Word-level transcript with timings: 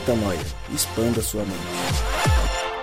Metanoia. 0.00 0.38
Expanda 0.74 1.22
sua 1.22 1.42
mente. 1.42 2.76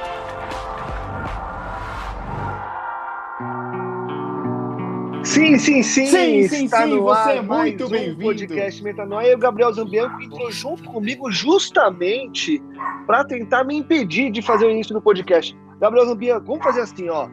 Sim, 5.24 5.58
sim, 5.58 5.82
sim. 5.84 6.06
Sim, 6.08 6.48
sim, 6.48 6.66
está 6.66 6.84
sim, 6.84 6.90
no 6.90 7.04
você 7.04 7.20
ar 7.30 7.38
é 7.38 7.42
muito 7.42 7.86
um 7.86 7.90
bem-vindo. 7.90 8.24
podcast 8.24 8.84
Metanoia. 8.84 9.28
E 9.32 9.36
o 9.36 9.38
Gabriel 9.38 9.72
Zambianco 9.72 10.22
entrou 10.22 10.52
junto 10.52 10.84
comigo 10.84 11.32
justamente 11.32 12.62
para 13.08 13.24
tentar 13.24 13.64
me 13.64 13.76
impedir 13.76 14.32
de 14.32 14.42
fazer 14.42 14.66
o 14.66 14.72
início 14.72 14.94
do 14.94 15.02
podcast. 15.02 15.56
Gabriel 15.80 16.08
Zambianco, 16.08 16.46
vamos 16.48 16.64
fazer 16.64 16.82
assim, 16.82 17.10
ó. 17.10 17.30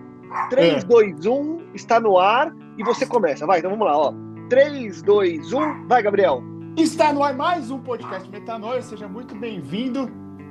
3, 0.50 0.84
É. 0.84 0.86
2, 0.86 1.26
1, 1.26 1.58
está 1.74 1.98
no 1.98 2.16
ar 2.18 2.54
e 2.78 2.84
você 2.84 3.04
começa. 3.04 3.44
Vai, 3.46 3.58
então 3.58 3.70
vamos 3.70 3.86
lá, 3.86 3.96
ó. 3.96 4.14
3, 4.48 5.02
2, 5.02 5.52
1, 5.52 5.86
vai, 5.88 6.02
Gabriel. 6.02 6.42
Está 6.76 7.12
no 7.12 7.22
ar 7.22 7.34
mais 7.34 7.70
um 7.70 7.78
podcast 7.78 8.28
Metanoia, 8.30 8.80
seja 8.82 9.08
muito 9.08 9.34
bem-vindo. 9.34 10.10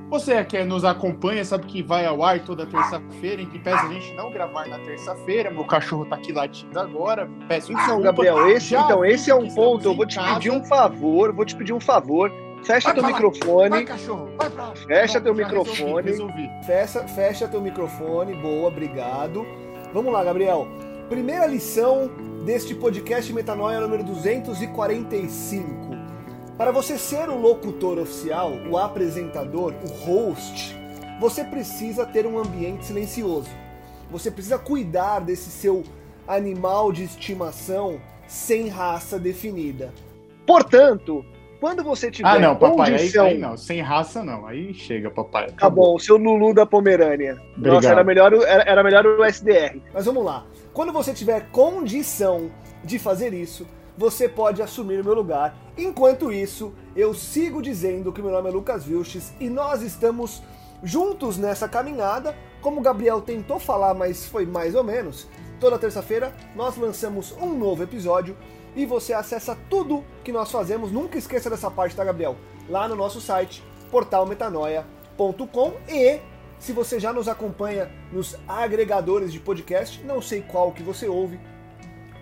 Você 0.09 0.43
que 0.43 0.63
nos 0.63 0.83
acompanha 0.83 1.45
sabe 1.45 1.65
que 1.67 1.81
vai 1.83 2.05
ao 2.05 2.23
ar 2.23 2.39
toda 2.43 2.65
terça-feira, 2.65 3.41
em 3.41 3.45
que 3.45 3.59
pese 3.59 3.77
a 3.85 3.89
gente 3.89 4.13
não 4.15 4.31
gravar 4.31 4.67
na 4.67 4.79
terça-feira. 4.79 5.49
Meu 5.51 5.65
cachorro 5.65 6.05
tá 6.05 6.15
aqui 6.15 6.33
latindo 6.33 6.79
agora, 6.79 7.29
peço 7.47 7.71
Então, 7.71 7.83
desculpa. 7.83 8.03
Gabriel, 8.03 8.49
esse, 8.49 8.69
Já 8.71 8.81
então, 8.81 9.05
esse 9.05 9.29
é 9.31 9.35
um 9.35 9.47
ponto. 9.53 9.85
Eu 9.85 9.95
vou 9.95 10.05
te 10.05 10.15
casa. 10.15 10.33
pedir 10.35 10.51
um 10.51 10.63
favor, 10.65 11.31
vou 11.33 11.45
te 11.45 11.55
pedir 11.55 11.73
um 11.73 11.79
favor. 11.79 12.31
Fecha 12.63 12.91
Vai 12.91 12.95
teu 12.95 13.05
microfone. 13.05 13.69
Vai, 13.69 13.85
cachorro, 13.85 14.29
vai 14.37 14.49
pra 14.49 14.65
lá. 14.67 14.75
Fecha 14.75 15.21
teu 15.21 15.33
microfone. 15.33 16.09
Resolvi, 16.09 16.41
resolvi. 16.41 16.65
Fecha, 16.65 17.07
fecha 17.07 17.47
teu 17.47 17.61
microfone, 17.61 18.35
boa, 18.35 18.67
obrigado. 18.67 19.45
Vamos 19.93 20.11
lá, 20.11 20.23
Gabriel. 20.23 20.67
Primeira 21.07 21.45
lição 21.47 22.09
deste 22.45 22.75
podcast 22.75 23.31
Metanoia 23.31 23.79
número 23.79 24.03
245. 24.03 25.88
Para 26.59 26.71
você 26.71 26.97
ser 26.97 27.29
o 27.29 27.37
locutor 27.39 27.97
oficial, 27.97 28.51
o 28.69 28.77
apresentador, 28.77 29.73
o 29.81 29.87
host, 30.03 30.77
você 31.17 31.41
precisa 31.41 32.05
ter 32.05 32.27
um 32.27 32.37
ambiente 32.37 32.83
silencioso. 32.83 33.47
Você 34.11 34.29
precisa 34.29 34.59
cuidar 34.59 35.19
desse 35.19 35.49
seu 35.49 35.85
animal 36.27 36.91
de 36.91 37.05
estimação 37.05 38.01
sem 38.27 38.67
raça 38.67 39.17
definida. 39.17 39.93
Portanto, 40.45 41.23
quando 41.61 41.81
você 41.81 42.11
tiver 42.11 42.27
Ah, 42.27 42.37
não, 42.37 42.57
papai, 42.57 42.91
aí, 42.91 42.97
condição... 42.97 43.25
aí 43.27 43.37
não, 43.37 43.55
sem 43.55 43.79
raça 43.79 44.21
não. 44.21 44.45
Aí 44.45 44.73
chega, 44.73 45.09
papai. 45.09 45.51
Tá 45.57 45.69
bom, 45.69 45.95
o 45.95 45.99
seu 45.99 46.17
Lulu 46.17 46.53
da 46.53 46.65
Pomerânia. 46.65 47.37
Obrigado. 47.55 47.75
Nossa, 47.75 47.89
era 47.89 48.03
melhor, 48.03 48.33
era, 48.33 48.63
era 48.63 48.83
melhor 48.83 49.05
o 49.05 49.23
SDR. 49.23 49.79
Mas 49.93 50.05
vamos 50.05 50.25
lá. 50.25 50.45
Quando 50.73 50.91
você 50.91 51.13
tiver 51.13 51.49
condição 51.51 52.51
de 52.83 52.99
fazer 52.99 53.33
isso, 53.33 53.65
você 53.99 54.29
pode 54.29 54.61
assumir 54.61 55.01
o 55.01 55.03
meu 55.03 55.13
lugar. 55.13 55.53
Enquanto 55.77 56.31
isso, 56.31 56.73
eu 56.95 57.13
sigo 57.13 57.61
dizendo 57.61 58.13
que 58.13 58.21
meu 58.21 58.31
nome 58.31 58.47
é 58.47 58.51
Lucas 58.53 58.85
Vilches 58.85 59.33
e 59.41 59.49
nós 59.49 59.81
estamos 59.81 60.41
juntos 60.81 61.37
nessa 61.37 61.67
caminhada. 61.67 62.33
Como 62.61 62.79
o 62.79 62.81
Gabriel 62.81 63.19
tentou 63.19 63.59
falar, 63.59 63.93
mas 63.93 64.25
foi 64.25 64.45
mais 64.45 64.73
ou 64.73 64.85
menos. 64.85 65.27
Toda 65.59 65.77
terça-feira 65.77 66.33
nós 66.55 66.77
lançamos 66.77 67.33
um 67.41 67.53
novo 67.53 67.83
episódio 67.83 68.37
e 68.73 68.85
você 68.85 69.11
acessa 69.11 69.57
tudo 69.69 70.05
que 70.23 70.31
nós 70.31 70.49
fazemos. 70.49 70.93
Nunca 70.93 71.17
esqueça 71.17 71.49
dessa 71.49 71.69
parte, 71.69 71.93
tá, 71.93 72.05
Gabriel? 72.05 72.37
Lá 72.69 72.87
no 72.87 72.95
nosso 72.95 73.19
site, 73.19 73.61
portalmetanoia.com 73.91 75.73
e 75.89 76.21
se 76.57 76.71
você 76.71 77.01
já 77.01 77.11
nos 77.11 77.27
acompanha 77.27 77.91
nos 78.13 78.37
agregadores 78.47 79.33
de 79.33 79.41
podcast, 79.41 80.01
não 80.05 80.21
sei 80.21 80.41
qual 80.41 80.71
que 80.71 80.83
você 80.83 81.09
ouve, 81.09 81.37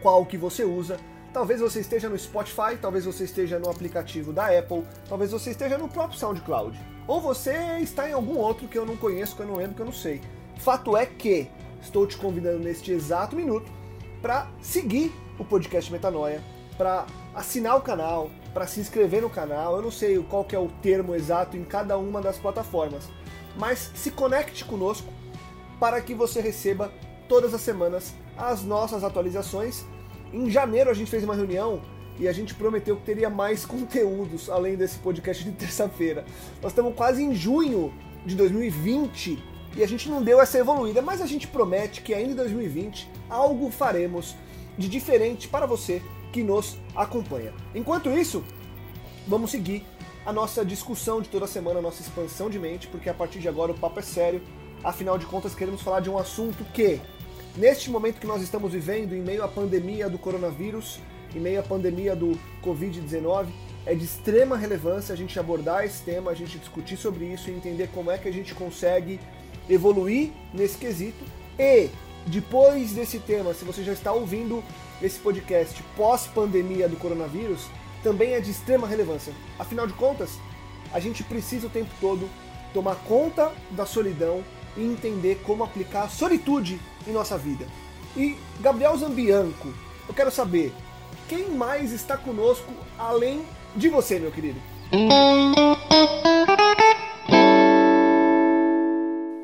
qual 0.01 0.25
que 0.25 0.37
você 0.37 0.63
usa. 0.63 0.97
Talvez 1.33 1.59
você 1.59 1.79
esteja 1.79 2.09
no 2.09 2.17
Spotify, 2.17 2.77
talvez 2.81 3.05
você 3.05 3.25
esteja 3.25 3.59
no 3.59 3.69
aplicativo 3.69 4.33
da 4.33 4.47
Apple, 4.47 4.83
talvez 5.07 5.31
você 5.31 5.51
esteja 5.51 5.77
no 5.77 5.87
próprio 5.87 6.17
SoundCloud. 6.17 6.79
Ou 7.07 7.21
você 7.21 7.79
está 7.79 8.09
em 8.09 8.13
algum 8.13 8.37
outro 8.37 8.67
que 8.67 8.77
eu 8.77 8.85
não 8.85 8.97
conheço, 8.97 9.35
que 9.35 9.41
eu 9.41 9.47
não 9.47 9.55
lembro, 9.55 9.75
que 9.75 9.81
eu 9.81 9.85
não 9.85 9.93
sei. 9.93 10.21
Fato 10.57 10.97
é 10.97 11.05
que 11.05 11.49
estou 11.81 12.07
te 12.07 12.17
convidando 12.17 12.59
neste 12.59 12.91
exato 12.91 13.35
minuto 13.35 13.71
para 14.21 14.47
seguir 14.61 15.13
o 15.37 15.45
podcast 15.45 15.91
Metanoia, 15.91 16.41
para 16.77 17.05
assinar 17.35 17.77
o 17.77 17.81
canal, 17.81 18.29
para 18.53 18.65
se 18.65 18.79
inscrever 18.79 19.21
no 19.21 19.29
canal. 19.29 19.75
Eu 19.75 19.81
não 19.81 19.91
sei 19.91 20.17
qual 20.23 20.43
que 20.43 20.55
é 20.55 20.59
o 20.59 20.67
termo 20.81 21.13
exato 21.15 21.55
em 21.55 21.63
cada 21.63 21.97
uma 21.97 22.21
das 22.21 22.37
plataformas, 22.37 23.07
mas 23.55 23.91
se 23.95 24.11
conecte 24.11 24.65
conosco 24.65 25.13
para 25.79 26.01
que 26.01 26.13
você 26.13 26.41
receba 26.41 26.91
todas 27.27 27.53
as 27.53 27.61
semanas 27.61 28.13
as 28.37 28.63
nossas 28.63 29.03
atualizações. 29.03 29.85
Em 30.33 30.49
janeiro 30.49 30.89
a 30.89 30.93
gente 30.93 31.09
fez 31.09 31.23
uma 31.23 31.35
reunião 31.35 31.81
e 32.19 32.27
a 32.27 32.33
gente 32.33 32.53
prometeu 32.53 32.95
que 32.97 33.03
teria 33.03 33.29
mais 33.29 33.63
conteúdos 33.67 34.49
além 34.49 34.75
desse 34.75 34.97
podcast 34.99 35.43
de 35.43 35.51
terça-feira. 35.51 36.25
Nós 36.61 36.71
estamos 36.71 36.95
quase 36.95 37.23
em 37.23 37.33
junho 37.33 37.93
de 38.25 38.35
2020 38.35 39.41
e 39.75 39.83
a 39.83 39.87
gente 39.87 40.09
não 40.09 40.23
deu 40.23 40.41
essa 40.41 40.57
evoluída, 40.57 41.01
mas 41.01 41.21
a 41.21 41.25
gente 41.25 41.47
promete 41.47 42.01
que 42.01 42.13
ainda 42.13 42.31
em 42.31 42.35
2020 42.35 43.09
algo 43.29 43.69
faremos 43.69 44.35
de 44.77 44.87
diferente 44.87 45.47
para 45.47 45.65
você 45.65 46.01
que 46.31 46.43
nos 46.43 46.77
acompanha. 46.95 47.53
Enquanto 47.73 48.09
isso, 48.09 48.43
vamos 49.27 49.51
seguir 49.51 49.85
a 50.25 50.33
nossa 50.33 50.65
discussão 50.65 51.21
de 51.21 51.29
toda 51.29 51.47
semana, 51.47 51.79
a 51.79 51.81
nossa 51.81 52.01
expansão 52.01 52.49
de 52.49 52.59
mente, 52.59 52.87
porque 52.87 53.09
a 53.09 53.13
partir 53.13 53.39
de 53.39 53.47
agora 53.47 53.71
o 53.71 53.79
papo 53.79 53.99
é 53.99 54.03
sério. 54.03 54.41
Afinal 54.83 55.17
de 55.17 55.25
contas, 55.25 55.55
queremos 55.55 55.81
falar 55.81 56.01
de 56.01 56.09
um 56.09 56.17
assunto 56.17 56.65
que, 56.73 56.99
neste 57.57 57.89
momento 57.89 58.19
que 58.19 58.27
nós 58.27 58.41
estamos 58.41 58.71
vivendo, 58.71 59.13
em 59.13 59.21
meio 59.21 59.43
à 59.43 59.47
pandemia 59.47 60.09
do 60.09 60.17
coronavírus, 60.17 60.99
em 61.35 61.39
meio 61.39 61.59
à 61.59 61.63
pandemia 61.63 62.15
do 62.15 62.39
Covid-19, 62.63 63.47
é 63.85 63.95
de 63.95 64.05
extrema 64.05 64.55
relevância 64.55 65.13
a 65.13 65.17
gente 65.17 65.39
abordar 65.39 65.83
esse 65.83 66.03
tema, 66.03 66.31
a 66.31 66.35
gente 66.35 66.59
discutir 66.59 66.97
sobre 66.97 67.25
isso 67.25 67.49
e 67.49 67.53
entender 67.53 67.89
como 67.93 68.11
é 68.11 68.17
que 68.17 68.27
a 68.27 68.33
gente 68.33 68.53
consegue 68.53 69.19
evoluir 69.69 70.31
nesse 70.53 70.77
quesito. 70.77 71.23
E, 71.57 71.89
depois 72.27 72.91
desse 72.91 73.19
tema, 73.19 73.53
se 73.53 73.65
você 73.65 73.83
já 73.83 73.93
está 73.93 74.11
ouvindo 74.11 74.63
esse 75.01 75.19
podcast 75.19 75.81
pós-pandemia 75.95 76.87
do 76.87 76.95
coronavírus, 76.97 77.67
também 78.03 78.33
é 78.33 78.39
de 78.39 78.51
extrema 78.51 78.87
relevância. 78.87 79.33
Afinal 79.57 79.87
de 79.87 79.93
contas, 79.93 80.31
a 80.93 80.99
gente 80.99 81.23
precisa 81.23 81.67
o 81.67 81.69
tempo 81.69 81.89
todo 81.99 82.29
tomar 82.73 82.95
conta 83.07 83.51
da 83.71 83.85
solidão 83.85 84.43
e 84.75 84.81
entender 84.81 85.41
como 85.43 85.63
aplicar 85.63 86.03
a 86.03 86.09
solitude 86.09 86.79
em 87.07 87.11
nossa 87.11 87.37
vida. 87.37 87.65
E 88.15 88.35
Gabriel 88.59 88.97
Zambianco, 88.97 89.73
eu 90.07 90.13
quero 90.13 90.31
saber 90.31 90.73
quem 91.27 91.49
mais 91.49 91.91
está 91.91 92.17
conosco 92.17 92.71
além 92.97 93.45
de 93.75 93.89
você, 93.89 94.19
meu 94.19 94.31
querido. 94.31 94.59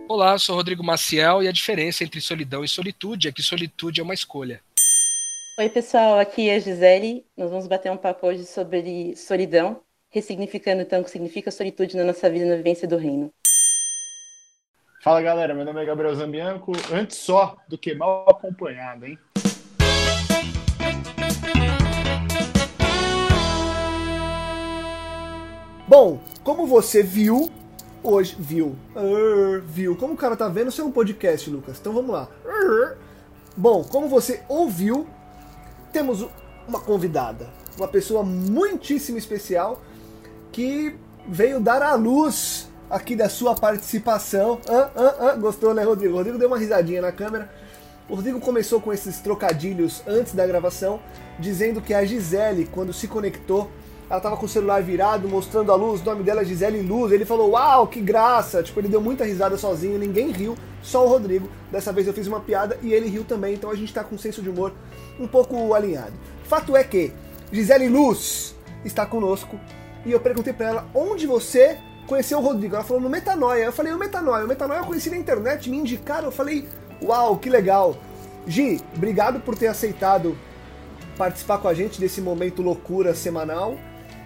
Olá, 0.07 0.33
eu 0.33 0.39
sou 0.39 0.55
Rodrigo 0.55 0.83
Maciel 0.83 1.41
e 1.41 1.47
a 1.47 1.51
diferença 1.51 2.03
entre 2.03 2.21
solidão 2.21 2.63
e 2.63 2.67
solitude 2.67 3.27
é 3.27 3.31
que 3.31 3.41
solitude 3.41 3.99
é 3.99 4.03
uma 4.03 4.13
escolha. 4.13 4.61
Oi, 5.59 5.69
pessoal, 5.69 6.17
aqui 6.17 6.49
é 6.49 6.55
a 6.55 6.59
Gisele. 6.59 7.25
Nós 7.37 7.49
vamos 7.49 7.67
bater 7.67 7.91
um 7.91 7.97
papo 7.97 8.25
hoje 8.27 8.45
sobre 8.45 9.15
solidão, 9.15 9.81
ressignificando 10.09 10.81
então 10.81 11.01
o 11.01 11.03
que 11.03 11.11
significa 11.11 11.51
solitude 11.51 11.95
na 11.97 12.03
nossa 12.03 12.29
vida 12.29 12.45
na 12.45 12.55
vivência 12.55 12.87
do 12.87 12.97
reino. 12.97 13.31
Fala 15.03 15.21
galera, 15.21 15.53
meu 15.53 15.65
nome 15.65 15.81
é 15.81 15.85
Gabriel 15.85 16.15
Zambianco. 16.15 16.71
Antes 16.89 17.17
só 17.17 17.57
do 17.67 17.77
que 17.77 17.93
mal 17.93 18.25
acompanhado, 18.29 19.05
hein? 19.05 19.19
Bom, 25.85 26.21
como 26.41 26.65
você 26.65 27.03
viu, 27.03 27.51
hoje 28.01 28.33
viu, 28.39 28.77
Arr, 28.95 29.61
viu, 29.65 29.97
como 29.97 30.13
o 30.13 30.17
cara 30.17 30.37
tá 30.37 30.47
vendo, 30.47 30.69
isso 30.69 30.81
é 30.81 30.85
um 30.85 30.91
podcast, 30.93 31.49
Lucas. 31.49 31.77
Então 31.81 31.91
vamos 31.91 32.11
lá. 32.11 32.29
Arr. 32.45 32.95
Bom, 33.57 33.83
como 33.83 34.07
você 34.07 34.41
ouviu, 34.47 35.05
temos 35.91 36.25
uma 36.65 36.79
convidada, 36.79 37.49
uma 37.75 37.89
pessoa 37.89 38.23
muitíssimo 38.23 39.17
especial 39.17 39.81
que 40.49 40.95
veio 41.27 41.59
dar 41.59 41.81
à 41.81 41.93
luz 41.93 42.71
aqui 42.93 43.15
da 43.15 43.27
sua 43.27 43.55
participação. 43.55 44.59
Ah, 44.69 44.89
ah, 44.95 45.15
ah, 45.19 45.35
gostou, 45.35 45.73
né, 45.73 45.83
Rodrigo? 45.83 46.15
Rodrigo 46.15 46.37
deu 46.37 46.47
uma 46.47 46.59
risadinha 46.59 47.01
na 47.01 47.11
câmera. 47.11 47.49
O 48.07 48.15
Rodrigo 48.15 48.39
começou 48.39 48.79
com 48.79 48.93
esses 48.93 49.17
trocadilhos 49.19 50.03
antes 50.05 50.35
da 50.35 50.45
gravação, 50.45 50.99
dizendo 51.39 51.81
que 51.81 51.93
a 51.93 52.05
Gisele, 52.05 52.69
quando 52.71 52.93
se 52.93 53.07
conectou, 53.07 53.71
ela 54.07 54.19
tava 54.19 54.37
com 54.37 54.45
o 54.45 54.49
celular 54.49 54.83
virado, 54.83 55.27
mostrando 55.27 55.71
a 55.71 55.75
luz, 55.75 56.01
o 56.01 56.05
nome 56.05 56.21
dela 56.21 56.41
é 56.41 56.45
Gisele 56.45 56.83
Luz. 56.83 57.11
Ele 57.11 57.25
falou, 57.25 57.51
uau, 57.51 57.87
que 57.87 57.99
graça! 57.99 58.61
Tipo, 58.61 58.79
ele 58.79 58.89
deu 58.89 59.01
muita 59.01 59.25
risada 59.25 59.57
sozinho, 59.57 59.97
ninguém 59.97 60.29
riu, 60.29 60.55
só 60.83 61.03
o 61.03 61.09
Rodrigo. 61.09 61.49
Dessa 61.71 61.91
vez 61.91 62.05
eu 62.05 62.13
fiz 62.13 62.27
uma 62.27 62.41
piada 62.41 62.77
e 62.83 62.93
ele 62.93 63.09
riu 63.09 63.23
também, 63.23 63.55
então 63.55 63.71
a 63.71 63.75
gente 63.75 63.91
tá 63.91 64.03
com 64.03 64.13
um 64.13 64.19
senso 64.19 64.41
de 64.41 64.49
humor 64.49 64.71
um 65.19 65.27
pouco 65.27 65.73
alinhado. 65.73 66.13
Fato 66.43 66.75
é 66.77 66.83
que 66.83 67.11
Gisele 67.51 67.89
Luz 67.89 68.53
está 68.85 69.03
conosco 69.03 69.59
e 70.05 70.11
eu 70.11 70.19
perguntei 70.19 70.53
pra 70.53 70.67
ela 70.67 70.87
onde 70.93 71.25
você 71.25 71.79
conheceu 72.07 72.39
o 72.39 72.41
Rodrigo. 72.41 72.75
Ela 72.75 72.83
falou 72.83 73.01
no 73.01 73.09
Metanoia. 73.09 73.63
Eu 73.63 73.71
falei, 73.71 73.93
o 73.93 73.97
Metanoia, 73.97 74.45
o 74.45 74.47
Metanoia 74.47 74.79
eu 74.79 74.85
conheci 74.85 75.09
na 75.09 75.17
internet, 75.17 75.69
me 75.69 75.77
indicaram. 75.77 76.25
Eu 76.25 76.31
falei, 76.31 76.67
uau, 77.01 77.37
que 77.37 77.49
legal. 77.49 77.97
Gi, 78.47 78.81
obrigado 78.95 79.39
por 79.39 79.57
ter 79.57 79.67
aceitado 79.67 80.37
participar 81.17 81.59
com 81.59 81.67
a 81.67 81.73
gente 81.73 81.99
desse 81.99 82.21
momento 82.21 82.61
loucura 82.61 83.13
semanal. 83.13 83.77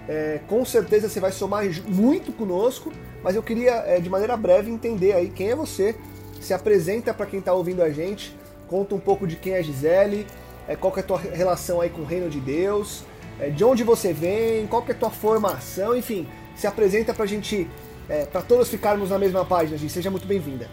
É, 0.07 0.39
com 0.47 0.63
certeza 0.63 1.09
você 1.09 1.19
vai 1.19 1.31
somar 1.31 1.65
muito 1.85 2.31
conosco, 2.31 2.94
mas 3.21 3.35
eu 3.35 3.44
queria, 3.44 3.83
é, 3.85 4.00
de 4.00 4.09
maneira 4.09 4.38
breve, 4.38 4.71
entender 4.71 5.13
aí 5.13 5.30
quem 5.30 5.50
é 5.50 5.56
você. 5.56 5.95
Se 6.39 6.53
apresenta 6.53 7.13
para 7.13 7.25
quem 7.25 7.39
está 7.39 7.53
ouvindo 7.53 7.83
a 7.83 7.89
gente, 7.89 8.35
conta 8.68 8.95
um 8.95 9.00
pouco 9.00 9.27
de 9.27 9.35
quem 9.35 9.53
é 9.53 9.62
Gisele, 9.63 10.25
é, 10.68 10.75
qual 10.75 10.94
é 10.95 11.00
a 11.00 11.03
tua 11.03 11.18
relação 11.18 11.81
aí 11.81 11.89
com 11.89 12.01
o 12.01 12.06
reino 12.06 12.30
de 12.30 12.39
Deus, 12.39 13.03
é, 13.39 13.50
de 13.50 13.63
onde 13.63 13.83
você 13.83 14.13
vem, 14.13 14.65
qual 14.68 14.83
é 14.88 14.91
a 14.91 14.95
tua 14.95 15.09
formação, 15.09 15.95
enfim, 15.97 16.27
se 16.57 16.65
apresenta 16.65 17.13
para 17.13 17.24
a 17.24 17.27
gente, 17.27 17.68
é, 18.09 18.25
para 18.25 18.42
todos 18.42 18.68
ficarmos 18.68 19.12
na 19.12 19.19
mesma 19.19 19.45
página, 19.45 19.77
Gis. 19.77 19.92
Seja 19.92 20.09
muito 20.09 20.27
bem-vinda. 20.27 20.68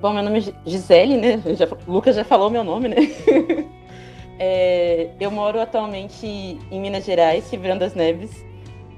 Bom, 0.00 0.12
meu 0.12 0.22
nome 0.22 0.40
é 0.40 0.68
Gisele, 0.68 1.16
né? 1.16 1.40
Já, 1.54 1.68
o 1.86 1.92
Lucas 1.92 2.16
já 2.16 2.24
falou 2.24 2.50
meu 2.50 2.64
nome, 2.64 2.88
né? 2.88 2.96
é, 4.36 5.10
eu 5.20 5.30
moro 5.30 5.60
atualmente 5.60 6.26
em 6.26 6.80
Minas 6.80 7.04
Gerais, 7.04 7.48
Ribeirão 7.50 7.78
das 7.78 7.94
Neves. 7.94 8.44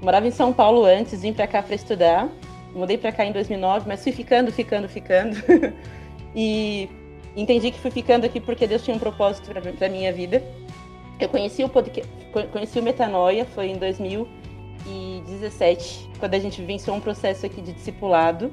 Morava 0.01 0.27
em 0.27 0.31
São 0.31 0.51
Paulo 0.51 0.83
antes, 0.83 1.21
vim 1.21 1.31
para 1.31 1.45
cá 1.45 1.61
para 1.61 1.75
estudar. 1.75 2.27
Mudei 2.73 2.97
para 2.97 3.11
cá 3.11 3.23
em 3.23 3.31
2009, 3.31 3.87
mas 3.87 4.03
fui 4.03 4.11
ficando, 4.11 4.51
ficando, 4.51 4.89
ficando. 4.89 5.37
e 6.35 6.89
entendi 7.35 7.69
que 7.69 7.79
fui 7.79 7.91
ficando 7.91 8.25
aqui 8.25 8.39
porque 8.39 8.65
Deus 8.65 8.83
tinha 8.83 8.95
um 8.97 8.99
propósito 8.99 9.51
para 9.77 9.89
minha 9.89 10.11
vida. 10.11 10.43
Eu 11.19 11.29
conheci 11.29 11.63
o 11.63 11.69
podcast, 11.69 12.11
conheci 12.51 12.79
o 12.79 12.83
Metanoia, 12.83 13.45
foi 13.45 13.67
em 13.67 13.77
2017, 14.85 16.09
quando 16.19 16.33
a 16.35 16.39
gente 16.39 16.61
vivenciou 16.61 16.95
um 16.95 17.01
processo 17.01 17.45
aqui 17.45 17.61
de 17.61 17.73
discipulado. 17.73 18.51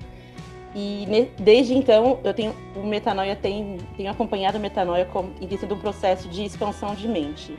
E 0.75 1.06
desde 1.38 1.75
então, 1.75 2.19
eu 2.25 2.32
tenho 2.32 2.55
o 2.75 2.87
Metanoia 2.87 3.37
tem 3.37 3.76
tenho 3.94 4.11
acompanhado 4.11 4.56
o 4.56 4.61
Metanoia 4.61 5.05
como 5.05 5.31
e 5.38 5.46
tem 5.46 5.58
sido 5.58 5.75
um 5.75 5.79
processo 5.79 6.29
de 6.29 6.44
expansão 6.44 6.94
de 6.94 7.06
mente. 7.06 7.55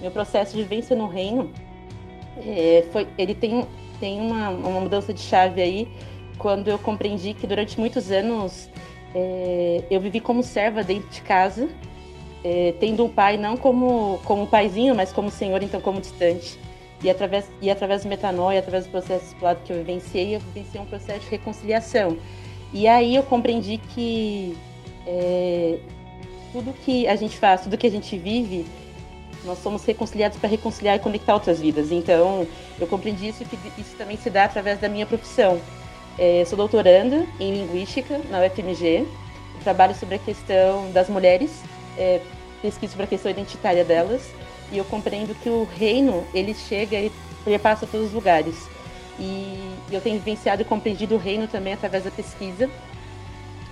Meu 0.00 0.10
processo 0.10 0.56
de 0.56 0.62
vivência 0.62 0.96
no 0.96 1.06
reino 1.06 1.52
é, 2.44 2.84
foi 2.90 3.06
ele 3.16 3.34
tem 3.34 3.64
tem 4.00 4.20
uma, 4.20 4.50
uma 4.50 4.80
mudança 4.80 5.14
de 5.14 5.20
chave 5.20 5.62
aí 5.62 5.88
quando 6.38 6.68
eu 6.68 6.78
compreendi 6.78 7.34
que 7.34 7.46
durante 7.46 7.78
muitos 7.78 8.10
anos 8.10 8.68
é, 9.14 9.84
eu 9.88 10.00
vivi 10.00 10.20
como 10.20 10.42
serva 10.42 10.82
dentro 10.82 11.08
de 11.08 11.22
casa, 11.22 11.68
é, 12.44 12.74
tendo 12.80 13.04
um 13.04 13.08
pai 13.08 13.36
não 13.36 13.56
como 13.56 14.20
como 14.24 14.44
paizinho, 14.44 14.92
mas 14.92 15.12
como 15.12 15.30
senhor, 15.30 15.62
então 15.62 15.80
como 15.80 16.00
distante. 16.00 16.65
E 17.02 17.10
através 17.10 17.50
e 17.60 17.70
através 17.70 18.02
do 18.02 18.08
metanoia, 18.08 18.58
através 18.58 18.86
do 18.86 18.90
processo 18.90 19.26
explorado 19.26 19.60
que 19.64 19.72
eu 19.72 19.76
vivenciei, 19.76 20.36
eu 20.36 20.40
vivenciei 20.40 20.80
um 20.80 20.86
processo 20.86 21.20
de 21.20 21.30
reconciliação 21.30 22.16
e 22.72 22.86
aí 22.86 23.16
eu 23.16 23.22
compreendi 23.22 23.78
que 23.78 24.56
é, 25.06 25.78
tudo 26.52 26.72
que 26.84 27.06
a 27.06 27.16
gente 27.16 27.36
faz, 27.36 27.62
tudo 27.62 27.76
que 27.76 27.86
a 27.86 27.90
gente 27.90 28.18
vive, 28.18 28.66
nós 29.44 29.58
somos 29.58 29.84
reconciliados 29.84 30.38
para 30.38 30.48
reconciliar 30.48 30.96
e 30.96 30.98
conectar 30.98 31.34
outras 31.34 31.60
vidas. 31.60 31.92
Então, 31.92 32.46
eu 32.78 32.86
compreendi 32.86 33.28
isso 33.28 33.42
e 33.42 33.46
que 33.46 33.80
isso 33.80 33.96
também 33.96 34.16
se 34.16 34.28
dá 34.28 34.44
através 34.44 34.80
da 34.80 34.88
minha 34.88 35.06
profissão. 35.06 35.60
É, 36.18 36.44
sou 36.46 36.56
doutoranda 36.56 37.26
em 37.38 37.52
Linguística 37.52 38.20
na 38.30 38.40
UFMG, 38.40 39.06
trabalho 39.62 39.94
sobre 39.94 40.16
a 40.16 40.18
questão 40.18 40.90
das 40.92 41.08
mulheres, 41.08 41.50
é, 41.96 42.20
pesquiso 42.62 42.92
sobre 42.92 43.04
a 43.04 43.08
questão 43.08 43.30
identitária 43.30 43.84
delas, 43.84 44.22
e 44.72 44.78
eu 44.78 44.84
compreendo 44.84 45.34
que 45.34 45.48
o 45.48 45.64
reino, 45.64 46.26
ele 46.34 46.54
chega, 46.54 46.96
ele, 46.96 47.12
ele 47.46 47.58
passa 47.58 47.86
pelos 47.86 48.12
lugares. 48.12 48.56
E 49.18 49.74
eu 49.90 50.00
tenho 50.00 50.18
vivenciado 50.18 50.62
e 50.62 50.64
compreendido 50.64 51.14
o 51.14 51.18
reino 51.18 51.46
também 51.48 51.72
através 51.72 52.04
da 52.04 52.10
pesquisa 52.10 52.68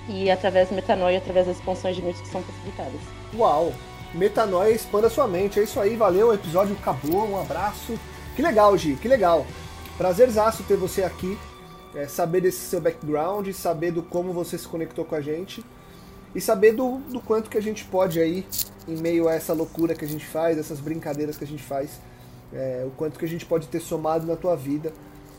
e 0.09 0.31
através 0.31 0.69
do 0.69 0.75
metanoia, 0.75 1.19
através 1.19 1.47
das 1.47 1.57
expansões 1.57 1.97
de 1.97 2.03
mentes 2.03 2.21
que 2.21 2.29
são 2.29 2.43
possibilitadas. 2.43 3.01
Uau! 3.35 3.73
Metanoia 4.15 4.71
expanda 4.71 5.11
sua 5.11 5.27
mente. 5.27 5.59
É 5.59 5.65
isso 5.65 5.81
aí, 5.81 5.97
valeu. 5.97 6.29
O 6.29 6.35
episódio 6.35 6.77
acabou. 6.81 7.29
Um 7.29 7.41
abraço. 7.41 7.99
Que 8.37 8.43
legal, 8.43 8.77
Gi, 8.79 8.97
que 8.97 9.09
legal. 9.09 9.45
Prazerzaço 9.99 10.63
ter 10.63 10.77
você 10.77 11.03
aqui. 11.03 11.37
É, 11.95 12.09
saber 12.09 12.41
desse 12.41 12.59
seu 12.59 12.81
background, 12.81 13.49
saber 13.53 13.93
do 13.93 14.03
como 14.03 14.33
você 14.33 14.59
se 14.59 14.67
conectou 14.67 15.05
com 15.05 15.15
a 15.15 15.21
gente 15.21 15.65
e 16.35 16.41
saber 16.41 16.73
do, 16.73 16.99
do 16.99 17.21
quanto 17.21 17.49
que 17.49 17.57
a 17.57 17.63
gente 17.63 17.85
pode 17.85 18.21
aí, 18.21 18.47
em 18.89 18.97
meio 18.97 19.29
a 19.29 19.35
essa 19.35 19.53
loucura 19.53 19.95
que 19.95 20.05
a 20.05 20.09
gente 20.09 20.27
faz, 20.27 20.59
essas 20.59 20.81
brincadeiras 20.81 21.37
que 21.37 21.45
a 21.45 21.47
gente 21.47 21.63
faz, 21.63 22.01
é, 22.53 22.85
o 22.87 22.91
quanto 22.91 23.19
que 23.19 23.25
a 23.25 23.29
gente 23.29 23.47
pode 23.47 23.69
ter 23.69 23.81
somado 23.81 24.27
na 24.27 24.37
tua 24.37 24.57
vida 24.57 24.93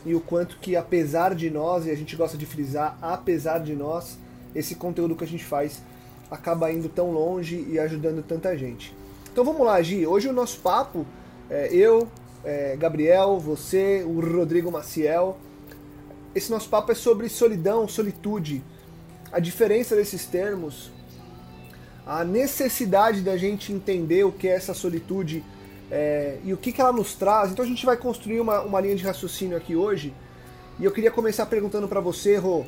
e 0.04 0.14
o 0.14 0.20
quanto 0.20 0.58
que, 0.58 0.76
apesar 0.76 1.34
de 1.34 1.50
nós, 1.50 1.86
e 1.86 1.90
a 1.90 1.94
gente 1.96 2.14
gosta 2.16 2.38
de 2.38 2.46
frisar, 2.46 2.96
apesar 3.02 3.58
de 3.58 3.74
nós, 3.74 4.18
esse 4.54 4.74
conteúdo 4.74 5.16
que 5.16 5.24
a 5.24 5.26
gente 5.26 5.44
faz 5.44 5.82
acaba 6.30 6.70
indo 6.72 6.88
tão 6.88 7.10
longe 7.10 7.66
e 7.68 7.78
ajudando 7.78 8.22
tanta 8.22 8.56
gente. 8.56 8.94
Então 9.30 9.44
vamos 9.44 9.66
lá, 9.66 9.80
Gi. 9.82 10.06
Hoje 10.06 10.28
o 10.28 10.32
nosso 10.32 10.60
papo, 10.60 11.06
é, 11.50 11.68
eu, 11.72 12.08
é, 12.44 12.76
Gabriel, 12.76 13.38
você, 13.38 14.02
o 14.04 14.20
Rodrigo 14.20 14.70
Maciel, 14.70 15.36
esse 16.34 16.50
nosso 16.50 16.68
papo 16.68 16.92
é 16.92 16.94
sobre 16.94 17.28
solidão, 17.28 17.88
solitude, 17.88 18.62
a 19.32 19.40
diferença 19.40 19.94
desses 19.96 20.26
termos, 20.26 20.90
a 22.06 22.24
necessidade 22.24 23.20
da 23.20 23.36
gente 23.36 23.72
entender 23.72 24.24
o 24.24 24.32
que 24.32 24.46
é 24.48 24.52
essa 24.52 24.72
solitude 24.72 25.44
é, 25.90 26.38
e 26.44 26.52
o 26.52 26.56
que, 26.56 26.72
que 26.72 26.80
ela 26.80 26.92
nos 26.92 27.14
traz. 27.14 27.50
Então 27.50 27.64
a 27.64 27.68
gente 27.68 27.84
vai 27.84 27.96
construir 27.96 28.40
uma, 28.40 28.60
uma 28.60 28.80
linha 28.80 28.96
de 28.96 29.04
raciocínio 29.04 29.56
aqui 29.56 29.74
hoje. 29.74 30.14
E 30.78 30.84
eu 30.84 30.92
queria 30.92 31.10
começar 31.10 31.46
perguntando 31.46 31.88
para 31.88 32.00
você, 32.00 32.36
Rô, 32.36 32.64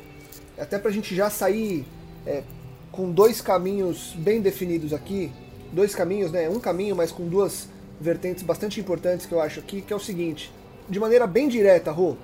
até 0.57 0.77
para 0.77 0.89
a 0.89 0.93
gente 0.93 1.15
já 1.15 1.29
sair 1.29 1.85
é, 2.25 2.43
com 2.91 3.11
dois 3.11 3.39
caminhos 3.39 4.13
bem 4.17 4.41
definidos 4.41 4.93
aqui. 4.93 5.31
Dois 5.71 5.93
caminhos, 5.93 6.31
né? 6.31 6.49
Um 6.49 6.59
caminho, 6.59 6.95
mas 6.95 7.11
com 7.11 7.27
duas 7.27 7.69
vertentes 8.01 8.43
bastante 8.43 8.79
importantes 8.79 9.25
que 9.25 9.31
eu 9.31 9.41
acho 9.41 9.59
aqui, 9.59 9.81
que 9.81 9.93
é 9.93 9.95
o 9.95 9.99
seguinte. 9.99 10.51
De 10.89 10.99
maneira 10.99 11.27
bem 11.27 11.47
direta, 11.47 11.91
Rô, 11.91 12.17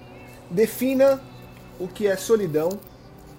defina 0.50 1.22
o 1.80 1.88
que 1.88 2.08
é 2.08 2.16
solidão, 2.16 2.70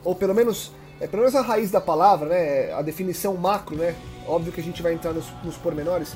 ou 0.04 0.14
pelo 0.14 0.34
menos, 0.34 0.72
é, 1.00 1.06
pelo 1.06 1.22
menos 1.22 1.34
a 1.34 1.42
raiz 1.42 1.70
da 1.70 1.80
palavra, 1.80 2.28
né? 2.28 2.72
A 2.72 2.82
definição 2.82 3.34
macro, 3.36 3.76
né? 3.76 3.94
Óbvio 4.26 4.52
que 4.52 4.60
a 4.60 4.64
gente 4.64 4.82
vai 4.82 4.92
entrar 4.92 5.12
nos, 5.12 5.26
nos 5.44 5.56
pormenores 5.56 6.14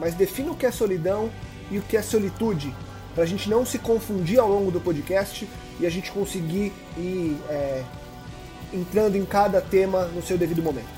mas 0.00 0.14
defina 0.14 0.50
o 0.50 0.56
que 0.56 0.66
é 0.66 0.72
solidão 0.72 1.30
e 1.70 1.78
o 1.78 1.82
que 1.82 1.96
é 1.96 2.02
solitude, 2.02 2.74
para 3.14 3.22
a 3.22 3.26
gente 3.26 3.48
não 3.48 3.64
se 3.64 3.78
confundir 3.78 4.40
ao 4.40 4.48
longo 4.48 4.70
do 4.70 4.80
podcast 4.80 5.46
e 5.78 5.86
a 5.86 5.90
gente 5.90 6.10
conseguir 6.10 6.72
ir 6.96 7.36
é, 7.48 7.84
entrando 8.72 9.16
em 9.16 9.24
cada 9.24 9.60
tema 9.60 10.06
no 10.06 10.22
seu 10.22 10.38
devido 10.38 10.62
momento. 10.62 10.88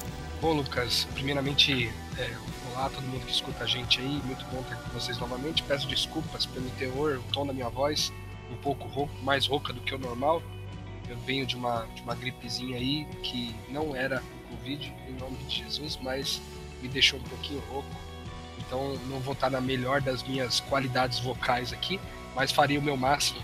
Bom, 0.40 0.54
Lucas, 0.54 1.06
primeiramente, 1.12 1.90
é, 2.16 2.30
olá 2.72 2.88
todo 2.88 3.02
mundo 3.04 3.26
que 3.26 3.32
escuta 3.32 3.64
a 3.64 3.66
gente 3.66 4.00
aí, 4.00 4.22
muito 4.24 4.44
bom 4.46 4.62
ter 4.62 4.76
com 4.76 4.90
vocês 4.90 5.18
novamente. 5.18 5.62
Peço 5.62 5.86
desculpas 5.86 6.46
pelo 6.46 6.68
teor, 6.70 7.18
o 7.18 7.32
tom 7.32 7.46
da 7.46 7.52
minha 7.52 7.68
voz, 7.68 8.12
um 8.50 8.56
pouco 8.56 8.86
rouco, 8.88 9.12
mais 9.22 9.46
rouca 9.46 9.72
do 9.72 9.80
que 9.80 9.94
o 9.94 9.98
normal. 9.98 10.42
Eu 11.12 11.18
venho 11.18 11.44
de 11.44 11.56
uma, 11.56 11.86
de 11.94 12.02
uma 12.02 12.14
gripezinha 12.14 12.76
aí 12.76 13.06
que 13.22 13.54
não 13.68 13.94
era 13.94 14.22
Covid, 14.50 14.92
em 15.08 15.12
nome 15.12 15.36
de 15.44 15.58
Jesus, 15.58 15.98
mas 16.00 16.40
me 16.80 16.88
deixou 16.88 17.18
um 17.18 17.22
pouquinho 17.22 17.60
rouco 17.70 17.88
então 18.72 18.98
não 19.06 19.20
vou 19.20 19.34
estar 19.34 19.50
na 19.50 19.60
melhor 19.60 20.00
das 20.00 20.22
minhas 20.22 20.60
qualidades 20.60 21.18
vocais 21.18 21.74
aqui, 21.74 22.00
mas 22.34 22.50
farei 22.50 22.78
o 22.78 22.82
meu 22.82 22.96
máximo 22.96 23.38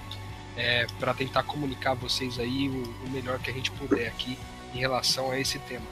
é, 0.57 0.87
para 0.99 1.13
tentar 1.13 1.43
comunicar 1.43 1.91
a 1.91 1.95
vocês 1.95 2.39
aí 2.39 2.67
o, 2.67 2.83
o, 3.05 3.11
melhor 3.11 3.39
que 3.39 3.51
a 3.51 3.53
gente 3.53 3.71
puder 3.73 4.09
aqui 4.09 4.39
em 4.75 4.79
relação 4.79 5.31
a 5.31 5.39
esse 5.39 5.59
tema. 5.59 5.85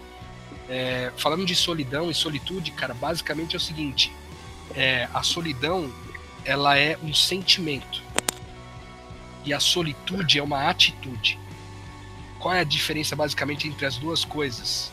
É, 0.71 1.13
falando 1.19 1.45
de 1.45 1.55
solidão 1.55 2.11
e 2.11 2.15
solitude, 2.15 2.71
cara, 2.71 2.95
basicamente 2.95 3.55
é 3.55 3.59
o 3.59 3.61
seguinte: 3.61 4.11
é, 4.75 5.07
a 5.13 5.23
solidão 5.23 5.93
ela 6.43 6.79
é 6.79 6.97
um 7.03 7.13
sentimento 7.13 8.03
e 9.45 9.53
a 9.53 9.61
solitude 9.61 10.39
é 10.39 10.43
uma 10.43 10.71
atitude. 10.71 11.39
Qual 12.47 12.55
é 12.55 12.61
a 12.61 12.65
diferença 12.65 13.17
basicamente 13.17 13.67
entre 13.67 13.85
as 13.85 13.97
duas 13.97 14.25
coisas? 14.25 14.93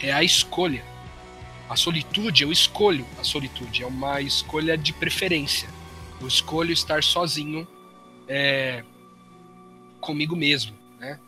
É 0.00 0.10
a 0.10 0.24
escolha 0.24 0.82
a 1.68 1.76
solitude, 1.76 2.44
eu 2.44 2.50
escolho 2.50 3.04
a 3.18 3.24
solitude, 3.24 3.82
é 3.82 3.86
uma 3.86 4.22
escolha 4.22 4.74
de 4.74 4.94
preferência. 4.94 5.68
Eu 6.18 6.26
escolho 6.26 6.72
estar 6.72 7.02
sozinho 7.02 7.68
é, 8.26 8.82
comigo 10.00 10.34
mesmo, 10.34 10.74
né? 10.98 11.20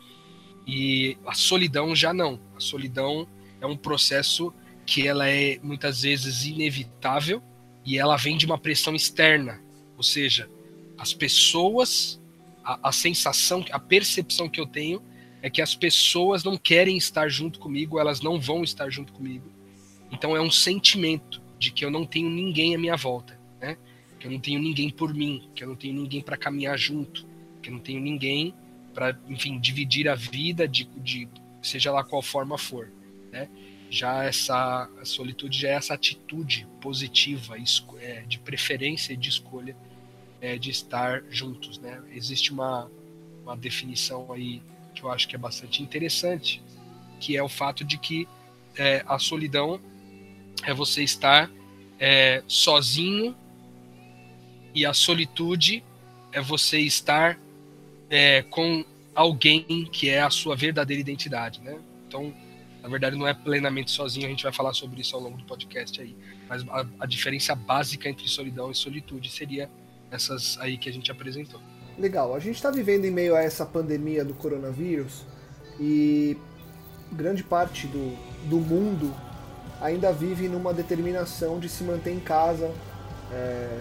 E 0.67 1.19
a 1.27 1.35
solidão 1.35 1.95
já 1.95 2.15
não. 2.15 2.41
A 2.57 2.61
solidão 2.61 3.29
é 3.61 3.67
um 3.67 3.77
processo 3.77 4.55
que 4.87 5.07
ela 5.07 5.29
é 5.29 5.61
muitas 5.63 6.01
vezes 6.01 6.47
inevitável 6.47 7.43
e 7.85 7.99
ela 7.99 8.17
vem 8.17 8.39
de 8.39 8.47
uma 8.47 8.57
pressão 8.57 8.95
externa, 8.95 9.61
ou 9.95 10.03
seja, 10.03 10.49
as 10.97 11.13
pessoas, 11.13 12.19
a, 12.65 12.89
a 12.89 12.93
sensação, 12.93 13.63
a 13.71 13.79
percepção 13.79 14.49
que 14.49 14.59
eu 14.59 14.67
tenho 14.67 15.10
é 15.43 15.49
que 15.49 15.63
as 15.63 15.75
pessoas 15.75 16.45
não 16.45 16.57
querem 16.57 16.97
estar 16.97 17.29
junto 17.29 17.59
comigo, 17.59 17.99
elas 17.99 18.21
não 18.21 18.41
vão 18.41 18.63
estar 18.63 18.91
junto 18.91 19.13
comigo 19.13 19.51
então 20.11 20.37
é 20.37 20.41
um 20.41 20.51
sentimento 20.51 21.41
de 21.59 21.71
que 21.71 21.85
eu 21.85 21.91
não 21.91 22.05
tenho 22.05 22.29
ninguém 22.29 22.75
à 22.75 22.79
minha 22.79 22.97
volta, 22.97 23.39
né? 23.61 23.77
Que 24.19 24.27
eu 24.27 24.31
não 24.31 24.41
tenho 24.41 24.61
ninguém 24.61 24.91
por 24.91 25.15
mim, 25.15 25.49
que 25.55 25.63
eu 25.63 25.69
não 25.69 25.77
tenho 25.77 25.95
ninguém 25.95 26.21
para 26.21 26.37
caminhar 26.37 26.77
junto, 26.77 27.27
que 27.63 27.71
eu 27.71 27.75
não 27.75 27.81
tenho 27.81 28.01
ninguém 28.01 28.55
para, 28.93 29.19
enfim, 29.29 29.59
dividir 29.59 30.09
a 30.09 30.15
vida 30.15 30.67
de, 30.67 30.85
de, 30.97 31.29
seja 31.63 31.93
lá 31.93 32.03
qual 32.03 32.21
forma 32.21 32.59
for, 32.59 32.91
né? 33.31 33.49
Já 33.89 34.25
essa 34.25 34.89
solitude 35.05 35.59
já 35.59 35.69
é 35.69 35.73
essa 35.73 35.95
atitude 35.95 36.67
positiva, 36.81 37.57
é, 38.01 38.23
de 38.23 38.39
preferência 38.39 39.13
e 39.13 39.17
de 39.17 39.29
escolha 39.29 39.77
é, 40.41 40.57
de 40.57 40.71
estar 40.71 41.23
juntos, 41.31 41.79
né? 41.79 42.03
Existe 42.13 42.53
uma, 42.53 42.91
uma 43.43 43.57
definição 43.57 44.33
aí 44.33 44.63
que 44.95 45.03
eu 45.03 45.11
acho 45.11 45.29
que 45.29 45.35
é 45.35 45.39
bastante 45.39 45.83
interessante, 45.83 46.63
que 47.19 47.37
é 47.37 47.43
o 47.43 47.49
fato 47.49 47.85
de 47.85 47.99
que 47.99 48.29
é, 48.77 49.03
a 49.07 49.19
solidão 49.19 49.81
é 50.65 50.73
você 50.73 51.03
estar 51.03 51.51
é, 51.99 52.43
sozinho 52.47 53.37
e 54.75 54.87
a 54.87 54.95
solitude 54.95 55.85
é 56.33 56.41
você 56.41 56.79
estar 56.81 57.39
é, 58.09 58.43
com 58.43 58.85
alguém 59.15 59.89
que 59.93 60.09
é 60.09 60.21
a 60.21 60.31
sua 60.31 60.57
verdadeira 60.57 61.01
identidade, 61.01 61.61
né? 61.61 61.79
Então, 62.07 62.35
na 62.83 62.89
verdade, 62.89 63.17
não 63.17 63.27
é 63.27 63.35
plenamente 63.35 63.91
sozinho, 63.91 64.27
a 64.27 64.31
gente 64.31 64.43
vai 64.43 64.53
falar 64.53 64.73
sobre 64.73 65.01
isso 65.01 65.15
ao 65.15 65.23
longo 65.23 65.37
do 65.37 65.45
podcast 65.45 66.01
aí. 66.01 66.17
Mas 66.49 66.67
a, 66.69 66.87
a 67.01 67.07
diferença 67.07 67.55
básica 67.55 68.09
entre 68.09 68.27
solidão 68.29 68.71
e 68.71 68.75
solitude 68.75 69.31
seria 69.31 69.71
essas 70.11 70.59
aí 70.59 70.79
que 70.79 70.89
a 70.89 70.93
gente 70.93 71.11
apresentou. 71.11 71.61
Legal, 71.99 72.35
a 72.35 72.39
gente 72.39 72.57
está 72.57 72.71
vivendo 72.71 73.05
em 73.05 73.11
meio 73.11 73.35
a 73.35 73.43
essa 73.43 73.67
pandemia 73.67 74.25
do 74.25 74.33
coronavírus 74.35 75.25
e 75.79 76.37
grande 77.13 77.43
parte 77.43 77.87
do, 77.87 78.17
do 78.49 78.57
mundo 78.57 79.15
ainda 79.81 80.13
vive 80.13 80.49
numa 80.49 80.73
determinação 80.73 81.59
de 81.59 81.69
se 81.69 81.83
manter 81.83 82.13
em 82.13 82.21
casa, 82.21 82.71
é, 83.33 83.81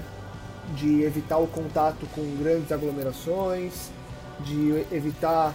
de 0.75 1.03
evitar 1.03 1.37
o 1.37 1.47
contato 1.47 2.05
com 2.13 2.21
grandes 2.37 2.71
aglomerações, 2.71 3.89
de 4.39 4.85
evitar 4.91 5.53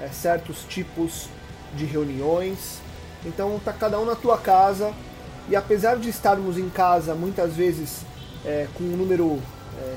é, 0.00 0.08
certos 0.08 0.64
tipos 0.64 1.28
de 1.74 1.84
reuniões. 1.84 2.80
Então 3.24 3.60
tá 3.64 3.72
cada 3.72 3.98
um 3.98 4.04
na 4.04 4.14
tua 4.14 4.38
casa 4.38 4.92
e 5.48 5.56
apesar 5.56 5.96
de 5.96 6.08
estarmos 6.08 6.58
em 6.58 6.68
casa 6.68 7.14
muitas 7.14 7.54
vezes 7.54 8.02
é, 8.44 8.66
com 8.74 8.84
um 8.84 8.96
número 8.96 9.40
é, 9.78 9.96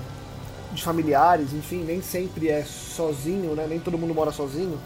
de 0.78 0.84
familiares, 0.84 1.54
enfim, 1.54 1.84
nem 1.84 2.02
sempre 2.02 2.50
é 2.50 2.64
sozinho, 2.64 3.56
né? 3.56 3.66
nem 3.68 3.80
todo 3.80 3.98
mundo 3.98 4.14
mora 4.14 4.32
sozinho. 4.32 4.80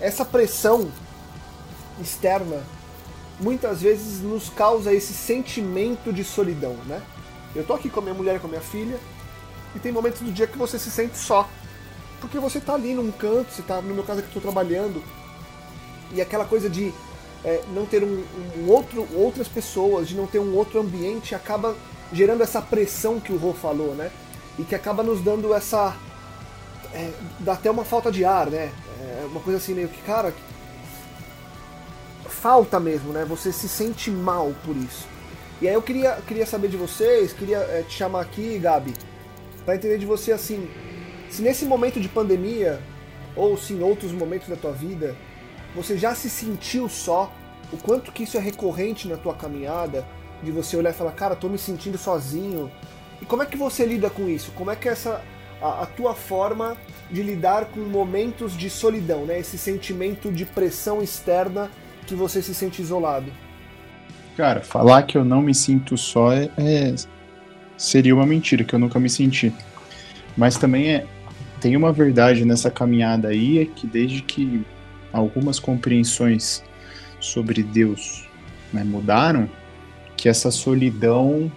Essa 0.00 0.24
pressão 0.24 0.90
externa 2.00 2.62
muitas 3.38 3.80
vezes 3.80 4.20
nos 4.20 4.48
causa 4.50 4.92
esse 4.92 5.14
sentimento 5.14 6.12
de 6.12 6.24
solidão, 6.24 6.74
né? 6.86 7.00
Eu 7.54 7.64
tô 7.64 7.74
aqui 7.74 7.88
com 7.88 8.00
a 8.00 8.02
minha 8.02 8.14
mulher 8.14 8.36
e 8.36 8.38
com 8.38 8.46
a 8.46 8.50
minha 8.50 8.62
filha 8.62 8.98
e 9.74 9.78
tem 9.78 9.92
momentos 9.92 10.20
do 10.20 10.32
dia 10.32 10.46
que 10.46 10.58
você 10.58 10.78
se 10.78 10.90
sente 10.90 11.16
só. 11.16 11.48
Porque 12.20 12.38
você 12.38 12.60
tá 12.60 12.74
ali 12.74 12.92
num 12.92 13.10
canto, 13.10 13.50
você 13.50 13.62
tá, 13.62 13.80
no 13.80 13.94
meu 13.94 14.04
caso 14.04 14.20
aqui, 14.20 14.28
eu 14.28 14.34
tô 14.34 14.40
trabalhando, 14.40 15.02
e 16.12 16.20
aquela 16.20 16.44
coisa 16.44 16.68
de 16.68 16.92
é, 17.42 17.62
não 17.72 17.86
ter 17.86 18.02
um, 18.02 18.24
um, 18.58 18.68
outro, 18.68 19.08
outras 19.14 19.48
pessoas, 19.48 20.08
de 20.08 20.14
não 20.14 20.26
ter 20.26 20.38
um 20.38 20.54
outro 20.54 20.80
ambiente, 20.80 21.34
acaba 21.34 21.74
gerando 22.12 22.42
essa 22.42 22.60
pressão 22.60 23.18
que 23.18 23.32
o 23.32 23.38
Rô 23.38 23.54
falou, 23.54 23.94
né? 23.94 24.10
E 24.58 24.62
que 24.62 24.74
acaba 24.74 25.02
nos 25.02 25.20
dando 25.20 25.54
essa. 25.54 25.96
É, 26.92 27.10
dá 27.38 27.52
até 27.52 27.70
uma 27.70 27.84
falta 27.84 28.10
de 28.10 28.24
ar, 28.24 28.50
né? 28.50 28.72
É 29.00 29.26
uma 29.30 29.40
coisa 29.40 29.58
assim 29.58 29.74
meio 29.74 29.88
que, 29.88 30.02
cara, 30.02 30.34
falta 32.26 32.80
mesmo, 32.80 33.12
né? 33.12 33.24
Você 33.24 33.52
se 33.52 33.68
sente 33.68 34.10
mal 34.10 34.52
por 34.64 34.76
isso. 34.76 35.06
E 35.60 35.68
aí 35.68 35.74
eu 35.74 35.82
queria, 35.82 36.18
queria 36.26 36.46
saber 36.46 36.68
de 36.68 36.76
vocês, 36.76 37.32
queria 37.32 37.58
é, 37.58 37.84
te 37.86 37.94
chamar 37.94 38.22
aqui, 38.22 38.58
Gabi, 38.58 38.94
para 39.64 39.76
entender 39.76 39.98
de 39.98 40.06
você 40.06 40.32
assim, 40.32 40.68
se 41.28 41.42
nesse 41.42 41.66
momento 41.66 42.00
de 42.00 42.08
pandemia, 42.08 42.80
ou 43.36 43.56
se 43.56 43.74
em 43.74 43.82
outros 43.82 44.10
momentos 44.10 44.48
da 44.48 44.56
tua 44.56 44.72
vida, 44.72 45.14
você 45.74 45.96
já 45.98 46.14
se 46.14 46.30
sentiu 46.30 46.88
só, 46.88 47.32
o 47.72 47.76
quanto 47.76 48.10
que 48.10 48.24
isso 48.24 48.36
é 48.36 48.40
recorrente 48.40 49.06
na 49.06 49.16
tua 49.16 49.34
caminhada, 49.34 50.04
de 50.42 50.50
você 50.50 50.76
olhar 50.76 50.90
e 50.90 50.94
falar, 50.94 51.12
cara, 51.12 51.36
tô 51.36 51.48
me 51.48 51.58
sentindo 51.58 51.98
sozinho. 51.98 52.70
E 53.20 53.24
como 53.24 53.42
é 53.42 53.46
que 53.46 53.56
você 53.56 53.84
lida 53.84 54.08
com 54.08 54.28
isso? 54.28 54.50
Como 54.52 54.70
é 54.70 54.76
que 54.76 54.88
é 54.88 54.92
essa 54.92 55.22
a, 55.60 55.82
a 55.82 55.86
tua 55.86 56.14
forma 56.14 56.76
de 57.10 57.22
lidar 57.22 57.66
com 57.66 57.80
momentos 57.80 58.56
de 58.56 58.70
solidão, 58.70 59.26
né? 59.26 59.38
Esse 59.38 59.58
sentimento 59.58 60.30
de 60.30 60.44
pressão 60.44 61.02
externa 61.02 61.70
que 62.06 62.14
você 62.14 62.40
se 62.40 62.54
sente 62.54 62.80
isolado? 62.80 63.30
Cara, 64.36 64.62
falar 64.62 65.02
que 65.02 65.18
eu 65.18 65.24
não 65.24 65.42
me 65.42 65.54
sinto 65.54 65.98
só 65.98 66.32
é, 66.32 66.48
é, 66.56 66.94
seria 67.76 68.14
uma 68.14 68.26
mentira, 68.26 68.64
que 68.64 68.74
eu 68.74 68.78
nunca 68.78 68.98
me 68.98 69.10
senti. 69.10 69.52
Mas 70.36 70.56
também 70.56 70.94
é, 70.94 71.06
tem 71.60 71.76
uma 71.76 71.92
verdade 71.92 72.44
nessa 72.44 72.70
caminhada 72.70 73.28
aí, 73.28 73.58
é 73.58 73.66
que 73.66 73.86
desde 73.86 74.22
que 74.22 74.64
algumas 75.12 75.58
compreensões 75.58 76.62
sobre 77.18 77.62
Deus 77.62 78.26
né, 78.72 78.82
mudaram, 78.84 79.48
que 80.16 80.28
essa 80.28 80.50
solidão 80.50 81.50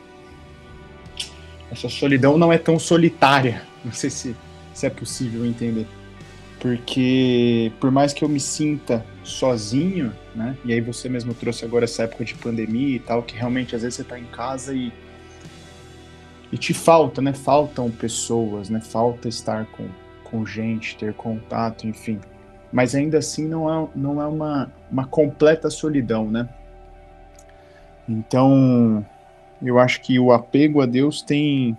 essa 1.74 1.89
solidão 1.89 2.38
não 2.38 2.53
é 2.53 2.58
tão 2.58 2.80
solitária. 2.80 3.63
Não 3.84 3.92
sei 3.92 4.10
se, 4.10 4.36
se 4.74 4.86
é 4.86 4.89
possível 4.89 5.46
entender. 5.46 5.88
Porque 6.60 7.72
por 7.80 7.92
mais 7.92 8.13
que 8.13 8.24
eu 8.24 8.30
me 8.30 8.39
sinta 8.39 9.06
sozinho, 9.24 10.13
né? 10.34 10.56
E 10.63 10.72
aí 10.72 10.80
você 10.80 11.10
mesmo 11.10 11.34
trouxe 11.34 11.65
agora 11.65 11.84
essa 11.84 12.03
época 12.03 12.24
de 12.24 12.36
pandemia 12.36 12.96
e 12.96 13.00
tal, 13.00 13.22
que 13.24 13.36
realmente 13.36 13.75
às 13.75 13.82
vezes 13.82 13.96
você 13.96 14.03
tá 14.03 14.18
em 14.18 14.25
casa 14.25 14.74
e 14.74 14.92
e 16.51 16.58
te 16.58 16.72
falta, 16.72 17.20
né? 17.20 17.34
Faltam 17.34 17.89
pessoas, 17.89 18.70
né? 18.70 18.80
Falta 18.80 19.27
estar 19.27 19.65
com, 19.72 19.88
com 20.24 20.46
gente, 20.46 20.96
ter 20.96 21.12
contato, 21.15 21.88
enfim. 21.88 22.20
Mas 22.72 22.94
ainda 22.94 23.18
assim 23.18 23.48
não 23.48 23.68
é, 23.68 23.88
não 23.96 24.22
é 24.22 24.27
uma, 24.27 24.72
uma 24.92 25.08
completa 25.08 25.72
solidão, 25.72 26.30
né? 26.30 26.48
Então, 28.08 29.03
eu 29.63 29.79
acho 29.79 30.01
que 30.01 30.20
o 30.20 30.32
apego 30.32 30.82
a 30.82 30.86
Deus 30.86 31.22
tem 31.22 31.77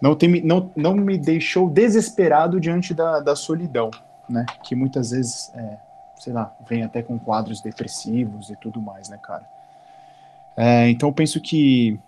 não, 0.00 0.14
tem, 0.14 0.42
não, 0.42 0.70
não 0.76 0.94
me 0.94 1.16
deixou 1.16 1.70
desesperado 1.70 2.60
diante 2.60 2.92
da, 2.92 3.20
da 3.20 3.34
solidão, 3.34 3.90
né? 4.28 4.44
Que 4.62 4.74
muitas 4.74 5.10
vezes, 5.10 5.50
é, 5.54 5.78
sei 6.18 6.32
lá, 6.32 6.54
vem 6.68 6.82
até 6.82 7.02
com 7.02 7.18
quadros 7.18 7.60
depressivos 7.60 8.50
e 8.50 8.56
tudo 8.56 8.80
mais, 8.80 9.08
né, 9.08 9.18
cara? 9.22 9.44
É, 10.56 10.88
então 10.88 11.08
eu 11.08 11.12
penso 11.12 11.40
que, 11.40 11.98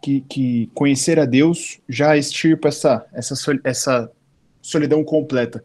que, 0.00 0.20
que, 0.22 0.70
conhecer 0.74 1.18
a 1.18 1.24
Deus 1.24 1.80
já 1.88 2.16
extirpa 2.16 2.68
essa, 2.68 3.06
essa, 3.12 3.34
essa 3.64 4.12
solidão 4.62 5.04
completa. 5.04 5.64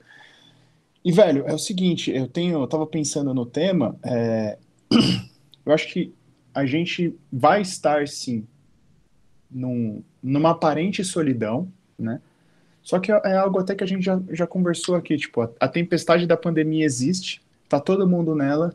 E, 1.03 1.11
velho, 1.11 1.45
é 1.47 1.53
o 1.53 1.59
seguinte, 1.59 2.11
eu 2.11 2.27
tenho, 2.27 2.59
eu 2.59 2.67
tava 2.67 2.85
pensando 2.85 3.33
no 3.33 3.45
tema, 3.45 3.95
é, 4.03 4.57
eu 5.65 5.73
acho 5.73 5.87
que 5.87 6.13
a 6.53 6.65
gente 6.65 7.15
vai 7.31 7.61
estar, 7.61 8.07
sim, 8.07 8.45
num, 9.49 10.03
numa 10.21 10.51
aparente 10.51 11.03
solidão, 11.03 11.71
né? 11.97 12.21
Só 12.81 12.99
que 12.99 13.11
é 13.11 13.35
algo 13.35 13.59
até 13.59 13.75
que 13.75 13.83
a 13.83 13.87
gente 13.87 14.03
já, 14.03 14.19
já 14.31 14.47
conversou 14.47 14.95
aqui, 14.95 15.15
tipo, 15.17 15.41
a, 15.41 15.49
a 15.59 15.67
tempestade 15.67 16.25
da 16.25 16.35
pandemia 16.35 16.85
existe, 16.85 17.41
tá 17.69 17.79
todo 17.79 18.07
mundo 18.07 18.33
nela, 18.35 18.73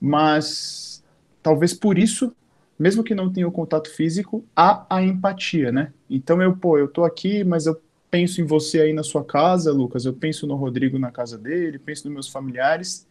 mas 0.00 1.02
talvez 1.42 1.72
por 1.72 1.98
isso, 1.98 2.34
mesmo 2.78 3.02
que 3.02 3.14
não 3.14 3.32
tenha 3.32 3.48
o 3.48 3.52
contato 3.52 3.90
físico, 3.90 4.44
há 4.54 4.84
a 4.90 5.02
empatia, 5.02 5.72
né? 5.72 5.92
Então 6.08 6.42
eu, 6.42 6.54
pô, 6.54 6.76
eu 6.76 6.88
tô 6.88 7.04
aqui, 7.04 7.42
mas 7.44 7.66
eu 7.66 7.80
penso 8.10 8.40
em 8.40 8.44
você 8.44 8.82
aí 8.82 8.92
na 8.92 9.02
sua 9.02 9.24
casa, 9.24 9.72
Lucas, 9.72 10.04
eu 10.04 10.12
penso 10.12 10.46
no 10.46 10.54
Rodrigo 10.54 10.98
na 10.98 11.10
casa 11.10 11.38
dele, 11.38 11.78
penso 11.78 12.04
nos 12.04 12.14
meus 12.14 12.28
familiares, 12.28 13.08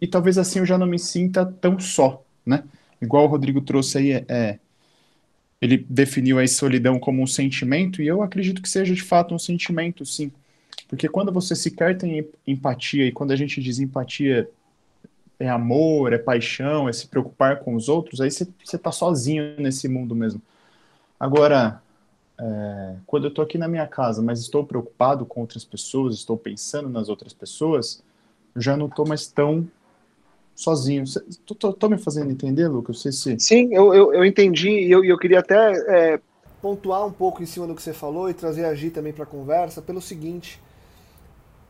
e 0.00 0.06
talvez 0.06 0.36
assim 0.36 0.58
eu 0.58 0.66
já 0.66 0.76
não 0.76 0.86
me 0.86 0.98
sinta 0.98 1.46
tão 1.46 1.78
só, 1.78 2.24
né? 2.44 2.64
Igual 3.04 3.24
o 3.24 3.28
Rodrigo 3.28 3.60
trouxe 3.60 3.98
aí, 3.98 4.24
é, 4.28 4.58
ele 5.60 5.78
definiu 5.88 6.38
a 6.38 6.46
solidão 6.46 6.98
como 6.98 7.22
um 7.22 7.26
sentimento, 7.26 8.02
e 8.02 8.06
eu 8.06 8.22
acredito 8.22 8.60
que 8.60 8.68
seja 8.68 8.94
de 8.94 9.02
fato 9.02 9.34
um 9.34 9.38
sentimento, 9.38 10.04
sim. 10.04 10.30
Porque 10.88 11.08
quando 11.08 11.32
você 11.32 11.54
sequer 11.54 11.96
tem 11.96 12.26
empatia, 12.46 13.06
e 13.06 13.12
quando 13.12 13.32
a 13.32 13.36
gente 13.36 13.62
diz 13.62 13.78
empatia 13.78 14.48
é 15.38 15.48
amor, 15.48 16.12
é 16.12 16.18
paixão, 16.18 16.88
é 16.88 16.92
se 16.92 17.06
preocupar 17.06 17.60
com 17.60 17.74
os 17.74 17.88
outros, 17.88 18.20
aí 18.20 18.30
você 18.30 18.46
está 18.64 18.92
sozinho 18.92 19.56
nesse 19.58 19.88
mundo 19.88 20.14
mesmo. 20.14 20.40
Agora, 21.18 21.82
é, 22.38 22.96
quando 23.06 23.24
eu 23.24 23.28
estou 23.28 23.44
aqui 23.44 23.58
na 23.58 23.68
minha 23.68 23.86
casa, 23.86 24.22
mas 24.22 24.40
estou 24.40 24.64
preocupado 24.64 25.24
com 25.24 25.40
outras 25.40 25.64
pessoas, 25.64 26.14
estou 26.14 26.36
pensando 26.36 26.88
nas 26.88 27.08
outras 27.08 27.32
pessoas, 27.32 28.02
já 28.56 28.76
não 28.76 28.86
estou 28.86 29.06
mais 29.06 29.26
tão 29.26 29.68
sozinho. 30.54 31.04
Tô, 31.44 31.88
me 31.88 31.98
fazendo 31.98 32.30
entender, 32.30 32.68
Lucas? 32.68 33.00
Se... 33.00 33.38
Sim, 33.38 33.74
eu, 33.74 33.94
eu, 33.94 34.14
eu 34.14 34.24
entendi 34.24 34.70
e 34.70 34.90
eu, 34.90 35.04
eu 35.04 35.18
queria 35.18 35.40
até 35.40 35.72
é, 35.88 36.20
pontuar 36.62 37.06
um 37.06 37.12
pouco 37.12 37.42
em 37.42 37.46
cima 37.46 37.66
do 37.66 37.74
que 37.74 37.82
você 37.82 37.92
falou 37.92 38.30
e 38.30 38.34
trazer 38.34 38.64
a 38.64 38.74
Gi 38.74 38.90
também 38.90 39.12
para 39.12 39.24
a 39.24 39.26
conversa 39.26 39.82
pelo 39.82 40.00
seguinte. 40.00 40.60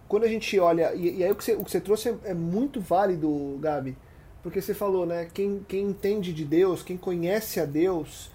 Quando 0.06 0.24
a 0.24 0.28
gente 0.28 0.58
olha, 0.60 0.94
e, 0.94 1.18
e 1.18 1.24
aí 1.24 1.32
o 1.32 1.34
que, 1.34 1.44
você, 1.44 1.54
o 1.54 1.64
que 1.64 1.70
você 1.70 1.80
trouxe 1.80 2.10
é, 2.10 2.16
é, 2.26 2.34
muito 2.34 2.80
válido, 2.80 3.58
Gabi, 3.60 3.96
porque 4.42 4.60
você 4.60 4.74
falou, 4.74 5.06
né? 5.06 5.28
Quem, 5.32 5.64
quem 5.66 5.88
entende 5.88 6.32
de 6.32 6.44
Deus, 6.44 6.82
quem 6.82 6.96
conhece 6.96 7.58
a 7.58 7.64
Deus, 7.64 8.30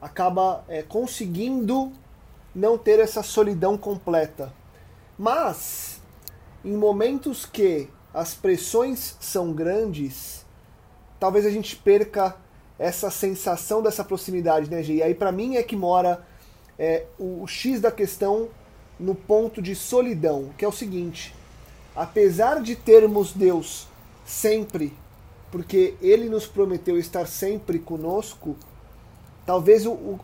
acaba 0.00 0.64
é, 0.68 0.82
conseguindo 0.82 1.90
não 2.54 2.76
ter 2.76 3.00
essa 3.00 3.22
solidão 3.22 3.76
completa. 3.76 4.52
Mas, 5.18 6.00
em 6.64 6.76
momentos 6.76 7.44
que 7.44 7.88
as 8.12 8.34
pressões 8.34 9.16
são 9.20 9.52
grandes, 9.52 10.44
talvez 11.20 11.44
a 11.44 11.50
gente 11.50 11.76
perca 11.76 12.36
essa 12.78 13.10
sensação 13.10 13.82
dessa 13.82 14.04
proximidade, 14.04 14.70
né, 14.70 14.82
Gê? 14.82 14.94
E 14.94 15.02
aí 15.02 15.14
para 15.14 15.32
mim 15.32 15.56
é 15.56 15.62
que 15.62 15.76
mora 15.76 16.24
é, 16.78 17.04
o, 17.18 17.42
o 17.42 17.46
X 17.46 17.80
da 17.80 17.90
questão 17.90 18.48
no 18.98 19.14
ponto 19.14 19.60
de 19.60 19.74
solidão, 19.74 20.50
que 20.56 20.64
é 20.64 20.68
o 20.68 20.72
seguinte: 20.72 21.34
apesar 21.94 22.62
de 22.62 22.76
termos 22.76 23.32
Deus 23.32 23.86
sempre, 24.24 24.94
porque 25.50 25.94
Ele 26.00 26.28
nos 26.28 26.46
prometeu 26.46 26.98
estar 26.98 27.26
sempre 27.26 27.78
conosco, 27.78 28.56
talvez 29.44 29.86
o, 29.86 29.92
o, 29.92 30.20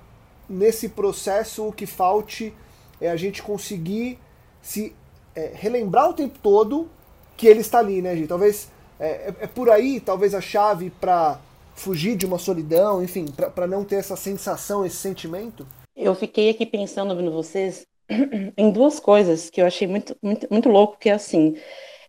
nesse 0.49 0.89
processo 0.89 1.69
o 1.69 1.73
que 1.73 1.87
falte 1.87 2.55
é 3.01 3.11
a 3.11 3.17
gente 3.17 3.43
conseguir 3.43 4.19
se 4.63 4.95
é, 5.35 5.51
relembrar 5.55 6.09
o 6.09 6.15
tempo 6.15 6.39
todo 6.39 6.89
que 7.37 7.47
Ele 7.47 7.61
está 7.61 7.79
ali, 7.79 8.01
né, 8.01 8.17
gente? 8.17 8.29
Talvez 8.29 8.69
é, 8.99 9.07
é, 9.07 9.35
é 9.41 9.47
por 9.47 9.71
aí, 9.71 10.01
talvez 10.01 10.35
a 10.35 10.41
chave 10.41 10.91
para 10.91 11.39
fugir 11.75 12.17
de 12.17 12.25
uma 12.25 12.39
solidão, 12.39 13.03
enfim, 13.03 13.27
para 13.27 13.67
não 13.67 13.85
ter 13.85 13.97
essa 13.97 14.17
sensação, 14.17 14.85
esse 14.85 14.97
sentimento. 14.97 15.67
Eu 15.97 16.15
fiquei 16.15 16.51
aqui 16.51 16.65
pensando 16.65 17.11
ouvindo 17.11 17.33
vocês 17.33 17.87
em 18.57 18.71
duas 18.71 19.01
coisas 19.01 19.51
que 19.51 19.61
eu 19.61 19.67
achei 19.67 19.87
muito, 19.87 20.17
muito, 20.23 20.47
muito 20.51 20.69
louco, 20.69 20.99
que 20.99 21.09
é 21.09 21.13
assim, 21.13 21.57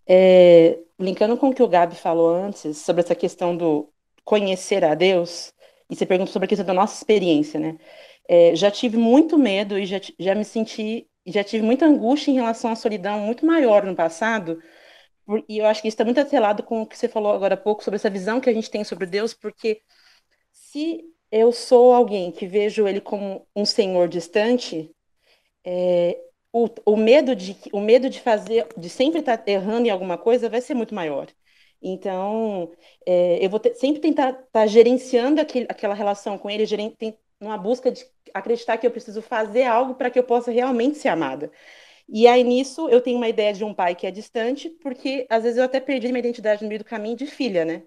é, 0.08 0.77
linkando 1.00 1.38
com 1.38 1.50
o 1.50 1.53
que 1.53 1.63
o 1.63 1.67
Gabi 1.67 1.96
falou 1.96 2.29
antes, 2.29 2.77
sobre 2.77 3.01
essa 3.01 3.15
questão 3.15 3.55
do 3.55 3.89
conhecer 4.24 4.84
a 4.84 4.96
Deus, 4.96 5.53
e 5.89 5.96
você 5.96 6.05
perguntou 6.05 6.34
sobre 6.34 6.46
a 6.46 6.50
questão 6.50 6.65
da 6.65 6.74
nossa 6.74 6.96
experiência, 6.96 7.60
né? 7.60 7.77
É, 8.27 8.55
já 8.55 8.72
tive 8.72 8.98
muito 8.98 9.38
medo 9.38 9.77
e 9.77 9.86
já, 9.86 10.01
já 10.20 10.34
me 10.34 10.44
senti, 10.44 11.08
já 11.27 11.44
tive 11.44 11.63
muita 11.63 11.86
angústia 11.86 12.32
em 12.32 12.36
relação 12.36 12.72
à 12.72 12.75
solidão 12.75 13.20
muito 13.20 13.46
maior 13.46 13.86
no 13.86 13.96
passado, 13.96 14.60
e 15.50 15.58
eu 15.60 15.65
acho 15.65 15.82
que 15.82 15.88
isso 15.88 15.96
está 15.96 16.05
muito 16.05 16.20
atrelado 16.20 16.63
com 16.63 16.82
o 16.82 16.86
que 16.88 16.98
você 16.98 17.08
falou 17.08 17.34
agora 17.34 17.55
há 17.55 17.58
pouco, 17.58 17.84
sobre 17.84 17.96
essa 17.96 18.10
visão 18.10 18.39
que 18.39 18.50
a 18.50 18.53
gente 18.53 18.70
tem 18.70 18.84
sobre 18.84 19.05
Deus, 19.05 19.34
porque 19.34 19.82
se 20.51 21.03
eu 21.32 21.51
sou 21.51 21.94
alguém 21.94 22.32
que 22.32 22.48
vejo 22.48 22.88
ele 22.88 23.01
como 23.01 23.48
um 23.55 23.65
senhor 23.65 24.08
distante, 24.08 24.94
é, 25.63 26.17
o, 26.53 26.70
o, 26.86 26.98
medo 26.98 27.36
de, 27.36 27.58
o 27.74 27.82
medo 27.82 28.10
de 28.10 28.22
fazer, 28.22 28.67
de 28.77 28.89
sempre 28.89 29.20
estar 29.20 29.38
tá 29.38 29.51
errando 29.51 29.88
em 29.88 29.91
alguma 29.91 30.17
coisa 30.17 30.50
vai 30.50 30.62
ser 30.62 30.74
muito 30.74 30.96
maior. 30.96 31.27
Então, 31.82 32.72
é, 33.05 33.44
eu 33.46 33.50
vou 33.50 33.60
ter, 33.60 33.75
sempre 33.75 34.01
tentar 34.01 34.29
estar 34.32 34.44
tá 34.51 34.67
gerenciando 34.67 35.41
aquele, 35.41 35.65
aquela 35.70 35.94
relação 35.94 36.38
com 36.38 36.50
ele, 36.50 36.65
geren, 36.65 36.91
tem, 36.91 37.17
numa 37.39 37.58
busca 37.58 37.91
de 37.91 38.05
acreditar 38.34 38.77
que 38.77 38.88
eu 38.88 38.91
preciso 38.91 39.22
fazer 39.22 39.63
algo 39.63 39.96
para 39.96 40.10
que 40.10 40.17
eu 40.17 40.24
possa 40.24 40.51
realmente 40.51 40.98
ser 40.98 41.10
amada. 41.10 41.51
E 42.08 42.28
aí 42.28 42.44
nisso 42.44 42.88
eu 42.90 43.02
tenho 43.02 43.18
uma 43.18 43.28
ideia 43.30 43.54
de 43.54 43.64
um 43.64 43.74
pai 43.74 43.96
que 43.96 44.06
é 44.08 44.12
distante, 44.12 44.70
porque 44.70 45.26
às 45.30 45.44
vezes 45.44 45.58
eu 45.58 45.64
até 45.66 45.80
perdi 45.80 46.08
minha 46.08 46.20
identidade 46.20 46.62
no 46.64 46.68
meio 46.70 46.80
do 46.80 46.86
caminho 46.86 47.16
de 47.18 47.26
filha, 47.26 47.66
né? 47.66 47.84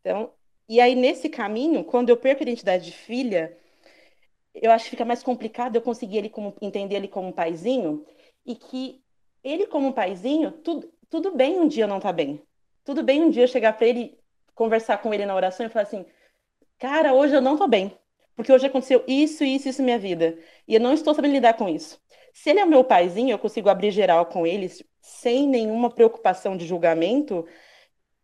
Então, 0.00 0.32
e 0.68 0.80
aí 0.80 0.94
nesse 0.94 1.28
caminho, 1.28 1.84
quando 1.84 2.10
eu 2.10 2.16
perco 2.16 2.42
a 2.42 2.44
identidade 2.46 2.86
de 2.86 2.92
filha, 2.92 3.56
eu 4.54 4.70
acho 4.70 4.84
que 4.84 4.90
fica 4.90 5.04
mais 5.04 5.22
complicado 5.22 5.76
eu 5.76 5.82
conseguir 5.82 6.18
ele 6.18 6.28
como, 6.28 6.54
entender 6.60 6.96
ele 6.96 7.08
como 7.08 7.28
um 7.28 7.32
paizinho 7.32 8.04
e 8.44 8.54
que 8.56 9.02
ele 9.44 9.66
como 9.66 9.88
um 9.88 9.92
paizinho, 9.92 10.52
tudo, 10.52 10.92
tudo 11.08 11.34
bem 11.36 11.58
um 11.60 11.68
dia 11.68 11.86
não 11.86 12.00
tá 12.00 12.12
bem. 12.12 12.42
Tudo 12.84 13.02
bem 13.02 13.22
um 13.22 13.30
dia 13.30 13.44
eu 13.44 13.48
chegar 13.48 13.74
para 13.74 13.86
ele, 13.86 14.18
conversar 14.54 14.98
com 14.98 15.12
ele 15.14 15.26
na 15.26 15.34
oração 15.34 15.66
e 15.66 15.68
falar 15.68 15.84
assim: 15.84 16.04
"Cara, 16.78 17.14
hoje 17.14 17.34
eu 17.36 17.42
não 17.42 17.56
tô 17.58 17.68
bem, 17.68 17.96
porque 18.36 18.52
hoje 18.52 18.66
aconteceu 18.66 19.04
isso, 19.08 19.44
isso, 19.44 19.68
isso 19.68 19.80
na 19.82 19.86
minha 19.86 19.98
vida, 19.98 20.38
e 20.68 20.74
eu 20.74 20.80
não 20.80 20.94
estou 20.94 21.14
sabendo 21.14 21.32
lidar 21.34 21.54
com 21.54 21.68
isso". 21.68 22.00
Se 22.32 22.50
ele 22.50 22.60
é 22.60 22.66
meu 22.66 22.84
paizinho, 22.84 23.30
eu 23.30 23.38
consigo 23.38 23.68
abrir 23.68 23.90
geral 23.90 24.26
com 24.26 24.46
eles 24.46 24.82
sem 25.00 25.46
nenhuma 25.48 25.90
preocupação 25.90 26.56
de 26.56 26.66
julgamento, 26.66 27.46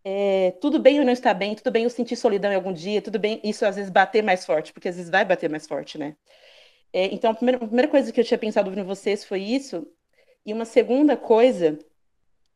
é, 0.05 0.53
tudo 0.61 0.79
bem 0.79 0.99
eu 0.99 1.05
não 1.05 1.13
estar 1.13 1.33
bem, 1.33 1.55
tudo 1.55 1.71
bem 1.71 1.85
eu 1.85 1.91
sentir 1.91 2.15
solidão 2.17 2.53
em 2.53 2.57
algum 2.57 2.73
dia, 2.73 3.01
tudo 3.01 3.19
bem 3.19 3.41
isso 3.43 3.65
às 3.65 3.77
vezes 3.77 3.91
bater 3.91 4.23
mais 4.23 4.45
forte, 4.45 4.73
porque 4.73 4.89
às 4.89 4.97
vezes 4.97 5.11
vai 5.11 5.25
bater 5.25 5.49
mais 5.49 5.67
forte, 5.67 5.97
né? 5.97 6.15
É, 6.93 7.07
então, 7.07 7.31
a 7.33 7.35
primeira, 7.35 7.59
a 7.59 7.67
primeira, 7.67 7.91
coisa 7.91 8.13
que 8.13 8.21
eu 8.21 8.25
tinha 8.25 8.39
pensado 8.39 8.73
em 8.79 8.85
vocês 8.85 9.25
foi 9.25 9.43
isso, 9.43 9.87
e 10.47 10.53
uma 10.53 10.64
segunda 10.64 11.17
coisa 11.17 11.79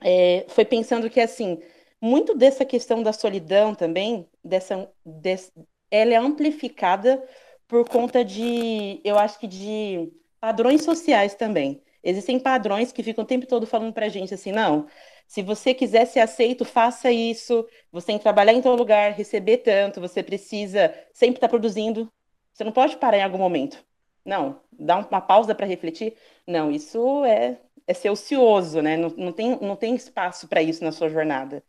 é, 0.01 0.45
foi 0.49 0.65
pensando 0.65 1.11
que, 1.11 1.21
assim, 1.21 1.61
muito 2.01 2.37
dessa 2.37 2.65
questão 2.65 3.03
da 3.03 3.13
solidão 3.13 3.75
também, 3.75 4.29
dessa, 4.45 4.89
desse, 5.05 5.53
ela 5.91 6.15
é 6.15 6.17
amplificada 6.17 7.23
por 7.67 7.89
conta 7.89 8.25
de, 8.25 9.01
eu 9.05 9.19
acho 9.19 9.39
que 9.41 9.47
de 9.47 10.13
padrões 10.41 10.83
sociais 10.83 11.35
também. 11.35 11.83
Existem 12.03 12.39
padrões 12.39 12.93
que 12.93 13.03
ficam 13.03 13.25
o 13.25 13.27
tempo 13.27 13.47
todo 13.47 13.67
falando 13.67 13.93
pra 13.93 14.09
gente 14.09 14.33
assim, 14.33 14.53
não, 14.53 14.87
se 15.29 15.43
você 15.43 15.75
quiser 15.75 16.07
ser 16.07 16.21
aceito, 16.21 16.65
faça 16.65 17.13
isso. 17.13 17.67
Você 17.93 18.07
tem 18.09 18.17
que 18.19 18.23
trabalhar 18.23 18.55
em 18.55 18.63
tal 18.63 18.75
lugar, 18.75 19.13
receber 19.13 19.59
tanto, 19.59 20.01
você 20.01 20.23
precisa 20.23 20.95
sempre 21.13 21.37
estar 21.37 21.49
tá 21.49 21.51
produzindo. 21.51 22.11
Você 22.53 22.65
não 22.65 22.73
pode 22.73 22.97
parar 22.97 23.19
em 23.19 23.23
algum 23.23 23.39
momento. 23.39 23.85
Não, 24.25 24.61
dá 24.73 24.99
uma 24.99 25.21
pausa 25.21 25.55
para 25.55 25.67
refletir. 25.67 26.17
Não, 26.47 26.71
isso 26.71 27.25
é, 27.25 27.59
é 27.87 27.95
ser 27.95 28.11
ocioso, 28.11 28.81
né? 28.83 28.97
Não, 28.97 29.11
não, 29.11 29.33
tem, 29.33 29.59
não 29.61 29.77
tem 29.77 29.95
espaço 29.95 30.49
para 30.49 30.63
isso 30.63 30.83
na 30.83 30.93
sua 30.93 31.09
jornada. 31.11 31.63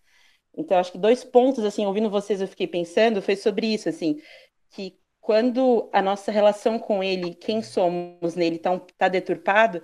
Então, 0.58 0.78
acho 0.78 0.92
que 0.94 0.98
dois 0.98 1.24
pontos, 1.24 1.64
assim, 1.64 1.86
ouvindo 1.86 2.10
vocês, 2.10 2.42
eu 2.42 2.48
fiquei 2.48 2.68
pensando, 2.68 3.22
foi 3.22 3.36
sobre 3.36 3.68
isso, 3.68 3.88
assim, 3.90 4.22
que 4.72 4.99
quando 5.30 5.88
a 5.94 6.02
nossa 6.02 6.32
relação 6.32 6.80
com 6.80 7.04
ele, 7.04 7.36
quem 7.36 7.62
somos 7.62 8.34
nele, 8.34 8.56
está 8.56 8.82
tá 8.98 9.08
deturpado, 9.08 9.80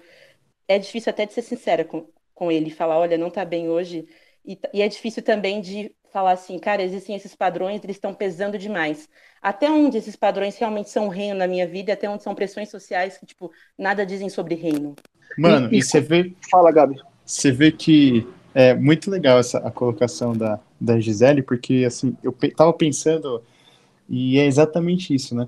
é 0.67 0.79
difícil 0.79 1.11
até 1.11 1.23
de 1.27 1.33
ser 1.33 1.43
sincera 1.43 1.85
com, 1.85 2.07
com 2.33 2.51
ele, 2.51 2.71
falar, 2.71 2.97
olha, 2.97 3.15
não 3.15 3.27
está 3.27 3.45
bem 3.45 3.69
hoje. 3.69 4.07
E, 4.43 4.57
e, 4.73 4.81
é 4.81 4.87
difícil 4.87 5.21
também 5.21 5.61
de 5.61 5.95
falar 6.11 6.31
assim, 6.31 6.57
cara, 6.57 6.81
existem 6.81 7.15
esses 7.15 7.35
padrões, 7.35 7.83
eles 7.83 7.95
estão 7.95 8.11
pesando 8.11 8.57
demais. 8.57 9.07
Até 9.39 9.69
onde 9.69 9.99
esses 9.99 10.15
padrões 10.15 10.57
realmente 10.57 10.89
são 10.89 11.09
reino 11.09 11.37
na 11.37 11.47
minha 11.47 11.67
vida, 11.67 11.93
até 11.93 12.09
onde 12.09 12.23
são 12.23 12.33
pressões 12.33 12.71
sociais 12.71 13.15
que, 13.15 13.27
tipo, 13.27 13.51
nada 13.77 14.03
dizem 14.03 14.29
sobre 14.29 14.55
reino. 14.55 14.95
Mano, 15.37 15.71
e, 15.71 15.79
você 15.79 16.01
vê. 16.01 16.33
Fala, 16.49 16.71
Gabi. 16.71 16.99
Você 17.23 17.51
vê 17.51 17.71
que 17.71 18.27
é 18.55 18.73
muito 18.73 19.11
legal 19.11 19.37
essa 19.37 19.59
a 19.59 19.69
colocação 19.69 20.33
da, 20.33 20.59
da 20.81 20.99
Gisele, 20.99 21.43
porque 21.43 21.83
assim, 21.85 22.17
eu 22.23 22.33
pe 22.33 22.49
tava 22.49 22.73
pensando, 22.73 23.43
e 24.07 24.37
é 24.37 24.45
exatamente 24.45 25.13
isso, 25.13 25.35
né? 25.35 25.47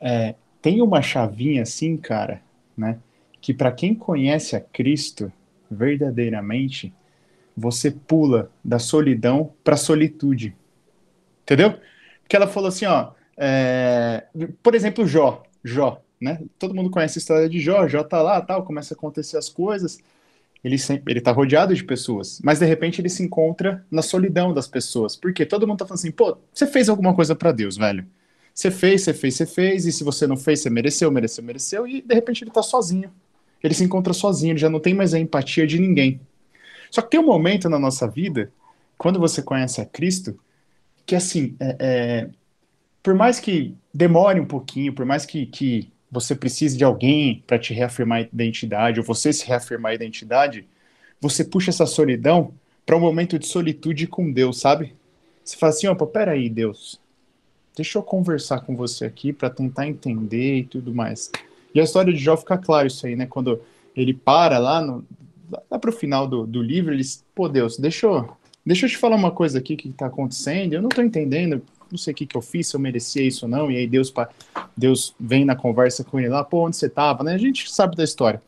É, 0.00 0.34
tem 0.62 0.80
uma 0.82 1.02
chavinha 1.02 1.62
assim, 1.62 1.96
cara, 1.96 2.40
né? 2.76 2.98
Que 3.40 3.52
para 3.54 3.72
quem 3.72 3.94
conhece 3.94 4.56
a 4.56 4.60
Cristo, 4.60 5.32
verdadeiramente, 5.70 6.92
você 7.56 7.90
pula 7.90 8.50
da 8.64 8.78
solidão 8.78 9.52
para 9.64 9.76
solitude. 9.76 10.54
Entendeu? 11.42 11.74
Porque 12.22 12.36
ela 12.36 12.46
falou 12.46 12.68
assim, 12.68 12.86
ó, 12.86 13.12
é, 13.36 14.26
por 14.62 14.74
exemplo, 14.74 15.06
Jó, 15.06 15.42
Jó, 15.62 16.02
né? 16.20 16.40
Todo 16.58 16.74
mundo 16.74 16.90
conhece 16.90 17.18
a 17.18 17.20
história 17.20 17.48
de 17.48 17.60
Jó, 17.60 17.86
Jó 17.86 18.02
tá 18.02 18.20
lá, 18.22 18.40
tal, 18.40 18.64
começa 18.64 18.94
a 18.94 18.96
acontecer 18.96 19.36
as 19.36 19.48
coisas. 19.48 19.98
Ele 20.66 20.78
sempre, 20.78 21.12
ele 21.12 21.20
tá 21.20 21.30
rodeado 21.30 21.74
de 21.74 21.84
pessoas, 21.84 22.40
mas 22.42 22.58
de 22.58 22.66
repente 22.66 23.00
ele 23.00 23.08
se 23.08 23.22
encontra 23.22 23.86
na 23.90 24.02
solidão 24.02 24.52
das 24.52 24.66
pessoas. 24.66 25.14
Porque 25.14 25.46
todo 25.46 25.66
mundo 25.66 25.78
tá 25.78 25.86
falando 25.86 26.00
assim, 26.00 26.10
pô, 26.10 26.36
você 26.52 26.66
fez 26.66 26.88
alguma 26.88 27.14
coisa 27.14 27.34
para 27.34 27.52
Deus, 27.52 27.76
velho. 27.76 28.04
Você 28.52 28.70
fez, 28.70 29.02
você 29.02 29.14
fez, 29.14 29.34
você 29.34 29.46
fez, 29.46 29.86
e 29.86 29.92
se 29.92 30.02
você 30.02 30.26
não 30.26 30.36
fez, 30.36 30.60
você 30.60 30.70
mereceu, 30.70 31.10
mereceu, 31.10 31.44
mereceu, 31.44 31.86
e 31.86 32.00
de 32.00 32.14
repente 32.14 32.42
ele 32.42 32.50
tá 32.50 32.62
sozinho 32.62 33.12
ele 33.62 33.74
se 33.74 33.84
encontra 33.84 34.12
sozinho, 34.12 34.52
ele 34.52 34.58
já 34.58 34.70
não 34.70 34.80
tem 34.80 34.94
mais 34.94 35.14
a 35.14 35.18
empatia 35.18 35.66
de 35.66 35.78
ninguém. 35.78 36.20
Só 36.90 37.02
que 37.02 37.10
tem 37.10 37.20
um 37.20 37.26
momento 37.26 37.68
na 37.68 37.78
nossa 37.78 38.08
vida, 38.08 38.52
quando 38.96 39.18
você 39.18 39.42
conhece 39.42 39.80
a 39.80 39.86
Cristo, 39.86 40.38
que 41.04 41.14
assim, 41.14 41.56
é, 41.60 41.76
é, 41.78 42.30
por 43.02 43.14
mais 43.14 43.40
que 43.40 43.74
demore 43.92 44.40
um 44.40 44.46
pouquinho, 44.46 44.92
por 44.94 45.04
mais 45.04 45.26
que, 45.26 45.46
que 45.46 45.90
você 46.10 46.34
precise 46.34 46.76
de 46.76 46.84
alguém 46.84 47.42
para 47.46 47.58
te 47.58 47.74
reafirmar 47.74 48.18
a 48.18 48.22
identidade, 48.22 49.00
ou 49.00 49.06
você 49.06 49.32
se 49.32 49.46
reafirmar 49.46 49.92
a 49.92 49.94
identidade, 49.94 50.66
você 51.20 51.44
puxa 51.44 51.70
essa 51.70 51.86
solidão 51.86 52.52
para 52.84 52.96
um 52.96 53.00
momento 53.00 53.38
de 53.38 53.46
solitude 53.46 54.06
com 54.06 54.30
Deus, 54.30 54.60
sabe? 54.60 54.94
Você 55.44 55.56
fala 55.56 55.72
assim, 55.72 55.86
opa, 55.88 56.06
peraí, 56.06 56.48
Deus, 56.48 57.00
deixa 57.74 57.98
eu 57.98 58.02
conversar 58.02 58.60
com 58.60 58.76
você 58.76 59.04
aqui 59.04 59.32
para 59.32 59.50
tentar 59.50 59.86
entender 59.86 60.58
e 60.58 60.64
tudo 60.64 60.94
mais. 60.94 61.30
E 61.74 61.80
a 61.80 61.84
história 61.84 62.12
de 62.12 62.18
Jó 62.18 62.36
fica 62.36 62.56
claro 62.56 62.86
isso 62.86 63.06
aí, 63.06 63.16
né? 63.16 63.26
Quando 63.26 63.60
ele 63.96 64.14
para 64.14 64.58
lá, 64.58 64.80
no, 64.80 65.04
lá 65.70 65.78
pro 65.78 65.92
final 65.92 66.26
do, 66.26 66.46
do 66.46 66.62
livro, 66.62 66.92
ele 66.92 67.02
diz, 67.02 67.24
pô, 67.34 67.48
Deus, 67.48 67.76
deixa 67.76 68.06
eu, 68.06 68.36
deixa 68.64 68.86
eu 68.86 68.90
te 68.90 68.96
falar 68.96 69.16
uma 69.16 69.30
coisa 69.30 69.58
aqui 69.58 69.76
que 69.76 69.90
tá 69.90 70.06
acontecendo, 70.06 70.72
eu 70.72 70.82
não 70.82 70.88
tô 70.88 71.02
entendendo, 71.02 71.62
não 71.90 71.98
sei 71.98 72.12
o 72.12 72.16
que 72.16 72.26
que 72.26 72.36
eu 72.36 72.42
fiz, 72.42 72.68
se 72.68 72.76
eu 72.76 72.80
merecia 72.80 73.22
isso 73.22 73.46
ou 73.46 73.50
não, 73.50 73.70
e 73.70 73.76
aí 73.76 73.86
Deus, 73.86 74.12
Deus 74.76 75.14
vem 75.18 75.44
na 75.44 75.56
conversa 75.56 76.04
com 76.04 76.18
ele 76.18 76.28
lá, 76.28 76.44
pô, 76.44 76.66
onde 76.66 76.76
você 76.76 76.88
tava, 76.88 77.22
né? 77.24 77.34
A 77.34 77.38
gente 77.38 77.70
sabe 77.70 77.96
da 77.96 78.04
história. 78.04 78.42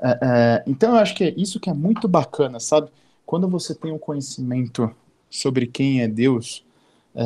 É, 0.00 0.18
é, 0.22 0.64
então 0.66 0.94
eu 0.94 0.98
acho 0.98 1.14
que 1.14 1.24
é 1.24 1.34
isso 1.36 1.60
que 1.60 1.70
é 1.70 1.74
muito 1.74 2.08
bacana, 2.08 2.60
sabe? 2.60 2.88
Quando 3.24 3.48
você 3.48 3.74
tem 3.74 3.92
um 3.92 3.98
conhecimento 3.98 4.94
sobre 5.30 5.66
quem 5.66 6.02
é 6.02 6.08
Deus, 6.08 6.64
é, 7.14 7.24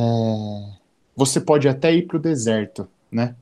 você 1.16 1.40
pode 1.40 1.68
até 1.68 1.94
ir 1.94 2.07
pro 2.07 2.18
deserto, 2.18 2.88
né? 3.11 3.35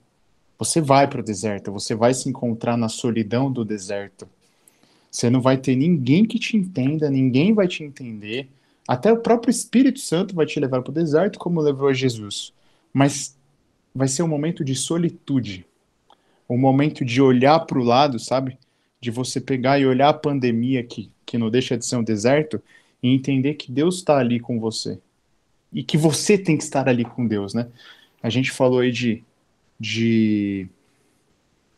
Você 0.58 0.80
vai 0.80 1.06
para 1.06 1.20
o 1.20 1.24
deserto, 1.24 1.70
você 1.70 1.94
vai 1.94 2.14
se 2.14 2.28
encontrar 2.28 2.76
na 2.76 2.88
solidão 2.88 3.52
do 3.52 3.64
deserto. 3.64 4.26
Você 5.10 5.28
não 5.28 5.40
vai 5.40 5.56
ter 5.56 5.76
ninguém 5.76 6.24
que 6.24 6.38
te 6.38 6.56
entenda, 6.56 7.10
ninguém 7.10 7.52
vai 7.52 7.68
te 7.68 7.84
entender. 7.84 8.48
Até 8.86 9.12
o 9.12 9.18
próprio 9.18 9.50
Espírito 9.50 9.98
Santo 9.98 10.34
vai 10.34 10.46
te 10.46 10.60
levar 10.60 10.82
para 10.82 10.90
o 10.90 10.94
deserto, 10.94 11.38
como 11.38 11.60
levou 11.60 11.88
a 11.88 11.92
Jesus. 11.92 12.52
Mas 12.92 13.36
vai 13.94 14.06
ser 14.08 14.22
um 14.22 14.28
momento 14.28 14.64
de 14.64 14.74
solitude. 14.74 15.66
o 16.48 16.56
momento 16.56 17.04
de 17.04 17.20
olhar 17.20 17.58
para 17.60 17.78
o 17.78 17.82
lado, 17.82 18.18
sabe? 18.20 18.56
De 19.00 19.10
você 19.10 19.40
pegar 19.40 19.80
e 19.80 19.86
olhar 19.86 20.10
a 20.10 20.14
pandemia 20.14 20.84
que, 20.84 21.10
que 21.24 21.36
não 21.36 21.50
deixa 21.50 21.76
de 21.76 21.84
ser 21.84 21.96
um 21.96 22.04
deserto 22.04 22.62
e 23.02 23.12
entender 23.12 23.54
que 23.54 23.72
Deus 23.72 23.96
está 23.96 24.18
ali 24.18 24.38
com 24.38 24.60
você. 24.60 25.00
E 25.72 25.82
que 25.82 25.96
você 25.96 26.38
tem 26.38 26.56
que 26.56 26.62
estar 26.62 26.88
ali 26.88 27.04
com 27.04 27.26
Deus, 27.26 27.52
né? 27.52 27.66
A 28.22 28.30
gente 28.30 28.52
falou 28.52 28.78
aí 28.78 28.92
de, 28.92 29.24
de, 29.78 30.68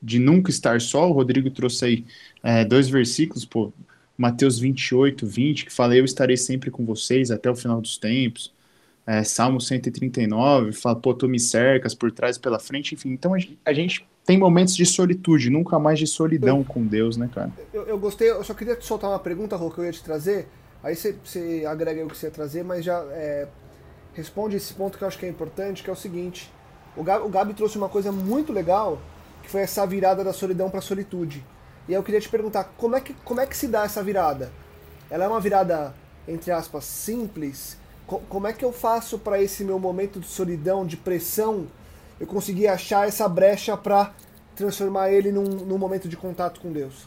de 0.02 0.18
nunca 0.18 0.50
estar 0.50 0.80
só, 0.80 1.08
o 1.08 1.12
Rodrigo 1.12 1.50
trouxe 1.50 1.84
aí 1.84 2.04
é, 2.42 2.64
dois 2.64 2.88
versículos, 2.88 3.44
pô, 3.44 3.72
Mateus 4.18 4.58
28, 4.58 5.24
20, 5.24 5.66
que 5.66 5.72
fala, 5.72 5.96
eu 5.96 6.04
estarei 6.04 6.36
sempre 6.36 6.72
com 6.72 6.84
vocês 6.84 7.30
até 7.30 7.48
o 7.48 7.54
final 7.54 7.80
dos 7.80 7.96
tempos. 7.96 8.52
É, 9.06 9.22
Salmo 9.22 9.60
139, 9.60 10.72
fala, 10.72 10.96
pô, 10.96 11.14
tu 11.14 11.28
me 11.28 11.38
cercas 11.38 11.94
por 11.94 12.10
trás 12.10 12.36
e 12.36 12.40
pela 12.40 12.58
frente, 12.58 12.96
enfim. 12.96 13.10
Então 13.10 13.32
a, 13.32 13.38
a 13.64 13.72
gente 13.72 14.06
tem 14.26 14.36
momentos 14.36 14.74
de 14.74 14.84
solitude, 14.84 15.48
nunca 15.48 15.78
mais 15.78 16.00
de 16.00 16.06
solidão 16.06 16.58
eu, 16.58 16.64
com 16.64 16.84
Deus, 16.84 17.16
né, 17.16 17.30
cara? 17.32 17.52
Eu, 17.72 17.84
eu, 17.84 17.98
gostei, 17.98 18.28
eu 18.28 18.42
só 18.42 18.52
queria 18.52 18.74
te 18.74 18.84
soltar 18.84 19.08
uma 19.08 19.20
pergunta, 19.20 19.54
Rô, 19.54 19.70
que 19.70 19.78
eu 19.78 19.84
ia 19.84 19.92
te 19.92 20.02
trazer. 20.02 20.48
Aí 20.82 20.96
você, 20.96 21.16
você 21.24 21.64
agrega 21.64 22.04
o 22.04 22.08
que 22.08 22.16
você 22.16 22.26
ia 22.26 22.32
trazer, 22.32 22.64
mas 22.64 22.84
já 22.84 22.98
é, 23.12 23.46
responde 24.14 24.56
esse 24.56 24.74
ponto 24.74 24.98
que 24.98 25.04
eu 25.04 25.08
acho 25.08 25.18
que 25.18 25.26
é 25.26 25.28
importante, 25.28 25.82
que 25.82 25.88
é 25.88 25.92
o 25.92 25.96
seguinte. 25.96 26.52
O 26.96 27.04
Gabi, 27.04 27.24
o 27.24 27.28
Gabi 27.28 27.54
trouxe 27.54 27.78
uma 27.78 27.88
coisa 27.88 28.10
muito 28.10 28.52
legal, 28.52 29.00
que 29.42 29.48
foi 29.48 29.60
essa 29.60 29.86
virada 29.86 30.24
da 30.24 30.32
solidão 30.32 30.68
para 30.68 30.80
a 30.80 30.82
solitude. 30.82 31.42
E 31.88 31.94
eu 31.94 32.02
queria 32.02 32.20
te 32.20 32.28
perguntar, 32.28 32.64
como 32.76 32.96
é 32.96 33.00
que, 33.00 33.14
como 33.24 33.40
é 33.40 33.46
que 33.46 33.56
se 33.56 33.66
dá 33.66 33.84
essa 33.84 34.02
virada? 34.02 34.52
Ela 35.08 35.24
é 35.24 35.28
uma 35.28 35.40
virada, 35.40 35.94
entre 36.26 36.50
aspas, 36.50 36.84
simples? 36.84 37.78
Co 38.06 38.20
como 38.28 38.46
é 38.46 38.52
que 38.52 38.64
eu 38.64 38.72
faço 38.72 39.18
para 39.18 39.40
esse 39.40 39.64
meu 39.64 39.78
momento 39.78 40.20
de 40.20 40.26
solidão, 40.26 40.86
de 40.86 40.98
pressão, 40.98 41.66
eu 42.20 42.26
conseguir 42.26 42.68
achar 42.68 43.08
essa 43.08 43.26
brecha 43.26 43.74
para 43.76 44.14
transformar 44.54 45.10
ele 45.10 45.32
num, 45.32 45.44
num 45.44 45.78
momento 45.78 46.08
de 46.08 46.16
contato 46.16 46.60
com 46.60 46.70
Deus? 46.70 47.06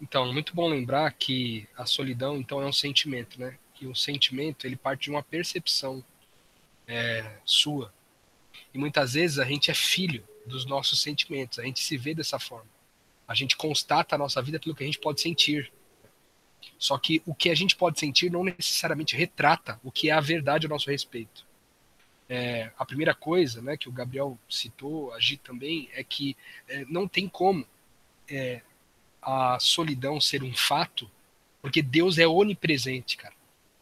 Então, 0.00 0.30
muito 0.30 0.54
bom 0.54 0.68
lembrar 0.68 1.10
que 1.12 1.66
a 1.76 1.86
solidão, 1.86 2.36
então, 2.36 2.60
é 2.60 2.66
um 2.66 2.72
sentimento, 2.72 3.40
né? 3.40 3.56
E 3.80 3.86
o 3.86 3.94
sentimento, 3.94 4.66
ele 4.66 4.76
parte 4.76 5.04
de 5.04 5.10
uma 5.10 5.22
percepção 5.22 6.04
é, 6.86 7.24
sua. 7.44 7.92
E 8.74 8.78
muitas 8.78 9.14
vezes 9.14 9.38
a 9.38 9.44
gente 9.44 9.70
é 9.70 9.74
filho 9.74 10.22
dos 10.44 10.66
nossos 10.66 11.00
sentimentos, 11.00 11.58
a 11.58 11.62
gente 11.62 11.80
se 11.80 11.96
vê 11.96 12.14
dessa 12.14 12.38
forma. 12.38 12.77
A 13.28 13.34
gente 13.34 13.56
constata 13.56 14.14
a 14.14 14.18
nossa 14.18 14.40
vida 14.40 14.58
pelo 14.58 14.74
que 14.74 14.82
a 14.82 14.86
gente 14.86 14.98
pode 14.98 15.20
sentir. 15.20 15.70
Só 16.78 16.96
que 16.96 17.22
o 17.26 17.34
que 17.34 17.50
a 17.50 17.54
gente 17.54 17.76
pode 17.76 18.00
sentir 18.00 18.32
não 18.32 18.42
necessariamente 18.42 19.14
retrata 19.14 19.78
o 19.84 19.92
que 19.92 20.08
é 20.08 20.12
a 20.12 20.20
verdade 20.20 20.64
a 20.64 20.68
nosso 20.68 20.90
respeito. 20.90 21.46
É, 22.26 22.70
a 22.78 22.86
primeira 22.86 23.14
coisa 23.14 23.60
né, 23.60 23.76
que 23.76 23.88
o 23.88 23.92
Gabriel 23.92 24.38
citou, 24.48 25.12
a 25.12 25.18
também, 25.42 25.90
é 25.92 26.02
que 26.02 26.36
é, 26.68 26.86
não 26.86 27.06
tem 27.06 27.28
como 27.28 27.66
é, 28.30 28.62
a 29.20 29.58
solidão 29.60 30.20
ser 30.20 30.42
um 30.42 30.54
fato, 30.54 31.10
porque 31.60 31.82
Deus 31.82 32.18
é 32.18 32.26
onipresente, 32.26 33.16
cara. 33.16 33.34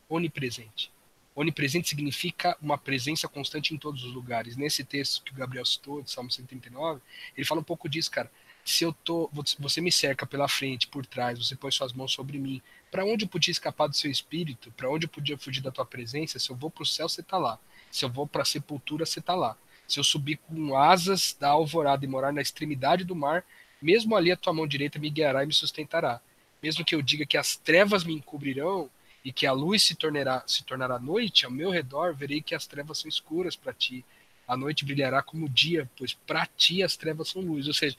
Onipresente. 0.08 0.92
Onipresente 1.34 1.88
significa 1.88 2.56
uma 2.62 2.78
presença 2.78 3.28
constante 3.28 3.74
em 3.74 3.76
todos 3.76 4.02
os 4.04 4.12
lugares. 4.12 4.56
Nesse 4.56 4.84
texto 4.84 5.22
que 5.22 5.32
o 5.32 5.36
Gabriel 5.36 5.66
citou, 5.66 6.00
de 6.02 6.10
Salmo 6.10 6.30
139, 6.30 7.00
ele 7.36 7.46
fala 7.46 7.60
um 7.60 7.64
pouco 7.64 7.88
disso, 7.88 8.10
cara 8.10 8.30
se 8.66 8.82
eu 8.82 8.92
tô, 8.92 9.30
você 9.60 9.80
me 9.80 9.92
cerca 9.92 10.26
pela 10.26 10.48
frente, 10.48 10.88
por 10.88 11.06
trás, 11.06 11.38
você 11.38 11.54
põe 11.54 11.70
suas 11.70 11.92
mãos 11.92 12.12
sobre 12.12 12.36
mim, 12.36 12.60
para 12.90 13.04
onde 13.04 13.24
eu 13.24 13.28
podia 13.28 13.52
escapar 13.52 13.86
do 13.86 13.96
seu 13.96 14.10
espírito? 14.10 14.72
Para 14.72 14.90
onde 14.90 15.06
eu 15.06 15.08
podia 15.08 15.38
fugir 15.38 15.60
da 15.60 15.70
tua 15.70 15.86
presença? 15.86 16.36
Se 16.40 16.50
eu 16.50 16.56
vou 16.56 16.68
para 16.68 16.82
o 16.82 16.86
céu, 16.86 17.08
você 17.08 17.20
está 17.20 17.38
lá. 17.38 17.60
Se 17.92 18.04
eu 18.04 18.10
vou 18.10 18.26
para 18.26 18.42
a 18.42 18.44
sepultura, 18.44 19.06
você 19.06 19.20
está 19.20 19.36
lá. 19.36 19.56
Se 19.86 20.00
eu 20.00 20.04
subir 20.04 20.38
com 20.38 20.76
asas 20.76 21.36
da 21.38 21.50
alvorada 21.50 22.04
e 22.04 22.08
morar 22.08 22.32
na 22.32 22.42
extremidade 22.42 23.04
do 23.04 23.14
mar, 23.14 23.44
mesmo 23.80 24.16
ali 24.16 24.32
a 24.32 24.36
tua 24.36 24.52
mão 24.52 24.66
direita 24.66 24.98
me 24.98 25.10
guiará 25.10 25.44
e 25.44 25.46
me 25.46 25.52
sustentará. 25.52 26.20
Mesmo 26.60 26.84
que 26.84 26.94
eu 26.94 27.02
diga 27.02 27.24
que 27.24 27.36
as 27.36 27.54
trevas 27.54 28.02
me 28.02 28.14
encobrirão 28.14 28.90
e 29.24 29.30
que 29.30 29.46
a 29.46 29.52
luz 29.52 29.84
se 29.84 29.94
tornará, 29.94 30.42
se 30.44 30.64
tornará 30.64 30.98
noite, 30.98 31.44
ao 31.44 31.52
meu 31.52 31.70
redor 31.70 32.16
verei 32.16 32.42
que 32.42 32.54
as 32.54 32.66
trevas 32.66 32.98
são 32.98 33.08
escuras 33.08 33.54
para 33.54 33.72
ti. 33.72 34.04
A 34.48 34.56
noite 34.56 34.84
brilhará 34.84 35.22
como 35.22 35.46
o 35.46 35.48
dia, 35.48 35.88
pois 35.96 36.14
para 36.14 36.46
ti 36.56 36.82
as 36.82 36.96
trevas 36.96 37.28
são 37.28 37.42
luz. 37.42 37.68
Ou 37.68 37.74
seja, 37.74 37.96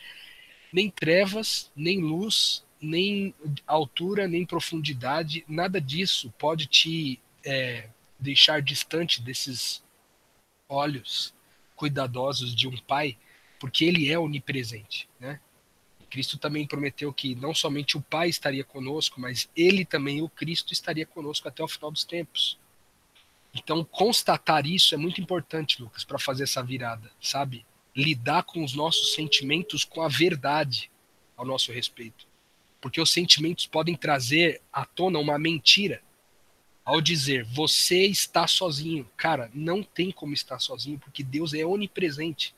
nem 0.71 0.89
trevas, 0.89 1.71
nem 1.75 2.01
luz, 2.01 2.65
nem 2.81 3.33
altura, 3.65 4.27
nem 4.27 4.45
profundidade, 4.45 5.43
nada 5.47 5.81
disso 5.81 6.33
pode 6.37 6.67
te 6.67 7.19
é, 7.45 7.89
deixar 8.19 8.61
distante 8.61 9.21
desses 9.21 9.83
olhos 10.69 11.33
cuidadosos 11.75 12.55
de 12.55 12.67
um 12.67 12.77
pai, 12.77 13.17
porque 13.59 13.85
ele 13.85 14.11
é 14.11 14.17
onipresente, 14.17 15.07
né? 15.19 15.39
Cristo 16.09 16.37
também 16.37 16.65
prometeu 16.65 17.13
que 17.13 17.35
não 17.35 17.53
somente 17.53 17.97
o 17.97 18.01
Pai 18.01 18.29
estaria 18.29 18.63
conosco, 18.63 19.19
mas 19.19 19.49
ele 19.55 19.85
também, 19.85 20.21
o 20.21 20.29
Cristo, 20.29 20.73
estaria 20.73 21.05
conosco 21.05 21.47
até 21.47 21.63
o 21.63 21.67
final 21.67 21.91
dos 21.91 22.03
tempos. 22.03 22.57
Então, 23.53 23.83
constatar 23.83 24.65
isso 24.65 24.93
é 24.93 24.97
muito 24.97 25.19
importante, 25.21 25.81
Lucas, 25.81 26.03
para 26.03 26.19
fazer 26.19 26.43
essa 26.43 26.63
virada, 26.63 27.11
sabe? 27.21 27.65
Lidar 27.97 28.43
com 28.43 28.63
os 28.63 28.75
nossos 28.75 29.15
sentimentos 29.15 29.83
com 29.83 30.03
a 30.03 30.07
verdade 30.07 30.91
ao 31.35 31.43
nosso 31.43 31.71
respeito. 31.71 32.27
Porque 32.79 33.01
os 33.01 33.11
sentimentos 33.11 33.65
podem 33.65 33.95
trazer 33.95 34.61
à 34.71 34.85
tona 34.85 35.17
uma 35.17 35.39
mentira. 35.39 36.01
Ao 36.85 37.01
dizer, 37.01 37.43
você 37.43 38.05
está 38.05 38.47
sozinho. 38.47 39.09
Cara, 39.17 39.49
não 39.51 39.81
tem 39.81 40.11
como 40.11 40.33
estar 40.33 40.59
sozinho, 40.59 40.99
porque 40.99 41.23
Deus 41.23 41.55
é 41.55 41.65
onipresente. 41.65 42.53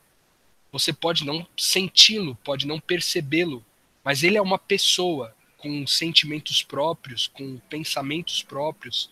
Você 0.74 0.92
pode 0.92 1.26
não 1.26 1.48
senti-lo, 1.58 2.36
pode 2.44 2.68
não 2.68 2.80
percebê-lo, 2.80 3.66
mas 4.04 4.24
ele 4.24 4.38
é 4.38 4.42
uma 4.42 4.60
pessoa 4.60 5.34
com 5.58 5.88
sentimentos 5.88 6.62
próprios, 6.62 7.28
com 7.28 7.58
pensamentos 7.70 8.44
próprios, 8.44 9.10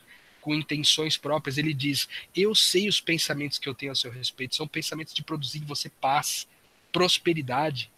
com 0.47 0.55
intenções 0.55 1.17
próprias, 1.17 1.57
ele 1.57 1.73
diz: 1.73 2.07
Eu 2.33 2.55
sei 2.55 2.87
os 2.87 3.01
pensamentos 3.01 3.59
que 3.59 3.67
eu 3.67 3.75
tenho 3.75 3.91
a 3.91 3.95
seu 3.95 4.09
respeito, 4.09 4.55
são 4.55 4.65
pensamentos 4.65 5.13
de 5.13 5.21
produzir 5.21 5.59
em 5.59 5.65
você 5.65 5.89
paz, 5.89 6.47
prosperidade, 6.89 7.91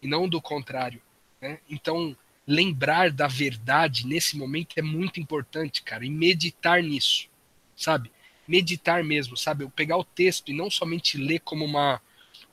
e 0.00 0.06
não 0.06 0.28
do 0.28 0.40
contrário. 0.40 1.02
Né? 1.40 1.58
Então, 1.68 2.16
lembrar 2.46 3.10
da 3.10 3.26
verdade 3.26 4.06
nesse 4.06 4.36
momento 4.36 4.78
é 4.78 4.82
muito 4.82 5.18
importante, 5.18 5.82
cara, 5.82 6.06
e 6.06 6.10
meditar 6.10 6.80
nisso, 6.80 7.28
sabe? 7.76 8.12
Meditar 8.46 9.02
mesmo, 9.02 9.36
sabe? 9.36 9.64
Eu 9.64 9.70
pegar 9.70 9.96
o 9.96 10.04
texto 10.04 10.50
e 10.50 10.54
não 10.54 10.70
somente 10.70 11.18
ler 11.18 11.40
como 11.40 11.64
uma, 11.64 12.00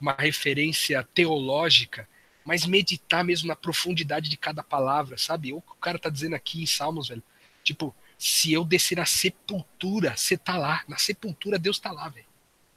uma 0.02 0.14
referência 0.14 1.08
teológica, 1.14 2.10
mas 2.44 2.66
meditar 2.66 3.24
mesmo 3.24 3.48
na 3.48 3.56
profundidade 3.56 4.28
de 4.28 4.38
cada 4.38 4.64
palavra, 4.64 5.20
sabe? 5.20 5.54
O 5.54 5.62
que 5.62 5.72
o 5.72 5.76
cara 5.76 6.00
tá 6.00 6.10
dizendo 6.10 6.34
aqui 6.34 6.64
em 6.64 6.66
Salmos, 6.66 7.10
velho. 7.10 7.22
Tipo, 7.64 7.94
se 8.20 8.52
eu 8.52 8.66
descer 8.66 8.98
na 8.98 9.06
sepultura, 9.06 10.16
você 10.16 10.38
tá 10.38 10.58
lá. 10.58 10.84
Na 10.90 10.98
sepultura, 10.98 11.58
Deus 11.58 11.80
tá 11.80 11.90
lá, 11.90 12.10
velho. 12.10 12.26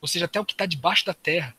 Ou 0.00 0.06
seja, 0.06 0.26
até 0.26 0.40
o 0.40 0.44
que 0.44 0.54
tá 0.54 0.64
debaixo 0.64 1.04
da 1.04 1.12
terra, 1.12 1.52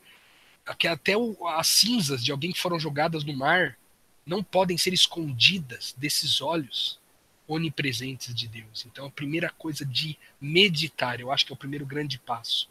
até 0.66 1.18
o, 1.18 1.46
as 1.50 1.68
cinzas 1.68 2.24
de 2.24 2.32
alguém 2.32 2.54
que 2.54 2.62
foram 2.62 2.80
jogadas 2.80 3.26
no 3.26 3.36
mar, 3.36 3.78
não 4.26 4.42
podem 4.42 4.78
ser 4.78 4.94
escondidas 4.94 5.94
desses 5.98 6.40
olhos 6.42 6.98
onipresentes 7.46 8.34
de 8.34 8.48
Deus. 8.48 8.86
Então, 8.86 9.06
a 9.06 9.12
primeira 9.12 9.50
coisa 9.50 9.86
de 9.86 10.18
meditar, 10.40 11.20
eu 11.20 11.30
acho 11.30 11.46
que 11.46 11.52
é 11.52 11.56
o 11.56 11.58
primeiro 11.58 11.86
grande 11.86 12.18
passo. 12.18 12.70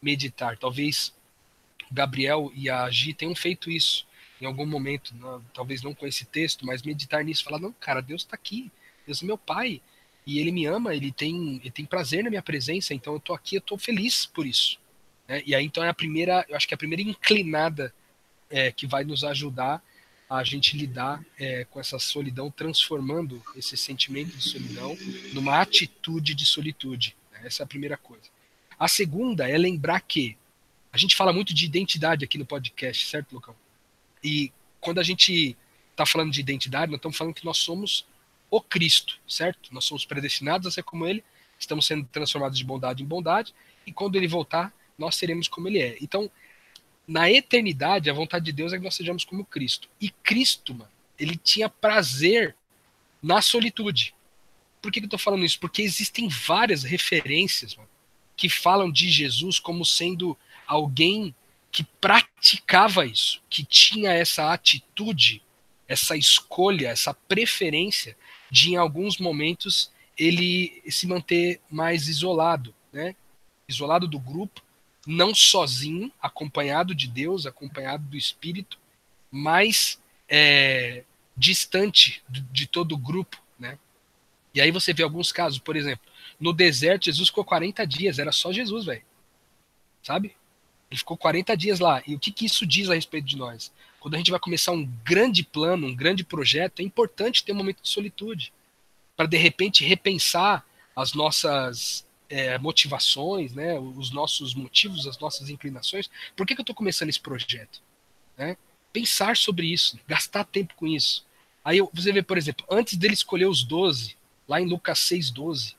Meditar. 0.00 0.56
Talvez 0.56 1.12
Gabriel 1.92 2.50
e 2.54 2.70
a 2.70 2.88
Gi 2.90 3.12
tenham 3.12 3.34
feito 3.34 3.70
isso 3.70 4.06
em 4.40 4.46
algum 4.46 4.64
momento, 4.64 5.14
não, 5.14 5.42
talvez 5.52 5.82
não 5.82 5.94
com 5.94 6.06
esse 6.06 6.24
texto, 6.24 6.64
mas 6.64 6.82
meditar 6.82 7.22
nisso, 7.22 7.44
falar, 7.44 7.58
não, 7.58 7.72
cara, 7.72 8.00
Deus 8.00 8.22
está 8.22 8.34
aqui, 8.34 8.70
Deus 9.06 9.22
é 9.22 9.26
meu 9.26 9.38
Pai, 9.38 9.80
e 10.26 10.38
ele 10.38 10.50
me 10.50 10.64
ama, 10.66 10.94
ele 10.94 11.12
tem, 11.12 11.56
ele 11.56 11.70
tem 11.70 11.84
prazer 11.84 12.24
na 12.24 12.30
minha 12.30 12.42
presença, 12.42 12.94
então 12.94 13.14
eu 13.14 13.20
tô 13.20 13.34
aqui, 13.34 13.56
eu 13.56 13.60
tô 13.60 13.76
feliz 13.76 14.26
por 14.26 14.46
isso. 14.46 14.78
Né? 15.28 15.42
E 15.46 15.54
aí 15.54 15.64
então 15.64 15.84
é 15.84 15.88
a 15.88 15.94
primeira, 15.94 16.44
eu 16.48 16.56
acho 16.56 16.66
que 16.66 16.74
é 16.74 16.76
a 16.76 16.78
primeira 16.78 17.02
inclinada 17.02 17.94
é, 18.48 18.72
que 18.72 18.86
vai 18.86 19.04
nos 19.04 19.24
ajudar 19.24 19.82
a 20.28 20.42
gente 20.42 20.76
lidar 20.76 21.24
é, 21.38 21.64
com 21.66 21.78
essa 21.78 21.98
solidão, 21.98 22.50
transformando 22.50 23.42
esse 23.54 23.76
sentimento 23.76 24.36
de 24.36 24.42
solidão 24.42 24.96
numa 25.32 25.60
atitude 25.60 26.34
de 26.34 26.46
solitude. 26.46 27.14
Né? 27.32 27.42
Essa 27.44 27.62
é 27.62 27.64
a 27.64 27.68
primeira 27.68 27.96
coisa. 27.96 28.24
A 28.78 28.88
segunda 28.88 29.48
é 29.48 29.56
lembrar 29.56 30.00
que 30.00 30.36
a 30.92 30.96
gente 30.96 31.14
fala 31.14 31.32
muito 31.32 31.52
de 31.52 31.64
identidade 31.64 32.24
aqui 32.24 32.38
no 32.38 32.46
podcast, 32.46 33.06
certo, 33.06 33.32
Lucão? 33.32 33.54
E 34.22 34.52
quando 34.80 34.98
a 34.98 35.02
gente 35.02 35.56
está 35.90 36.06
falando 36.06 36.32
de 36.32 36.40
identidade, 36.40 36.90
nós 36.90 36.98
estamos 36.98 37.16
falando 37.16 37.34
que 37.34 37.44
nós 37.44 37.58
somos 37.58 38.06
o 38.56 38.60
Cristo, 38.60 39.18
certo? 39.26 39.74
Nós 39.74 39.84
somos 39.84 40.04
predestinados 40.04 40.68
a 40.68 40.70
ser 40.70 40.84
como 40.84 41.06
ele, 41.06 41.24
estamos 41.58 41.86
sendo 41.86 42.06
transformados 42.06 42.56
de 42.56 42.64
bondade 42.64 43.02
em 43.02 43.06
bondade, 43.06 43.52
e 43.84 43.92
quando 43.92 44.14
ele 44.14 44.28
voltar, 44.28 44.72
nós 44.96 45.16
seremos 45.16 45.48
como 45.48 45.66
ele 45.66 45.80
é. 45.80 45.96
Então, 46.00 46.30
na 47.06 47.28
eternidade, 47.28 48.08
a 48.08 48.14
vontade 48.14 48.44
de 48.44 48.52
Deus 48.52 48.72
é 48.72 48.78
que 48.78 48.84
nós 48.84 48.94
sejamos 48.94 49.24
como 49.24 49.44
Cristo. 49.44 49.88
E 50.00 50.08
Cristo, 50.08 50.72
mano, 50.72 50.90
ele 51.18 51.36
tinha 51.36 51.68
prazer 51.68 52.54
na 53.20 53.42
solitude. 53.42 54.14
Por 54.80 54.92
que, 54.92 55.00
que 55.00 55.06
eu 55.06 55.10
tô 55.10 55.18
falando 55.18 55.44
isso? 55.44 55.58
Porque 55.58 55.82
existem 55.82 56.28
várias 56.28 56.84
referências 56.84 57.74
mano, 57.74 57.88
que 58.36 58.48
falam 58.48 58.88
de 58.88 59.10
Jesus 59.10 59.58
como 59.58 59.84
sendo 59.84 60.38
alguém 60.64 61.34
que 61.72 61.82
praticava 62.00 63.04
isso, 63.04 63.42
que 63.50 63.64
tinha 63.64 64.12
essa 64.12 64.52
atitude, 64.52 65.42
essa 65.88 66.16
escolha, 66.16 66.88
essa 66.88 67.12
preferência 67.12 68.16
de 68.50 68.72
em 68.72 68.76
alguns 68.76 69.18
momentos 69.18 69.90
ele 70.16 70.82
se 70.88 71.06
manter 71.06 71.60
mais 71.70 72.08
isolado, 72.08 72.74
né? 72.92 73.14
Isolado 73.68 74.06
do 74.06 74.18
grupo, 74.18 74.62
não 75.06 75.34
sozinho, 75.34 76.12
acompanhado 76.20 76.94
de 76.94 77.08
Deus, 77.08 77.46
acompanhado 77.46 78.04
do 78.04 78.16
Espírito, 78.16 78.78
mas 79.30 80.00
é, 80.28 81.04
distante 81.36 82.22
de, 82.28 82.66
todo 82.66 82.92
o 82.92 82.98
grupo, 82.98 83.40
né? 83.58 83.78
E 84.54 84.60
aí 84.60 84.70
você 84.70 84.92
vê 84.92 85.02
alguns 85.02 85.32
casos, 85.32 85.58
por 85.58 85.76
exemplo, 85.76 86.06
no 86.38 86.52
deserto 86.52 87.06
Jesus 87.06 87.28
ficou 87.28 87.44
40 87.44 87.86
dias, 87.86 88.18
era 88.18 88.30
só 88.30 88.52
Jesus, 88.52 88.84
velho. 88.84 89.02
Sabe? 90.02 90.36
Ele 90.90 90.98
ficou 90.98 91.16
40 91.16 91.56
dias 91.56 91.80
lá. 91.80 92.02
E 92.06 92.14
o 92.14 92.18
que, 92.18 92.30
que 92.30 92.46
isso 92.46 92.64
diz 92.66 92.88
a 92.88 92.94
respeito 92.94 93.26
de 93.26 93.36
nós? 93.36 93.72
Quando 94.04 94.16
a 94.16 94.18
gente 94.18 94.30
vai 94.30 94.38
começar 94.38 94.70
um 94.72 94.84
grande 95.02 95.42
plano, 95.42 95.86
um 95.86 95.94
grande 95.94 96.22
projeto, 96.22 96.80
é 96.80 96.82
importante 96.82 97.42
ter 97.42 97.52
um 97.52 97.54
momento 97.54 97.80
de 97.80 97.88
solitude 97.88 98.52
para 99.16 99.24
de 99.24 99.38
repente 99.38 99.82
repensar 99.82 100.62
as 100.94 101.14
nossas 101.14 102.06
é, 102.28 102.58
motivações, 102.58 103.54
né, 103.54 103.80
os 103.80 104.10
nossos 104.10 104.52
motivos, 104.54 105.06
as 105.06 105.18
nossas 105.18 105.48
inclinações. 105.48 106.10
Por 106.36 106.46
que, 106.46 106.54
que 106.54 106.60
eu 106.60 106.64
estou 106.64 106.74
começando 106.74 107.08
esse 107.08 107.18
projeto? 107.18 107.80
Né? 108.36 108.58
Pensar 108.92 109.38
sobre 109.38 109.72
isso, 109.72 109.98
gastar 110.06 110.44
tempo 110.44 110.74
com 110.74 110.86
isso. 110.86 111.24
Aí 111.64 111.80
você 111.90 112.12
vê, 112.12 112.22
por 112.22 112.36
exemplo, 112.36 112.66
antes 112.70 112.98
dele 112.98 113.14
escolher 113.14 113.46
os 113.46 113.64
12, 113.64 114.18
lá 114.46 114.60
em 114.60 114.68
Lucas 114.68 114.98
6,12, 114.98 115.76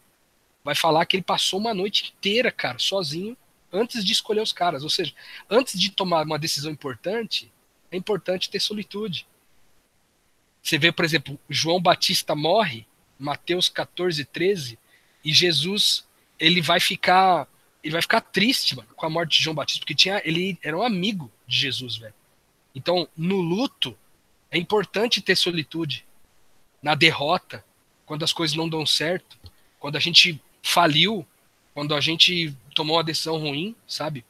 vai 0.63 0.73
falar 0.73 1.05
que 1.05 1.15
ele 1.15 1.23
passou 1.23 1.59
uma 1.59 1.75
noite 1.75 2.11
inteira, 2.17 2.51
cara, 2.51 2.79
sozinho, 2.79 3.38
antes 3.71 4.03
de 4.03 4.13
escolher 4.13 4.41
os 4.41 4.51
caras. 4.51 4.81
Ou 4.81 4.89
seja, 4.89 5.13
antes 5.47 5.79
de 5.79 5.91
tomar 5.91 6.25
uma 6.25 6.39
decisão 6.39 6.71
importante, 6.71 7.53
é 7.91 7.98
importante 7.98 8.50
ter 8.50 8.60
solitude. 8.60 9.28
Você 10.62 10.78
vê, 10.78 10.91
por 10.91 11.06
exemplo, 11.06 11.39
João 11.50 11.82
Batista 11.82 12.36
morre, 12.36 12.88
Mateus 13.19 13.69
14, 13.69 14.26
13, 14.26 14.80
e 15.24 15.34
Jesus 15.34 16.06
ele 16.39 16.62
vai 16.62 16.80
ficar 16.80 17.48
ele 17.84 17.93
vai 17.93 18.02
ficar 18.02 18.19
triste 18.19 18.76
mano, 18.76 18.89
com 18.95 19.06
a 19.06 19.10
morte 19.10 19.38
de 19.38 19.43
João 19.43 19.56
Batista, 19.56 19.80
porque 19.80 19.93
tinha, 19.93 20.19
ele 20.26 20.58
era 20.63 20.76
um 20.76 20.82
amigo 20.82 21.32
de 21.45 21.56
Jesus, 21.56 21.98
velho. 21.98 22.15
Então, 22.74 23.08
no 23.15 23.39
luto, 23.39 23.95
é 24.50 24.58
importante 24.58 25.21
ter 25.21 25.36
solitude. 25.36 26.04
Na 26.82 26.95
derrota, 26.95 27.63
quando 28.04 28.24
as 28.24 28.34
coisas 28.34 28.58
não 28.58 28.67
dão 28.67 28.88
certo, 28.88 29.38
quando 29.80 29.98
a 29.98 30.00
gente 30.00 30.41
faliu, 30.63 31.26
quando 31.76 31.93
a 31.93 32.02
gente 32.02 32.56
tomou 32.74 32.98
uma 32.98 33.04
decisão 33.04 33.38
ruim, 33.38 33.76
sabe? 33.88 34.26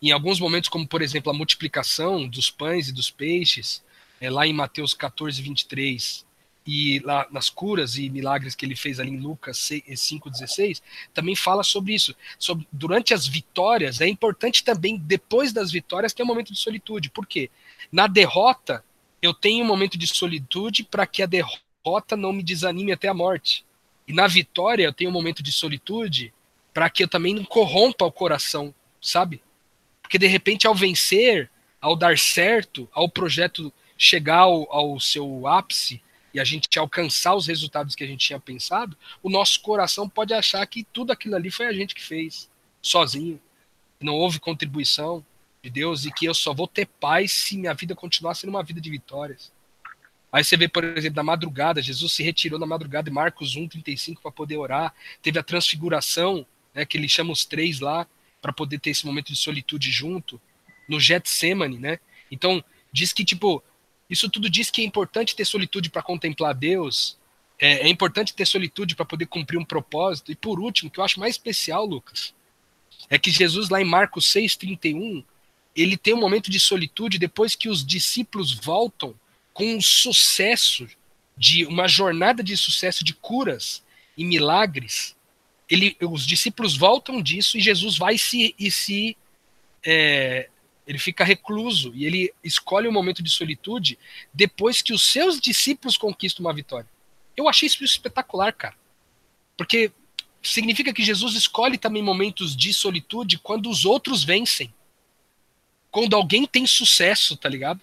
Em 0.00 0.10
alguns 0.10 0.38
momentos, 0.38 0.68
como 0.68 0.86
por 0.86 1.02
exemplo 1.02 1.30
a 1.30 1.34
multiplicação 1.34 2.28
dos 2.28 2.50
pães 2.50 2.88
e 2.88 2.92
dos 2.92 3.10
peixes, 3.10 3.82
é, 4.20 4.30
lá 4.30 4.46
em 4.46 4.52
Mateus 4.52 4.94
14, 4.94 5.40
23, 5.42 6.26
e 6.66 6.98
lá 7.00 7.26
nas 7.30 7.48
curas 7.48 7.96
e 7.96 8.10
milagres 8.10 8.54
que 8.56 8.66
ele 8.66 8.74
fez 8.74 8.98
ali 8.98 9.10
em 9.10 9.20
Lucas 9.20 9.56
5,16, 9.58 10.82
também 11.14 11.36
fala 11.36 11.62
sobre 11.62 11.94
isso. 11.94 12.14
Sobre, 12.38 12.66
durante 12.72 13.14
as 13.14 13.26
vitórias, 13.26 14.00
é 14.00 14.08
importante 14.08 14.64
também, 14.64 14.98
depois 14.98 15.52
das 15.52 15.70
vitórias, 15.70 16.12
ter 16.12 16.24
um 16.24 16.26
momento 16.26 16.52
de 16.52 16.58
solitude. 16.58 17.08
Por 17.08 17.24
quê? 17.24 17.50
Na 17.92 18.08
derrota, 18.08 18.84
eu 19.22 19.32
tenho 19.32 19.64
um 19.64 19.68
momento 19.68 19.96
de 19.96 20.08
solitude 20.08 20.82
para 20.82 21.06
que 21.06 21.22
a 21.22 21.26
derrota 21.26 22.16
não 22.16 22.32
me 22.32 22.42
desanime 22.42 22.90
até 22.90 23.06
a 23.06 23.14
morte. 23.14 23.64
E 24.08 24.12
na 24.12 24.26
vitória, 24.26 24.84
eu 24.84 24.92
tenho 24.92 25.10
um 25.10 25.12
momento 25.12 25.42
de 25.42 25.52
solitude 25.52 26.34
para 26.74 26.90
que 26.90 27.04
eu 27.04 27.08
também 27.08 27.34
não 27.34 27.44
corrompa 27.44 28.04
o 28.04 28.12
coração, 28.12 28.74
sabe? 29.00 29.40
Porque 30.06 30.18
de 30.18 30.28
repente, 30.28 30.66
ao 30.66 30.74
vencer, 30.74 31.50
ao 31.80 31.96
dar 31.96 32.16
certo, 32.16 32.88
ao 32.92 33.08
projeto 33.08 33.72
chegar 33.98 34.40
ao, 34.40 34.72
ao 34.72 35.00
seu 35.00 35.46
ápice, 35.46 36.00
e 36.32 36.38
a 36.40 36.44
gente 36.44 36.78
alcançar 36.78 37.34
os 37.34 37.46
resultados 37.46 37.94
que 37.94 38.04
a 38.04 38.06
gente 38.06 38.26
tinha 38.26 38.38
pensado, 38.38 38.96
o 39.22 39.30
nosso 39.30 39.60
coração 39.62 40.06
pode 40.06 40.34
achar 40.34 40.64
que 40.66 40.84
tudo 40.84 41.10
aquilo 41.10 41.34
ali 41.34 41.50
foi 41.50 41.66
a 41.66 41.72
gente 41.72 41.94
que 41.94 42.04
fez, 42.04 42.50
sozinho. 42.82 43.40
Não 43.98 44.14
houve 44.14 44.38
contribuição 44.38 45.24
de 45.62 45.70
Deus 45.70 46.04
e 46.04 46.12
que 46.12 46.26
eu 46.26 46.34
só 46.34 46.52
vou 46.52 46.68
ter 46.68 46.86
paz 46.86 47.32
se 47.32 47.56
minha 47.56 47.72
vida 47.72 47.94
continuar 47.94 48.34
sendo 48.34 48.50
uma 48.50 48.62
vida 48.62 48.82
de 48.82 48.90
vitórias. 48.90 49.50
Aí 50.30 50.44
você 50.44 50.58
vê, 50.58 50.68
por 50.68 50.84
exemplo, 50.84 51.16
na 51.16 51.22
madrugada, 51.22 51.80
Jesus 51.80 52.12
se 52.12 52.22
retirou 52.22 52.58
na 52.58 52.66
madrugada 52.66 53.10
Marcos 53.10 53.56
1,35 53.56 54.20
para 54.20 54.30
poder 54.30 54.58
orar. 54.58 54.94
Teve 55.22 55.38
a 55.38 55.42
transfiguração, 55.42 56.46
né, 56.74 56.84
que 56.84 56.98
ele 56.98 57.08
chama 57.08 57.32
os 57.32 57.46
três 57.46 57.80
lá, 57.80 58.06
para 58.46 58.52
poder 58.52 58.78
ter 58.78 58.90
esse 58.90 59.04
momento 59.04 59.32
de 59.32 59.36
solitude 59.36 59.90
junto, 59.90 60.40
no 60.88 61.00
Getsemane, 61.00 61.78
né? 61.78 61.98
Então, 62.30 62.62
diz 62.92 63.12
que, 63.12 63.24
tipo, 63.24 63.60
isso 64.08 64.30
tudo 64.30 64.48
diz 64.48 64.70
que 64.70 64.82
é 64.82 64.84
importante 64.84 65.34
ter 65.34 65.44
solitude 65.44 65.90
para 65.90 66.00
contemplar 66.00 66.54
Deus, 66.54 67.18
é, 67.58 67.80
é 67.80 67.88
importante 67.88 68.32
ter 68.32 68.46
solitude 68.46 68.94
para 68.94 69.04
poder 69.04 69.26
cumprir 69.26 69.58
um 69.58 69.64
propósito. 69.64 70.30
E 70.30 70.36
por 70.36 70.60
último, 70.60 70.88
que 70.88 71.00
eu 71.00 71.04
acho 71.04 71.18
mais 71.18 71.34
especial, 71.34 71.84
Lucas, 71.84 72.32
é 73.10 73.18
que 73.18 73.32
Jesus, 73.32 73.68
lá 73.68 73.82
em 73.82 73.84
Marcos 73.84 74.32
6,31, 74.32 75.24
ele 75.74 75.96
tem 75.96 76.14
um 76.14 76.20
momento 76.20 76.48
de 76.48 76.60
solitude 76.60 77.18
depois 77.18 77.56
que 77.56 77.68
os 77.68 77.84
discípulos 77.84 78.52
voltam 78.52 79.12
com 79.52 79.74
um 79.74 79.80
sucesso 79.80 80.86
de 81.36 81.66
uma 81.66 81.88
jornada 81.88 82.44
de 82.44 82.56
sucesso 82.56 83.02
de 83.02 83.12
curas 83.12 83.82
e 84.16 84.24
milagres. 84.24 85.15
Ele, 85.68 85.96
os 86.00 86.26
discípulos 86.26 86.76
voltam 86.76 87.20
disso 87.20 87.58
e 87.58 87.60
Jesus 87.60 87.98
vai 87.98 88.16
se, 88.16 88.54
e 88.58 88.70
se 88.70 89.16
é, 89.84 90.48
ele 90.86 90.98
fica 90.98 91.24
recluso 91.24 91.92
e 91.94 92.04
ele 92.04 92.32
escolhe 92.42 92.86
um 92.86 92.92
momento 92.92 93.22
de 93.22 93.30
solitude 93.30 93.98
depois 94.32 94.80
que 94.80 94.92
os 94.92 95.02
seus 95.10 95.40
discípulos 95.40 95.96
conquistam 95.96 96.44
uma 96.44 96.52
vitória. 96.52 96.88
Eu 97.36 97.48
achei 97.48 97.66
isso 97.66 97.82
espetacular, 97.84 98.52
cara. 98.52 98.74
Porque 99.56 99.90
significa 100.42 100.92
que 100.92 101.02
Jesus 101.02 101.34
escolhe 101.34 101.76
também 101.76 102.02
momentos 102.02 102.56
de 102.56 102.72
solitude 102.72 103.38
quando 103.38 103.68
os 103.68 103.84
outros 103.84 104.22
vencem. 104.22 104.72
Quando 105.90 106.14
alguém 106.14 106.46
tem 106.46 106.66
sucesso, 106.66 107.36
tá 107.36 107.48
ligado? 107.48 107.80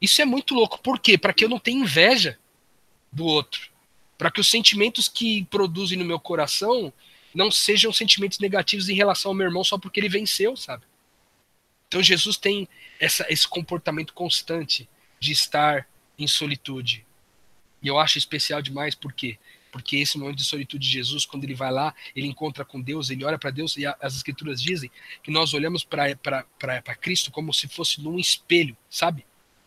Isso 0.00 0.22
é 0.22 0.24
muito 0.24 0.54
louco. 0.54 0.78
Por 0.78 0.98
quê? 0.98 1.18
Para 1.18 1.32
que 1.32 1.44
eu 1.44 1.48
não 1.48 1.58
tenha 1.58 1.82
inveja 1.82 2.38
do 3.12 3.24
outro. 3.24 3.68
Para 4.16 4.30
que 4.30 4.40
os 4.40 4.48
sentimentos 4.48 5.08
que 5.08 5.44
produzem 5.46 5.98
no 5.98 6.04
meu 6.04 6.18
coração 6.18 6.92
não 7.34 7.50
sejam 7.50 7.92
sentimentos 7.92 8.38
negativos 8.38 8.88
em 8.88 8.94
relação 8.94 9.30
ao 9.30 9.34
meu 9.34 9.46
irmão 9.46 9.62
só 9.62 9.76
porque 9.76 10.00
ele 10.00 10.08
venceu, 10.08 10.56
sabe? 10.56 10.84
Então 11.86 12.02
Jesus 12.02 12.36
tem 12.36 12.68
essa, 12.98 13.26
esse 13.28 13.46
comportamento 13.46 14.12
constante 14.12 14.88
de 15.20 15.32
estar 15.32 15.86
em 16.18 16.26
solitude. 16.26 17.04
E 17.82 17.88
eu 17.88 17.98
acho 17.98 18.18
especial 18.18 18.62
demais, 18.62 18.94
por 18.94 19.12
quê? 19.12 19.38
Porque 19.70 19.96
esse 19.96 20.16
momento 20.16 20.38
de 20.38 20.44
solitude 20.44 20.86
de 20.86 20.92
Jesus, 20.92 21.26
quando 21.26 21.44
ele 21.44 21.54
vai 21.54 21.70
lá, 21.70 21.94
ele 22.14 22.26
encontra 22.26 22.64
com 22.64 22.80
Deus, 22.80 23.10
ele 23.10 23.24
olha 23.24 23.38
para 23.38 23.50
Deus, 23.50 23.76
e 23.76 23.84
as 23.84 24.16
escrituras 24.16 24.60
dizem 24.60 24.90
que 25.22 25.30
nós 25.30 25.52
olhamos 25.52 25.84
para 25.84 26.96
Cristo 27.00 27.30
como 27.30 27.52
se 27.52 27.68
fosse 27.68 28.00
num 28.00 28.18
espelho, 28.18 28.76
sabe? 28.88 29.26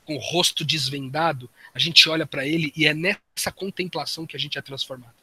Com 0.10 0.16
o 0.16 0.18
rosto 0.18 0.66
desvendado, 0.66 1.48
a 1.72 1.78
gente 1.78 2.10
olha 2.10 2.26
para 2.26 2.44
ele 2.44 2.74
e 2.76 2.88
é 2.88 2.96
nessa 2.96 3.52
contemplação 3.54 4.26
que 4.26 4.36
a 4.36 4.40
gente 4.40 4.58
é 4.58 4.62
transformado. 4.64 5.14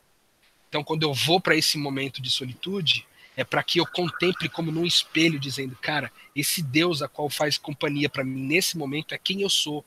Então, 0.68 0.85
quando 0.85 1.03
eu 1.03 1.12
vou 1.12 1.40
para 1.40 1.57
esse 1.57 1.77
momento 1.77 2.22
de 2.22 2.31
solitude, 2.31 3.05
é 3.37 3.42
para 3.42 3.64
que 3.64 3.81
eu 3.81 3.85
contemple 3.85 4.49
como 4.49 4.70
num 4.70 4.87
espelho, 4.87 5.40
dizendo, 5.40 5.77
cara, 5.83 6.09
esse 6.37 6.62
Deus 6.62 7.03
a 7.03 7.09
qual 7.09 7.29
faz 7.29 7.59
companhia 7.59 8.09
para 8.09 8.22
mim 8.22 8.40
nesse 8.40 8.79
momento 8.79 9.12
é 9.12 9.18
quem 9.18 9.42
eu 9.42 9.51
sou. 9.51 9.85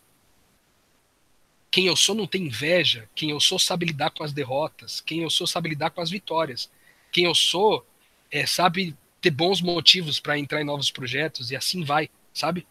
Quem 1.71 1.87
eu 1.87 1.95
sou 1.95 2.13
não 2.13 2.27
tem 2.27 2.47
inveja, 2.47 3.09
quem 3.15 3.29
eu 3.29 3.39
sou 3.39 3.57
sabe 3.57 3.85
lidar 3.85 4.09
com 4.09 4.25
as 4.25 4.33
derrotas, 4.33 4.99
quem 4.99 5.21
eu 5.21 5.29
sou 5.29 5.47
sabe 5.47 5.69
lidar 5.69 5.91
com 5.91 6.01
as 6.01 6.09
vitórias, 6.09 6.69
quem 7.09 7.23
eu 7.23 7.33
sou 7.33 7.87
é, 8.29 8.45
sabe 8.45 8.97
ter 9.21 9.31
bons 9.31 9.61
motivos 9.61 10.19
para 10.19 10.37
entrar 10.37 10.59
em 10.59 10.65
novos 10.65 10.91
projetos 10.91 11.51
e 11.51 11.55
assim 11.55 11.85
vai, 11.85 12.09
sabe? 12.33 12.67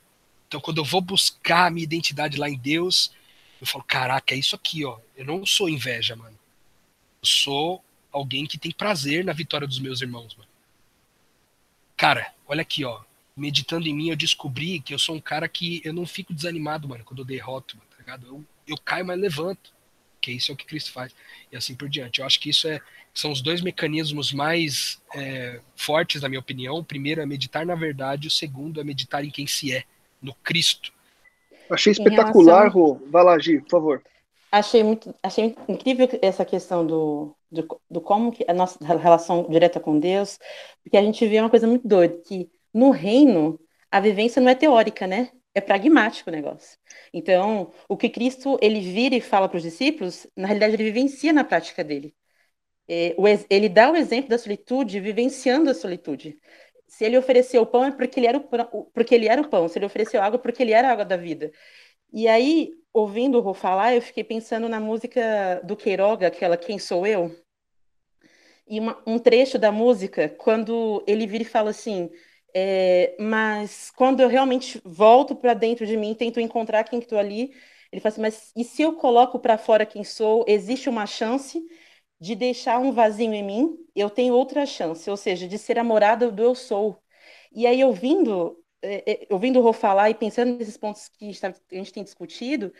Então, 0.49 0.61
quando 0.61 0.79
eu 0.79 0.85
vou 0.85 1.03
buscar 1.03 1.67
a 1.67 1.71
minha 1.71 1.85
identidade 1.85 2.39
lá 2.39 2.49
em 2.49 2.57
Deus, 2.57 3.13
eu 3.61 3.67
falo, 3.67 3.85
caraca, 3.85 4.35
é 4.35 4.39
isso 4.39 4.57
aqui, 4.57 4.85
ó. 4.85 4.99
Eu 5.15 5.27
não 5.27 5.45
sou 5.45 5.69
inveja, 5.69 6.17
mano. 6.17 6.37
Eu 7.23 7.29
sou 7.29 7.85
alguém 8.11 8.47
que 8.47 8.57
tem 8.57 8.73
prazer 8.73 9.25
na 9.25 9.35
vitória 9.35 9.67
dos 9.67 9.79
meus 9.79 10.01
irmãos, 10.01 10.35
mano. 10.35 10.49
Cara, 11.97 12.33
olha 12.47 12.63
aqui, 12.63 12.83
ó. 12.83 13.03
Meditando 13.37 13.87
em 13.87 13.95
mim, 13.95 14.09
eu 14.09 14.17
descobri 14.17 14.81
que 14.81 14.95
eu 14.95 14.99
sou 14.99 15.15
um 15.15 15.21
cara 15.21 15.47
que 15.49 15.83
eu 15.85 15.93
não 15.93 16.07
fico 16.07 16.33
desanimado, 16.33 16.89
mano, 16.89 17.05
quando 17.05 17.21
eu 17.21 17.27
derroto, 17.27 17.77
mano, 17.77 17.89
tá 17.91 17.99
ligado? 17.99 18.27
Eu, 18.27 18.45
eu 18.67 18.77
caio, 18.79 19.05
mas 19.05 19.21
levanto. 19.21 19.77
Que 20.21 20.33
isso 20.33 20.51
é 20.51 20.55
o 20.55 20.57
que 20.57 20.65
Cristo 20.65 20.91
faz. 20.91 21.15
E 21.53 21.57
assim 21.57 21.75
por 21.75 21.89
diante. 21.89 22.21
Eu 22.21 22.27
acho 22.27 22.41
que 22.41 22.51
isso 22.51 22.67
é, 22.67 22.81
são 23.13 23.31
os 23.31 23.43
dois 23.43 23.61
mecanismos 23.61 24.33
mais 24.33 25.01
é, 25.15 25.61
fortes, 25.77 26.23
na 26.23 26.29
minha 26.29 26.41
opinião. 26.41 26.77
O 26.77 26.85
primeiro 26.85 27.21
é 27.21 27.27
meditar 27.27 27.67
na 27.67 27.75
verdade, 27.75 28.27
o 28.27 28.31
segundo 28.31 28.81
é 28.81 28.85
meditar 28.85 29.25
em 29.25 29.31
quem 29.31 29.47
se 29.47 29.73
é, 29.73 29.85
no 30.21 30.35
Cristo. 30.35 30.93
Achei 31.71 31.93
espetacular, 31.93 32.69
relação... 32.69 32.81
Rô. 32.81 33.01
Vai 33.11 33.25
lá, 33.25 33.39
Gi, 33.39 33.61
por 33.61 33.71
favor. 33.71 34.03
Achei 34.51 34.83
muito, 34.83 35.15
achei 35.23 35.55
incrível 35.69 36.09
essa 36.23 36.45
questão 36.45 36.87
do, 36.87 37.37
do, 37.51 37.81
do 37.91 38.01
como 38.01 38.33
que 38.33 38.45
a 38.49 38.55
nossa 38.55 38.79
relação 38.83 39.47
direta 39.49 39.79
com 39.79 39.99
Deus, 39.99 40.39
porque 40.83 40.97
a 40.97 41.03
gente 41.03 41.27
vê 41.27 41.39
uma 41.39 41.51
coisa 41.51 41.67
muito 41.67 41.87
doida, 41.87 42.17
que 42.27 42.51
no 42.73 42.91
reino 42.91 43.61
a 43.91 44.01
vivência 44.01 44.41
não 44.41 44.51
é 44.51 44.55
teórica, 44.55 45.07
né? 45.07 45.31
É 45.55 45.61
pragmático 45.61 46.31
o 46.31 46.33
negócio. 46.33 46.79
Então, 47.13 47.73
o 47.89 47.97
que 47.97 48.09
Cristo 48.09 48.59
ele 48.63 48.81
vira 48.81 49.17
e 49.17 49.21
fala 49.21 49.49
para 49.49 49.57
os 49.57 49.63
discípulos, 49.63 50.27
na 50.37 50.47
realidade 50.47 50.75
ele 50.75 50.85
vivencia 50.85 51.33
na 51.33 51.45
prática 51.45 51.85
dele. 51.85 52.15
É, 52.89 53.15
ele 53.51 53.69
dá 53.69 53.91
o 53.91 53.97
exemplo 53.97 54.31
da 54.31 54.39
solitude 54.39 54.99
vivenciando 54.99 55.69
a 55.69 55.75
solitude. 55.75 56.39
Se 56.89 57.05
ele 57.05 57.19
ofereceu 57.19 57.67
pão 57.67 57.85
é 57.85 57.93
porque 57.93 58.19
ele 58.19 58.27
era 58.27 58.39
o 58.39 58.41
pão, 58.41 58.91
porque 58.95 59.15
ele 59.15 59.29
era 59.29 59.43
o 59.43 59.49
pão. 59.49 59.69
Se 59.69 59.79
ele 59.79 59.87
ofereceu 59.87 60.23
água, 60.23 60.39
é 60.39 60.43
porque 60.43 60.63
ele 60.63 60.73
era 60.73 60.89
a 60.89 60.93
água 60.93 61.05
da 61.05 61.17
vida. 61.17 61.53
E 62.13 62.27
aí, 62.27 62.73
ouvindo 62.93 63.39
o 63.39 63.41
Rô 63.41 63.55
falar, 63.55 63.95
eu 63.95 64.03
fiquei 64.03 64.25
pensando 64.25 64.69
na 64.69 64.81
música 64.81 65.61
do 65.65 65.77
Queiroga, 65.77 66.27
aquela 66.29 66.57
Quem 66.57 66.79
Sou 66.79 67.07
Eu? 67.07 67.35
E 68.67 68.81
uma, 68.81 69.03
um 69.07 69.19
trecho 69.19 69.59
da 69.59 69.73
música, 69.73 70.29
quando 70.29 71.03
ele 71.07 71.27
vira 71.27 71.43
e 71.43 71.47
fala 71.47 71.71
assim: 71.71 72.11
é, 72.55 73.15
mas 73.21 73.91
quando 73.95 74.21
eu 74.21 74.29
realmente 74.29 74.81
volto 74.85 75.37
para 75.37 75.55
dentro 75.55 75.87
de 75.87 75.97
mim, 75.97 76.15
tento 76.15 76.41
encontrar 76.41 76.85
quem 76.85 76.99
estou 76.99 77.19
ali, 77.19 77.53
ele 77.93 78.01
fala 78.01 78.13
assim: 78.13 78.23
mas 78.23 78.53
e 78.57 78.65
se 78.65 78.83
eu 78.83 78.95
coloco 78.95 79.39
para 79.39 79.59
fora 79.59 79.87
quem 79.87 80.05
sou, 80.05 80.45
existe 80.49 80.89
uma 80.89 81.07
chance 81.07 81.63
de 82.21 82.35
deixar 82.35 82.79
um 82.79 82.93
vazio 82.93 83.33
em 83.33 83.43
mim? 83.43 83.77
Eu 83.95 84.11
tenho 84.11 84.35
outra 84.35 84.67
chance, 84.67 85.09
ou 85.11 85.17
seja, 85.17 85.49
de 85.49 85.59
ser 85.59 85.79
a 85.79 85.85
morada 85.85 86.31
do 86.31 86.43
eu 86.43 86.55
sou. 86.55 87.01
E 87.53 87.67
aí, 87.67 87.83
ouvindo 87.85 88.57
é, 88.83 89.25
é, 89.25 89.27
ouvindo 89.31 89.59
o 89.59 89.63
Rô 89.63 89.73
falar 89.73 90.11
e 90.11 90.15
pensando 90.15 90.57
nesses 90.57 90.77
pontos 90.77 91.09
que 91.09 91.31
a 91.73 91.77
gente 91.77 91.93
tem 91.93 92.05
discutido, 92.05 92.73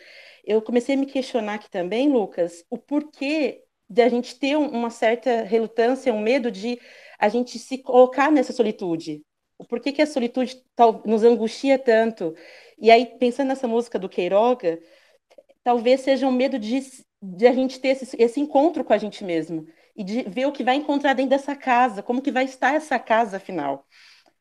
eu 0.45 0.61
comecei 0.61 0.95
a 0.95 0.97
me 0.97 1.05
questionar 1.05 1.55
aqui 1.55 1.69
também, 1.69 2.09
Lucas, 2.09 2.63
o 2.69 2.77
porquê 2.77 3.63
de 3.89 4.01
a 4.01 4.09
gente 4.09 4.37
ter 4.37 4.55
uma 4.55 4.89
certa 4.89 5.43
relutância, 5.43 6.13
um 6.13 6.21
medo 6.21 6.51
de 6.51 6.79
a 7.17 7.27
gente 7.27 7.57
se 7.59 7.79
colocar 7.79 8.31
nessa 8.31 8.53
solitude. 8.53 9.23
O 9.57 9.65
porquê 9.65 9.91
que 9.91 10.01
a 10.01 10.05
solitude 10.07 10.63
nos 11.05 11.23
angustia 11.23 11.77
tanto. 11.77 12.33
E 12.77 12.89
aí, 12.89 13.05
pensando 13.17 13.49
nessa 13.49 13.67
música 13.67 13.99
do 13.99 14.07
Queiroga, 14.07 14.79
talvez 15.63 16.01
seja 16.01 16.27
um 16.27 16.31
medo 16.31 16.57
de, 16.57 16.79
de 17.21 17.47
a 17.47 17.53
gente 17.53 17.79
ter 17.79 17.89
esse, 17.89 18.15
esse 18.17 18.39
encontro 18.39 18.83
com 18.83 18.93
a 18.93 18.97
gente 18.97 19.23
mesmo 19.23 19.67
e 19.95 20.03
de 20.03 20.23
ver 20.23 20.45
o 20.45 20.51
que 20.51 20.63
vai 20.63 20.75
encontrar 20.75 21.13
dentro 21.13 21.31
dessa 21.31 21.55
casa, 21.55 22.01
como 22.01 22.21
que 22.21 22.31
vai 22.31 22.45
estar 22.45 22.73
essa 22.73 22.97
casa, 22.97 23.37
afinal. 23.37 23.85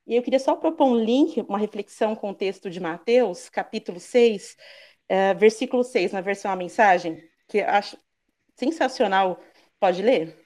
E 0.07 0.17
eu 0.17 0.23
queria 0.23 0.39
só 0.39 0.57
propor 0.57 0.87
um 0.87 0.97
link, 0.97 1.41
uma 1.43 1.59
reflexão 1.59 2.15
com 2.15 2.31
o 2.31 2.35
texto 2.35 2.71
de 2.71 2.81
Mateus, 2.81 3.49
capítulo 3.49 4.01
6, 4.01 4.57
uh, 5.11 5.39
versículo 5.39 5.85
6, 5.85 6.13
na 6.13 6.21
versão 6.21 6.51
A 6.51 6.57
Mensagem, 6.57 7.23
que 7.47 7.61
acho 7.61 7.99
sensacional. 8.57 9.39
Pode 9.79 10.03
ler? 10.03 10.37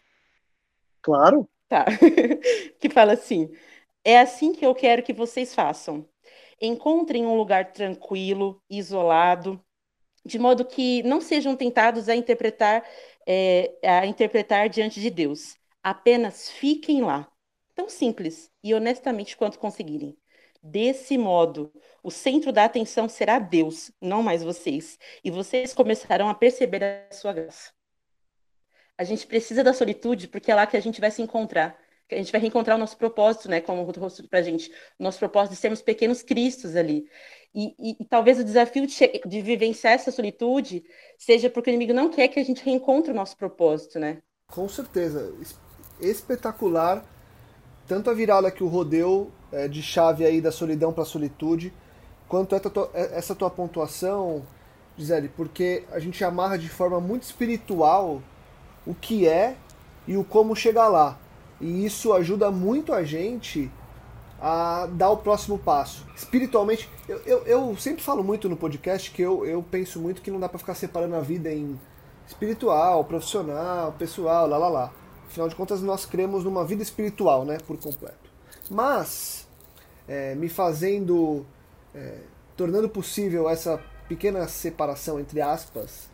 Claro. 1.01 1.49
Tá. 1.69 1.85
que 2.81 2.91
fala 2.91 3.13
assim: 3.13 3.51
É 4.05 4.19
assim 4.19 4.53
que 4.53 4.67
eu 4.67 4.75
quero 4.75 5.03
que 5.03 5.13
vocês 5.13 5.55
façam. 5.55 6.09
Encontrem 6.61 7.27
um 7.27 7.37
lugar 7.37 7.73
tranquilo, 7.73 8.61
isolado, 8.69 9.63
de 10.25 10.39
modo 10.39 10.65
que 10.65 11.03
não 11.03 11.21
sejam 11.21 11.57
tentados 11.57 12.09
a 12.09 12.15
interpretar, 12.15 12.85
é, 13.27 13.73
a 13.83 14.07
interpretar 14.07 14.69
diante 14.69 15.01
de 15.01 15.11
Deus. 15.11 15.57
Apenas 15.83 16.51
fiquem 16.51 17.03
lá 17.03 17.29
tão 17.75 17.89
simples 17.89 18.51
e 18.63 18.75
honestamente 18.75 19.37
quanto 19.37 19.59
conseguirem. 19.59 20.17
Desse 20.63 21.19
modo, 21.19 21.73
o 22.03 22.11
centro 22.11 22.53
da 22.53 22.65
atenção 22.65 23.09
será 23.09 23.41
Deus, 23.41 23.91
não 24.01 24.23
mais 24.23 24.45
vocês, 24.45 24.97
e 25.25 25.31
vocês 25.31 25.75
começarão 25.75 26.29
a 26.29 26.35
perceber 26.35 26.85
a 26.85 27.13
sua 27.13 27.33
graça. 27.33 27.73
A 28.97 29.03
gente 29.03 29.27
precisa 29.27 29.65
da 29.65 29.73
solitude 29.73 30.29
porque 30.29 30.53
é 30.53 30.55
lá 30.55 30.65
que 30.65 30.77
a 30.77 30.81
gente 30.81 31.01
vai 31.01 31.11
se 31.11 31.21
encontrar, 31.21 31.77
a 32.15 32.17
gente 32.19 32.33
vai 32.33 32.41
reencontrar 32.41 32.77
o 32.77 32.81
nosso 32.81 32.97
propósito, 32.97 33.49
né? 33.49 33.61
Como 33.61 33.83
o 33.83 33.91
rosto 33.93 34.27
para 34.29 34.39
a 34.39 34.43
gente, 34.43 34.71
o 34.99 35.03
nosso 35.03 35.19
propósito 35.19 35.53
de 35.53 35.59
sermos 35.59 35.83
pequenos 35.83 36.23
cristos 36.23 36.77
ali. 36.77 37.05
E, 37.55 37.75
e, 37.79 37.97
e 38.01 38.05
talvez 38.07 38.39
o 38.39 38.45
desafio 38.45 38.87
de, 38.87 38.95
de, 39.27 39.43
vivenciar 39.43 39.93
essa 39.93 40.11
solitude 40.11 40.83
seja 41.19 41.51
porque 41.51 41.71
o 41.71 41.73
inimigo 41.73 41.93
não 41.93 42.09
quer 42.09 42.29
que 42.29 42.41
a 42.41 42.45
gente 42.45 42.65
reencontre 42.65 43.11
o 43.11 43.15
nosso 43.15 43.37
propósito, 43.37 43.99
né? 43.99 44.23
Com 44.47 44.69
certeza. 44.69 45.35
Espetacular 46.01 47.05
tanto 47.87 48.09
a 48.11 48.15
virada 48.15 48.51
que 48.51 48.65
o 48.65 48.69
rodeu 48.69 49.31
é, 49.51 49.69
de 49.69 49.83
chave 49.83 50.25
aí 50.25 50.41
da 50.41 50.53
solidão 50.53 50.93
para 50.93 51.03
a 51.03 51.07
solitude, 51.07 51.73
quanto 52.29 52.55
é, 52.55 52.61
essa 52.95 53.35
tua 53.35 53.51
pontuação, 53.51 54.43
Gisele, 54.97 55.29
porque 55.29 55.85
a 55.91 55.99
gente 55.99 56.25
amarra 56.25 56.57
de 56.57 56.69
forma 56.69 57.01
muito 57.01 57.25
espiritual 57.25 58.23
o 58.87 58.95
que 58.95 59.29
é 59.29 59.57
e 60.07 60.17
o 60.17 60.25
como 60.25 60.57
chegar 60.57 60.89
lá. 60.89 61.19
E 61.63 61.87
isso 61.87 62.13
ajuda 62.13 62.51
muito 62.51 62.93
a 62.93 63.05
gente 63.05 63.71
a 64.41 64.87
dar 64.87 65.11
o 65.11 65.19
próximo 65.19 65.57
passo. 65.57 66.05
Espiritualmente, 66.17 66.91
eu, 67.09 67.19
eu, 67.21 67.47
eu 67.47 67.77
sempre 67.77 68.03
falo 68.03 68.25
muito 68.25 68.49
no 68.49 68.57
podcast 68.57 69.09
que 69.13 69.23
eu, 69.23 69.47
eu 69.47 69.63
penso 69.63 70.01
muito 70.01 70.21
que 70.21 70.33
não 70.33 70.41
dá 70.41 70.49
para 70.49 70.59
ficar 70.59 70.75
separando 70.75 71.15
a 71.15 71.21
vida 71.21 71.55
em 71.55 71.79
espiritual, 72.27 73.05
profissional, 73.05 73.93
pessoal, 73.93 74.49
lá 74.49 74.59
lá 74.59 74.69
lá. 74.69 74.93
Afinal 75.29 75.49
de 75.49 75.55
contas, 75.55 75.81
nós 75.81 76.05
cremos 76.05 76.43
numa 76.43 76.65
vida 76.65 76.83
espiritual, 76.83 77.45
né, 77.45 77.59
por 77.65 77.79
completo. 77.79 78.29
Mas, 78.69 79.47
é, 80.09 80.35
me 80.35 80.49
fazendo, 80.49 81.47
é, 81.95 82.19
tornando 82.57 82.89
possível 82.89 83.49
essa 83.49 83.81
pequena 84.09 84.49
separação 84.49 85.21
entre 85.21 85.41
aspas, 85.41 86.11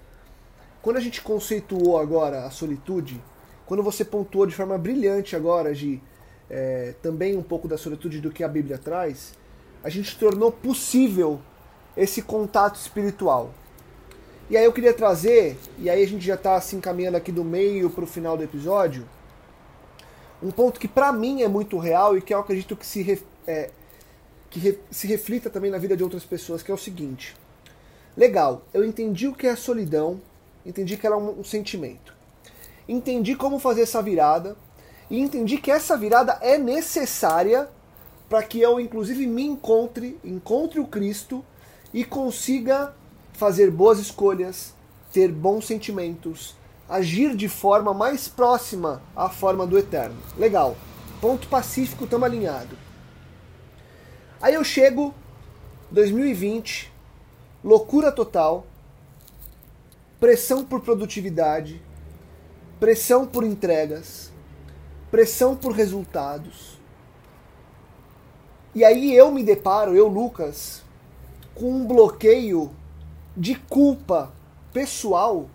quando 0.83 0.99
a 0.99 1.01
gente 1.01 1.23
conceituou 1.23 1.99
agora 1.99 2.45
a 2.45 2.51
solitude, 2.51 3.21
quando 3.69 3.83
você 3.83 4.03
pontuou 4.03 4.47
de 4.47 4.55
forma 4.55 4.79
brilhante 4.79 5.37
agora, 5.37 5.75
de 5.75 6.01
é, 6.49 6.95
também 7.03 7.37
um 7.37 7.43
pouco 7.43 7.69
da 7.69 7.77
solitude 7.77 8.19
do 8.19 8.31
que 8.31 8.43
a 8.43 8.49
Bíblia 8.49 8.79
traz, 8.79 9.35
a 9.85 9.91
gente 9.91 10.19
tornou 10.19 10.51
possível 10.51 11.39
esse 11.95 12.23
contato 12.23 12.77
espiritual. 12.77 13.53
E 14.49 14.57
aí 14.57 14.65
eu 14.65 14.73
queria 14.73 14.95
trazer, 14.95 15.59
e 15.79 15.91
aí 15.91 16.03
a 16.03 16.09
gente 16.09 16.25
já 16.25 16.35
está 16.35 16.59
se 16.63 16.77
encaminhando 16.77 17.19
aqui 17.19 17.31
do 17.31 17.45
meio 17.45 17.91
para 17.91 18.05
o 18.05 18.07
final 18.07 18.39
do 18.39 18.43
episódio, 18.43 19.07
um 20.43 20.51
ponto 20.51 20.81
que 20.81 20.89
para 20.89 21.13
mim 21.13 21.43
é 21.43 21.49
muito 21.49 21.77
real 21.77 22.17
e 22.17 22.23
que 22.23 22.33
eu 22.33 22.39
acredito 22.39 22.75
que 22.75 22.87
se, 22.87 23.23
é, 23.47 23.69
que 24.49 24.59
re, 24.59 24.79
se 24.91 25.07
reflita 25.07 25.51
também 25.51 25.71
na 25.71 25.77
vida 25.77 25.95
de 25.95 26.03
outras 26.03 26.25
pessoas, 26.25 26.63
que 26.63 26.71
é 26.71 26.75
o 26.75 26.79
seguinte. 26.79 27.37
Legal, 28.17 28.63
eu 28.73 28.83
entendi 28.83 29.29
o 29.29 29.35
que 29.35 29.47
é 29.47 29.55
solidão, 29.55 30.19
entendi 30.65 30.97
que 30.97 31.07
ela 31.07 31.17
é 31.17 31.19
um, 31.19 31.41
um 31.41 31.45
sentimento. 31.45 32.17
Entendi 32.89 33.35
como 33.35 33.59
fazer 33.59 33.83
essa 33.83 34.03
virada 34.03 34.57
e 35.11 35.21
entendi 35.21 35.59
que 35.59 35.71
essa 35.71 35.97
virada 35.97 36.39
é 36.41 36.57
necessária 36.57 37.69
para 38.29 38.43
que 38.43 38.61
eu 38.61 38.81
inclusive 38.81 39.27
me 39.27 39.45
encontre, 39.45 40.19
encontre 40.25 40.81
o 40.81 40.87
Cristo 40.87 41.45
e 41.93 42.05
consiga 42.05 42.95
fazer 43.33 43.71
boas 43.71 43.99
escolhas, 43.99 44.75
ter 45.13 45.31
bons 45.31 45.67
sentimentos, 45.67 46.57
agir 46.89 47.37
de 47.37 47.49
forma 47.49 47.95
mais 47.95 48.27
próxima 48.29 49.03
à 49.15 49.29
forma 49.29 49.67
do 49.67 49.79
eterno. 49.79 50.17
Legal. 50.37 50.77
Ponto 51.21 51.49
pacífico, 51.49 52.05
estamos 52.05 52.27
alinhado. 52.27 52.77
Aí 54.41 54.55
eu 54.55 54.63
chego 54.63 55.15
2020, 55.91 56.93
loucura 57.65 58.13
total, 58.13 58.67
pressão 60.21 60.65
por 60.65 60.81
produtividade, 60.81 61.83
pressão 62.79 63.27
por 63.27 63.45
entregas, 63.45 64.33
pressão 65.11 65.57
por 65.57 65.73
resultados. 65.73 66.79
E 68.75 68.85
aí 68.85 69.15
eu 69.15 69.31
me 69.31 69.43
deparo, 69.43 69.97
eu 69.97 70.07
Lucas, 70.07 70.83
com 71.55 71.71
um 71.71 71.87
bloqueio 71.87 72.71
de 73.37 73.55
culpa 73.55 74.33
pessoal 74.73 75.49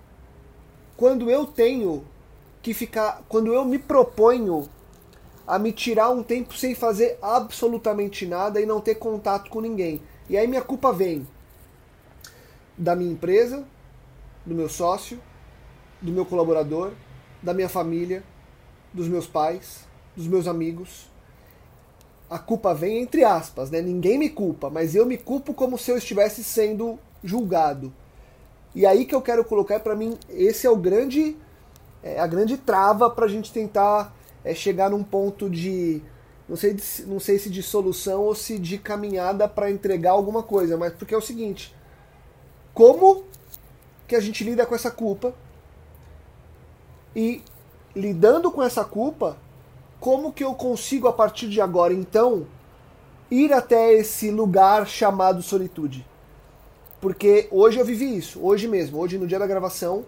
quando 0.98 1.30
eu 1.30 1.46
tenho 1.46 2.04
que 2.62 2.74
ficar, 2.74 3.24
quando 3.28 3.54
eu 3.54 3.64
me 3.66 3.78
proponho 3.78 4.68
a 5.46 5.60
me 5.60 5.72
tirar 5.72 6.10
um 6.10 6.24
tempo 6.24 6.58
sem 6.58 6.74
fazer 6.74 7.18
absolutamente 7.22 8.26
nada 8.26 8.60
e 8.62 8.66
não 8.66 8.80
ter 8.80 8.96
contato 8.96 9.50
com 9.50 9.62
ninguém. 9.62 10.02
E 10.30 10.38
aí 10.38 10.48
minha 10.48 10.62
culpa 10.62 10.92
vem 10.92 11.28
da 12.78 12.96
minha 12.96 13.12
empresa, 13.12 13.66
do 14.46 14.56
meu 14.56 14.70
sócio, 14.70 15.20
do 16.02 16.12
meu 16.12 16.26
colaborador, 16.26 16.92
da 17.44 17.54
minha 17.54 17.70
família, 17.70 18.24
dos 18.94 19.08
meus 19.08 19.28
pais, 19.28 19.86
dos 20.16 20.28
meus 20.28 20.48
amigos. 20.48 21.12
A 22.30 22.40
culpa 22.40 22.74
vem 22.74 23.02
entre 23.02 23.24
aspas, 23.24 23.70
né? 23.70 23.82
Ninguém 23.82 24.18
me 24.18 24.30
culpa, 24.30 24.70
mas 24.70 24.96
eu 24.96 25.06
me 25.06 25.18
culpo 25.18 25.54
como 25.54 25.78
se 25.78 25.92
eu 25.92 25.98
estivesse 25.98 26.44
sendo 26.44 26.98
julgado. 27.24 27.94
E 28.74 28.86
aí 28.86 29.06
que 29.06 29.14
eu 29.14 29.22
quero 29.22 29.46
colocar, 29.46 29.80
para 29.82 29.96
mim, 29.96 30.18
esse 30.30 30.66
é 30.66 30.70
o 30.70 30.76
grande, 30.76 31.38
é, 32.02 32.20
a 32.20 32.26
grande 32.26 32.58
trava 32.58 33.10
para 33.10 33.26
a 33.26 33.30
gente 33.30 33.52
tentar 33.52 34.16
é, 34.44 34.56
chegar 34.56 34.90
num 34.90 35.04
ponto 35.04 35.48
de, 35.48 36.02
não 36.50 36.56
sei, 36.56 36.76
não 37.06 37.20
sei 37.20 37.38
se 37.38 37.52
de 37.52 37.62
solução 37.62 38.22
ou 38.22 38.34
se 38.34 38.58
de 38.58 38.80
caminhada 38.80 39.48
para 39.48 39.70
entregar 39.70 40.12
alguma 40.12 40.42
coisa, 40.42 40.76
mas 40.76 40.94
porque 40.94 41.14
é 41.14 41.18
o 41.18 41.22
seguinte, 41.22 41.76
como 42.74 43.24
que 44.08 44.16
a 44.16 44.20
gente 44.20 44.44
lida 44.44 44.66
com 44.66 44.74
essa 44.74 44.90
culpa 44.90 45.36
e 47.16 47.42
lidando 47.96 48.52
com 48.52 48.62
essa 48.62 48.84
culpa, 48.84 49.38
como 50.00 50.34
que 50.34 50.44
eu 50.44 50.54
consigo 50.54 51.08
a 51.08 51.14
partir 51.14 51.48
de 51.48 51.62
agora 51.62 51.94
então 51.94 52.46
ir 53.30 53.54
até 53.54 53.94
esse 53.94 54.30
lugar 54.30 54.88
chamado 54.88 55.42
solitude. 55.42 56.06
Porque 57.00 57.48
hoje 57.52 57.80
eu 57.80 57.86
vivi 57.86 58.18
isso, 58.18 58.40
hoje 58.42 58.68
mesmo, 58.68 59.00
hoje 59.00 59.18
no 59.18 59.28
dia 59.28 59.40
da 59.40 59.48
gravação, 59.48 60.06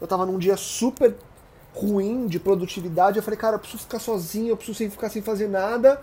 eu 0.00 0.06
tava 0.06 0.26
num 0.26 0.38
dia 0.38 0.56
super 0.56 1.14
ruim 1.74 2.26
de 2.26 2.38
produtividade, 2.40 3.18
eu 3.18 3.22
falei, 3.22 3.38
cara, 3.38 3.56
eu 3.56 3.60
preciso 3.60 3.82
ficar 3.82 3.98
sozinho, 3.98 4.48
eu 4.48 4.56
preciso 4.56 4.90
ficar 4.90 5.10
sem 5.10 5.20
fazer 5.20 5.48
nada. 5.48 6.00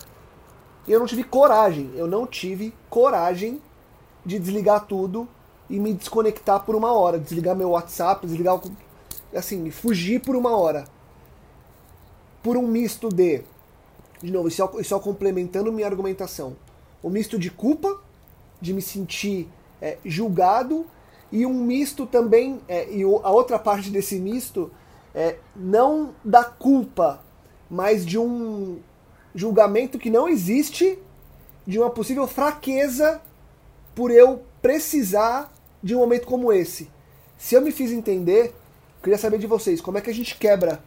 E 0.87 0.91
eu 0.91 0.99
não 0.99 1.07
tive 1.07 1.23
coragem, 1.23 1.91
eu 1.95 2.07
não 2.07 2.27
tive 2.27 2.73
coragem 2.89 3.61
de 4.25 4.37
desligar 4.37 4.85
tudo 4.85 5.27
e 5.69 5.79
me 5.79 5.93
desconectar 5.93 6.59
por 6.63 6.75
uma 6.75 6.91
hora, 6.91 7.17
desligar 7.17 7.55
meu 7.55 7.71
WhatsApp, 7.71 8.27
desligar 8.27 8.59
assim, 9.33 9.69
fugir 9.71 10.21
por 10.21 10.35
uma 10.35 10.55
hora. 10.55 10.85
Por 12.41 12.57
um 12.57 12.67
misto 12.67 13.09
de 13.09 13.43
de 14.23 14.31
novo, 14.31 14.47
isso 14.47 14.57
só, 14.57 14.83
só 14.83 14.99
complementando 14.99 15.71
minha 15.71 15.85
argumentação. 15.85 16.55
O 17.01 17.09
misto 17.09 17.37
de 17.37 17.51
culpa, 17.51 17.99
de 18.61 18.73
me 18.73 18.81
sentir 18.81 19.49
é, 19.81 19.97
julgado, 20.05 20.85
e 21.29 21.45
um 21.45 21.53
misto 21.53 22.05
também, 22.05 22.61
é, 22.69 22.89
e 22.89 23.03
a 23.03 23.31
outra 23.31 23.59
parte 23.59 23.89
desse 23.89 24.17
misto, 24.17 24.71
é, 25.13 25.35
não 25.53 26.15
da 26.23 26.41
culpa, 26.41 27.21
mas 27.69 28.05
de 28.05 28.17
um 28.17 28.79
julgamento 29.35 29.99
que 29.99 30.09
não 30.09 30.29
existe, 30.29 30.97
de 31.67 31.77
uma 31.77 31.89
possível 31.89 32.25
fraqueza 32.25 33.21
por 33.93 34.09
eu 34.09 34.43
precisar 34.61 35.53
de 35.81 35.93
um 35.93 35.99
momento 35.99 36.25
como 36.25 36.53
esse. 36.53 36.89
Se 37.37 37.55
eu 37.55 37.61
me 37.61 37.73
fiz 37.73 37.91
entender, 37.91 38.55
queria 39.03 39.17
saber 39.17 39.37
de 39.37 39.45
vocês, 39.45 39.81
como 39.81 39.97
é 39.97 40.01
que 40.01 40.09
a 40.09 40.13
gente 40.13 40.35
quebra 40.37 40.79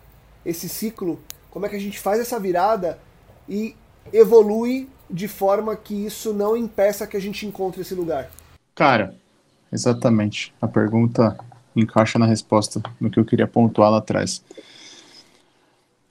esse 0.44 0.68
ciclo, 0.68 1.20
como 1.50 1.66
é 1.66 1.68
que 1.68 1.76
a 1.76 1.80
gente 1.80 2.00
faz 2.00 2.18
essa 2.18 2.40
virada 2.40 2.98
e 3.48 3.76
evolui 4.12 4.88
de 5.08 5.28
forma 5.28 5.76
que 5.76 5.94
isso 6.06 6.32
não 6.32 6.56
impeça 6.56 7.06
que 7.06 7.16
a 7.16 7.20
gente 7.20 7.46
encontre 7.46 7.82
esse 7.82 7.94
lugar? 7.94 8.30
Cara, 8.74 9.14
exatamente. 9.72 10.54
A 10.60 10.66
pergunta 10.66 11.36
encaixa 11.74 12.18
na 12.18 12.26
resposta 12.26 12.82
no 12.98 13.10
que 13.10 13.20
eu 13.20 13.24
queria 13.24 13.46
pontuar 13.46 13.90
lá 13.90 13.98
atrás. 13.98 14.42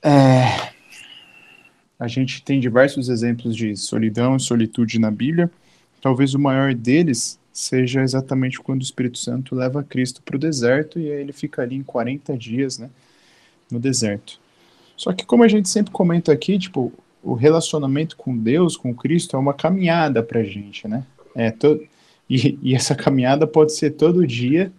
É... 0.02 0.74
A 1.98 2.08
gente 2.08 2.44
tem 2.44 2.60
diversos 2.60 3.10
exemplos 3.10 3.56
de 3.56 3.76
solidão 3.76 4.36
e 4.36 4.40
solitude 4.40 5.00
na 5.00 5.10
Bíblia. 5.10 5.50
Talvez 6.02 6.34
o 6.34 6.40
maior 6.40 6.74
deles 6.74 7.40
seja 7.56 8.02
exatamente 8.02 8.60
quando 8.60 8.82
o 8.82 8.84
Espírito 8.84 9.18
Santo 9.18 9.56
leva 9.56 9.82
Cristo 9.82 10.22
para 10.22 10.36
o 10.36 10.40
deserto 10.40 11.00
e 11.00 11.10
aí 11.10 11.22
ele 11.22 11.32
fica 11.32 11.62
ali 11.62 11.78
em 11.78 11.84
40 11.84 12.38
dias, 12.38 12.78
né, 12.78 12.90
no 13.72 13.80
deserto. 13.80 14.38
Só 14.98 15.14
que 15.14 15.26
como 15.26 15.42
a 15.42 15.48
gente 15.48 15.70
sempre 15.70 15.94
comenta 15.94 16.34
aqui, 16.34 16.60
tipo, 16.60 16.92
o 17.24 17.34
relacionamento 17.34 18.18
com 18.18 18.38
Deus, 18.38 18.76
com 18.76 18.94
Cristo, 18.94 19.38
é 19.38 19.40
uma 19.40 19.54
caminhada 19.54 20.22
para 20.22 20.44
gente, 20.44 20.86
né? 20.86 21.06
É 21.34 21.50
to... 21.50 21.82
e, 22.30 22.60
e, 22.62 22.76
essa 22.76 22.94
caminhada 22.94 23.48
pode 23.48 23.74
ser 23.74 23.92
todo 23.92 24.28
dia 24.28 24.70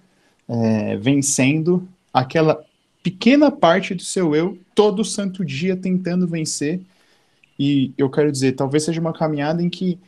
é, 0.46 0.96
vencendo 0.98 1.88
aquela 2.12 2.62
pequena 3.02 3.50
parte 3.50 3.94
do 3.94 4.02
seu 4.02 4.34
eu, 4.34 4.58
todo 4.74 5.02
santo 5.02 5.42
dia 5.44 5.76
tentando 5.76 6.26
vencer. 6.26 6.80
E 7.58 7.94
eu 7.96 8.10
quero 8.10 8.30
dizer, 8.30 8.52
talvez 8.52 8.84
seja 8.84 9.00
uma 9.00 9.14
caminhada 9.14 9.62
em 9.62 9.70
que 9.70 9.98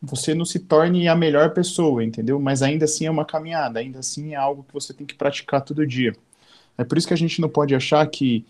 você 0.00 0.34
não 0.34 0.44
se 0.44 0.60
torne 0.60 1.08
a 1.08 1.14
melhor 1.14 1.52
pessoa, 1.52 2.04
entendeu? 2.04 2.38
Mas 2.38 2.62
ainda 2.62 2.84
assim 2.84 3.06
é 3.06 3.10
uma 3.10 3.24
caminhada, 3.24 3.80
ainda 3.80 3.98
assim 3.98 4.32
é 4.32 4.36
algo 4.36 4.62
que 4.62 4.72
você 4.72 4.94
tem 4.94 5.06
que 5.06 5.14
praticar 5.14 5.60
todo 5.60 5.86
dia. 5.86 6.14
É 6.76 6.84
por 6.84 6.96
isso 6.96 7.08
que 7.08 7.14
a 7.14 7.18
gente 7.18 7.40
não 7.40 7.48
pode 7.48 7.74
achar 7.74 8.06
que 8.06 8.46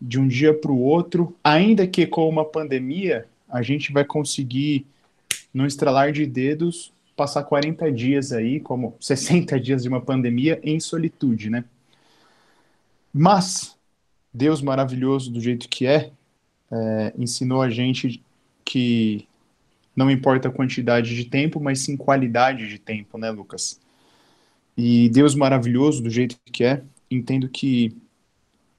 de 0.00 0.18
um 0.18 0.28
dia 0.28 0.52
para 0.52 0.70
o 0.70 0.80
outro, 0.80 1.34
ainda 1.42 1.86
que 1.86 2.06
com 2.06 2.28
uma 2.28 2.44
pandemia, 2.44 3.26
a 3.48 3.62
gente 3.62 3.92
vai 3.92 4.04
conseguir, 4.04 4.86
no 5.54 5.66
estralar 5.66 6.12
de 6.12 6.26
dedos, 6.26 6.92
passar 7.16 7.44
40 7.44 7.90
dias 7.92 8.32
aí, 8.32 8.60
como 8.60 8.96
60 9.00 9.58
dias 9.60 9.82
de 9.82 9.88
uma 9.88 10.00
pandemia, 10.00 10.60
em 10.62 10.78
solitude, 10.78 11.48
né? 11.48 11.64
Mas, 13.12 13.76
Deus 14.32 14.60
maravilhoso 14.60 15.30
do 15.30 15.40
jeito 15.40 15.68
que 15.68 15.86
é, 15.86 16.10
é 16.70 17.12
ensinou 17.16 17.62
a 17.62 17.70
gente 17.70 18.22
que 18.64 19.26
não 19.94 20.10
importa 20.10 20.48
a 20.48 20.52
quantidade 20.52 21.14
de 21.14 21.24
tempo, 21.24 21.60
mas 21.60 21.80
sim 21.80 21.96
qualidade 21.96 22.68
de 22.68 22.78
tempo, 22.78 23.18
né, 23.18 23.30
Lucas? 23.30 23.80
E 24.76 25.08
Deus 25.10 25.34
maravilhoso 25.34 26.02
do 26.02 26.10
jeito 26.10 26.36
que 26.50 26.64
é, 26.64 26.82
entendo 27.10 27.48
que 27.48 27.94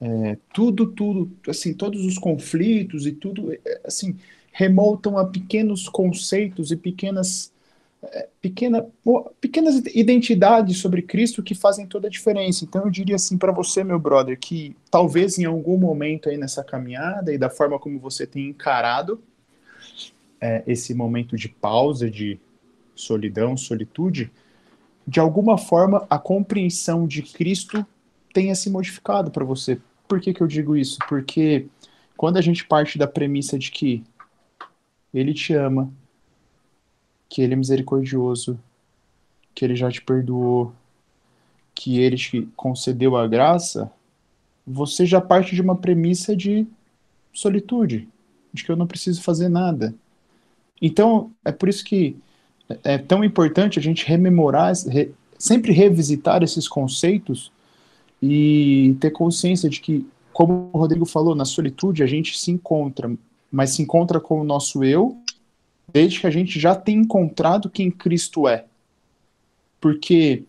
é, 0.00 0.36
tudo, 0.52 0.86
tudo, 0.86 1.30
assim, 1.48 1.72
todos 1.72 2.04
os 2.04 2.18
conflitos 2.18 3.06
e 3.06 3.12
tudo, 3.12 3.52
é, 3.52 3.80
assim, 3.84 4.16
remontam 4.52 5.16
a 5.16 5.24
pequenos 5.24 5.88
conceitos 5.88 6.72
e 6.72 6.76
pequenas, 6.76 7.52
é, 8.02 8.28
pequena, 8.42 8.84
pequenas 9.40 9.76
identidades 9.94 10.78
sobre 10.78 11.00
Cristo 11.00 11.44
que 11.44 11.54
fazem 11.54 11.86
toda 11.86 12.08
a 12.08 12.10
diferença. 12.10 12.64
Então 12.64 12.82
eu 12.82 12.90
diria 12.90 13.14
assim 13.14 13.38
para 13.38 13.52
você, 13.52 13.84
meu 13.84 13.98
brother, 13.98 14.38
que 14.38 14.76
talvez 14.90 15.38
em 15.38 15.44
algum 15.44 15.78
momento 15.78 16.28
aí 16.28 16.36
nessa 16.36 16.64
caminhada 16.64 17.32
e 17.32 17.38
da 17.38 17.48
forma 17.48 17.78
como 17.78 18.00
você 18.00 18.26
tem 18.26 18.48
encarado 18.48 19.22
é, 20.44 20.62
esse 20.66 20.92
momento 20.92 21.38
de 21.38 21.48
pausa, 21.48 22.10
de 22.10 22.38
solidão, 22.94 23.56
solitude, 23.56 24.30
de 25.08 25.18
alguma 25.18 25.56
forma 25.56 26.06
a 26.10 26.18
compreensão 26.18 27.06
de 27.06 27.22
Cristo 27.22 27.84
tenha 28.30 28.54
se 28.54 28.68
modificado 28.68 29.30
para 29.30 29.42
você. 29.42 29.80
Por 30.06 30.20
que, 30.20 30.34
que 30.34 30.42
eu 30.42 30.46
digo 30.46 30.76
isso? 30.76 30.98
Porque 31.08 31.66
quando 32.14 32.36
a 32.36 32.42
gente 32.42 32.66
parte 32.66 32.98
da 32.98 33.06
premissa 33.06 33.58
de 33.58 33.70
que 33.70 34.04
ele 35.14 35.32
te 35.32 35.54
ama, 35.54 35.90
que 37.26 37.40
ele 37.40 37.54
é 37.54 37.56
misericordioso, 37.56 38.60
que 39.54 39.64
ele 39.64 39.74
já 39.74 39.90
te 39.90 40.02
perdoou, 40.02 40.74
que 41.74 42.00
ele 42.00 42.16
te 42.16 42.42
concedeu 42.54 43.16
a 43.16 43.26
graça, 43.26 43.90
você 44.66 45.06
já 45.06 45.22
parte 45.22 45.54
de 45.54 45.62
uma 45.62 45.74
premissa 45.74 46.36
de 46.36 46.66
solitude, 47.32 48.06
de 48.52 48.62
que 48.62 48.70
eu 48.70 48.76
não 48.76 48.86
preciso 48.86 49.22
fazer 49.22 49.48
nada. 49.48 49.94
Então, 50.80 51.30
é 51.44 51.52
por 51.52 51.68
isso 51.68 51.84
que 51.84 52.16
é 52.82 52.98
tão 52.98 53.24
importante 53.24 53.78
a 53.78 53.82
gente 53.82 54.06
rememorar, 54.06 54.72
sempre 55.38 55.72
revisitar 55.72 56.42
esses 56.42 56.66
conceitos 56.66 57.52
e 58.22 58.96
ter 59.00 59.10
consciência 59.10 59.68
de 59.68 59.80
que, 59.80 60.06
como 60.32 60.70
o 60.72 60.78
Rodrigo 60.78 61.04
falou, 61.04 61.34
na 61.34 61.44
solitude 61.44 62.02
a 62.02 62.06
gente 62.06 62.38
se 62.38 62.50
encontra, 62.50 63.10
mas 63.50 63.70
se 63.70 63.82
encontra 63.82 64.18
com 64.18 64.40
o 64.40 64.44
nosso 64.44 64.82
eu, 64.82 65.16
desde 65.92 66.20
que 66.20 66.26
a 66.26 66.30
gente 66.30 66.58
já 66.58 66.74
tem 66.74 66.96
encontrado 66.96 67.70
quem 67.70 67.90
Cristo 67.90 68.48
é. 68.48 68.64
Porque 69.80 70.44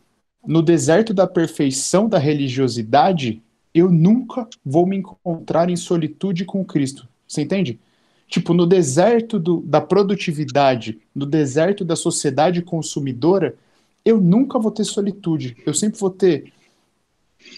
no 0.46 0.62
deserto 0.62 1.14
da 1.14 1.28
perfeição 1.28 2.08
da 2.08 2.18
religiosidade, 2.18 3.42
eu 3.74 3.92
nunca 3.92 4.48
vou 4.66 4.86
me 4.86 4.96
encontrar 4.96 5.70
em 5.70 5.76
solitude 5.76 6.46
com 6.46 6.64
Cristo. 6.64 7.08
Você 7.28 7.42
entende? 7.42 7.80
Tipo, 8.28 8.54
no 8.54 8.66
deserto 8.66 9.40
do, 9.40 9.62
da 9.62 9.80
produtividade, 9.80 11.00
no 11.14 11.26
deserto 11.26 11.86
da 11.86 11.96
sociedade 11.96 12.62
consumidora, 12.62 13.56
eu 14.04 14.20
nunca 14.20 14.60
vou 14.60 14.72
ter 14.72 14.84
solitude. 14.84 15.56
Eu 15.66 15.74
sempre 15.74 16.00
vou 16.00 16.10
ter 16.10 16.52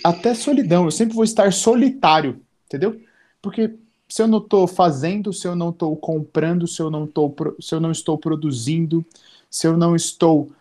até 0.03 0.33
solidão. 0.33 0.85
Eu 0.85 0.91
sempre 0.91 1.15
vou 1.15 1.23
estar 1.23 1.51
solitário, 1.53 2.41
entendeu? 2.65 2.99
Porque 3.41 3.73
se 4.09 4.21
eu 4.21 4.27
não 4.27 4.39
estou 4.39 4.67
fazendo, 4.67 5.33
se 5.33 5.47
eu 5.47 5.55
não 5.55 5.69
estou 5.69 5.95
comprando, 5.95 6.67
se 6.67 6.81
eu 6.81 6.89
não, 6.89 7.07
tô, 7.07 7.33
se 7.59 7.73
eu 7.73 7.79
não 7.79 7.91
estou 7.91 8.17
produzindo, 8.17 9.05
se 9.49 9.67
eu 9.67 9.77
não 9.77 9.95
estou 9.95 10.51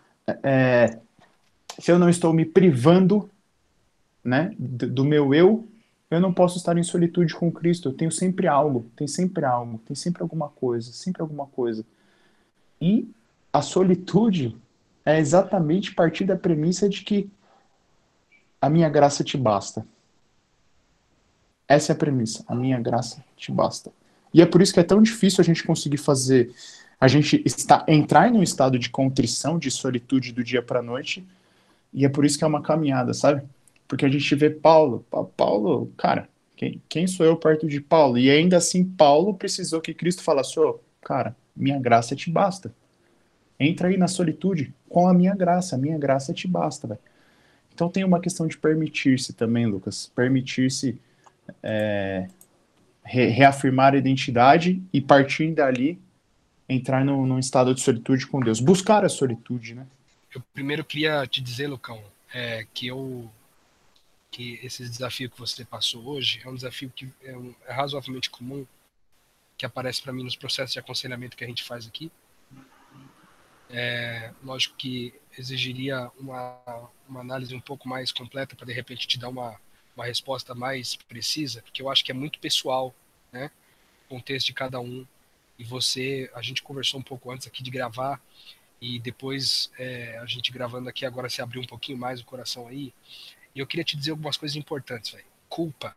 é, 0.43 0.99
se 1.79 1.93
eu 1.93 1.99
não 1.99 2.09
estou 2.09 2.33
me 2.33 2.45
privando 2.45 3.29
né, 4.25 4.51
do, 4.59 4.89
do 4.89 5.05
meu 5.05 5.33
eu, 5.33 5.67
eu 6.11 6.21
não 6.21 6.33
posso 6.33 6.57
estar 6.57 6.77
em 6.77 6.83
solitude 6.83 7.35
com 7.35 7.51
Cristo. 7.51 7.89
Eu 7.89 7.95
tenho 7.95 8.13
sempre 8.13 8.47
algo, 8.47 8.87
tem 8.95 9.09
sempre 9.09 9.45
algo, 9.45 9.79
tem 9.85 9.95
sempre 9.95 10.23
alguma 10.23 10.49
coisa, 10.49 10.93
sempre 10.93 11.21
alguma 11.21 11.47
coisa. 11.47 11.85
E 12.81 13.09
a 13.53 13.61
solitude 13.61 14.57
é 15.05 15.19
exatamente 15.19 15.95
partir 15.95 16.25
da 16.25 16.37
premissa 16.37 16.89
de 16.89 17.03
que 17.03 17.29
a 18.61 18.71
minha 18.71 18.89
graça 18.89 19.25
te 19.25 19.37
basta. 19.37 19.87
Essa 21.69 21.93
é 21.93 21.95
a 21.95 21.99
premissa. 21.99 22.45
A 22.47 22.55
minha 22.55 22.81
graça 22.81 23.25
te 23.37 23.51
basta. 23.51 23.91
E 24.33 24.41
é 24.41 24.47
por 24.47 24.63
isso 24.63 24.73
que 24.73 24.81
é 24.81 24.85
tão 24.85 25.03
difícil 25.03 25.41
a 25.41 25.45
gente 25.45 25.65
conseguir 25.65 25.97
fazer, 25.97 26.55
a 27.01 27.09
gente 27.09 27.43
está, 27.45 27.85
entrar 27.89 28.29
em 28.29 28.37
um 28.37 28.43
estado 28.43 28.79
de 28.79 28.91
contrição, 28.91 29.59
de 29.59 29.71
solitude 29.71 30.33
do 30.33 30.45
dia 30.45 30.63
para 30.63 30.83
noite. 30.83 31.27
E 31.93 32.05
é 32.05 32.09
por 32.09 32.25
isso 32.25 32.39
que 32.39 32.45
é 32.45 32.47
uma 32.47 32.63
caminhada, 32.63 33.13
sabe? 33.15 33.43
Porque 33.87 34.05
a 34.05 34.09
gente 34.09 34.35
vê 34.35 34.51
Paulo. 34.51 35.05
Paulo, 35.37 35.93
cara, 35.97 36.29
quem, 36.57 36.83
quem 36.89 37.07
sou 37.07 37.25
eu 37.25 37.37
perto 37.37 37.67
de 37.69 37.81
Paulo? 37.81 38.19
E 38.19 38.31
ainda 38.31 38.57
assim, 38.57 38.85
Paulo 38.85 39.35
precisou 39.35 39.81
que 39.81 39.95
Cristo 39.95 40.23
falasse: 40.23 40.59
oh, 40.59 40.81
cara, 41.03 41.37
minha 41.55 41.79
graça 41.79 42.17
te 42.17 42.31
basta. 42.31 42.75
Entra 43.59 43.89
aí 43.89 43.97
na 43.97 44.09
solitude 44.09 44.75
com 44.89 45.09
a 45.09 45.15
minha 45.15 45.35
graça. 45.35 45.77
A 45.77 45.79
minha 45.79 45.99
graça 45.99 46.33
te 46.33 46.47
basta, 46.47 46.87
velho. 46.87 47.01
Então 47.75 47.89
tem 47.89 48.05
uma 48.05 48.21
questão 48.21 48.47
de 48.47 48.57
permitir-se 48.57 49.33
também, 49.33 49.67
Lucas. 49.67 50.11
Permitir-se 50.15 50.99
é, 51.63 52.29
re 53.05 53.27
reafirmar 53.27 53.95
a 53.95 53.99
identidade 53.99 54.83
e 54.93 55.01
partir 55.01 55.53
dali 55.53 56.01
entrar 56.69 57.05
no, 57.05 57.25
num 57.25 57.39
estado 57.39 57.75
de 57.75 57.81
solitude 57.81 58.27
com 58.27 58.41
Deus, 58.41 58.61
buscar 58.61 59.05
a 59.05 59.09
solitude, 59.09 59.75
né? 59.75 59.87
Eu 60.35 60.43
primeiro 60.53 60.85
queria 60.85 61.27
te 61.27 61.41
dizer, 61.41 61.69
Lucão, 61.69 62.03
é, 62.35 62.67
que 62.75 62.89
eu 62.89 63.31
que 64.37 64.61
esse 64.63 64.87
desafio 64.87 65.31
que 65.31 65.39
você 65.39 65.65
passou 65.65 66.07
hoje 66.07 66.43
é 66.45 66.49
um 66.49 66.55
desafio 66.55 66.91
que 66.95 67.11
é, 67.25 67.35
um, 67.35 67.55
é 67.65 67.73
razoavelmente 67.73 68.29
comum, 68.29 68.67
que 69.57 69.65
aparece 69.65 70.03
para 70.03 70.13
mim 70.13 70.23
nos 70.23 70.37
processos 70.37 70.75
de 70.75 70.79
aconselhamento 70.79 71.35
que 71.35 71.43
a 71.43 71.47
gente 71.47 71.65
faz 71.65 71.87
aqui. 71.87 72.13
É, 73.71 74.35
lógico 74.45 74.77
que 74.77 75.15
exigiria 75.39 76.11
uma, 76.21 76.61
uma 77.09 77.21
análise 77.21 77.55
um 77.55 77.61
pouco 77.61 77.89
mais 77.89 78.13
completa 78.13 78.55
para 78.55 78.67
de 78.67 78.75
repente 78.75 79.09
te 79.09 79.19
dar 79.19 79.31
uma, 79.31 79.59
uma 79.97 80.05
resposta 80.05 80.55
mais 80.55 80.97
precisa, 80.97 81.63
porque 81.63 81.81
eu 81.81 81.89
acho 81.89 82.05
que 82.05 82.11
é 82.11 82.15
muito 82.15 82.39
pessoal, 82.39 82.95
né? 83.33 83.51
O 84.05 84.17
contexto 84.17 84.49
de 84.49 84.53
cada 84.53 84.79
um. 84.79 85.07
E 85.59 85.65
você, 85.65 86.31
a 86.35 86.43
gente 86.43 86.63
conversou 86.63 87.01
um 87.01 87.03
pouco 87.03 87.31
antes 87.31 87.47
aqui 87.47 87.63
de 87.63 87.71
gravar, 87.71 88.21
e 88.83 88.99
depois 88.99 89.71
é, 89.79 90.19
a 90.19 90.27
gente 90.27 90.53
gravando 90.53 90.91
aqui 90.91 91.07
agora 91.07 91.31
se 91.31 91.41
abriu 91.41 91.63
um 91.63 91.67
pouquinho 91.67 91.97
mais 91.97 92.21
o 92.21 92.25
coração 92.27 92.69
aí. 92.69 92.93
E 93.57 93.59
eu 93.59 93.67
queria 93.67 93.83
te 93.83 93.97
dizer 93.97 94.11
algumas 94.11 94.37
coisas 94.37 94.55
importantes, 94.55 95.13
velho. 95.13 95.25
Culpa 95.49 95.97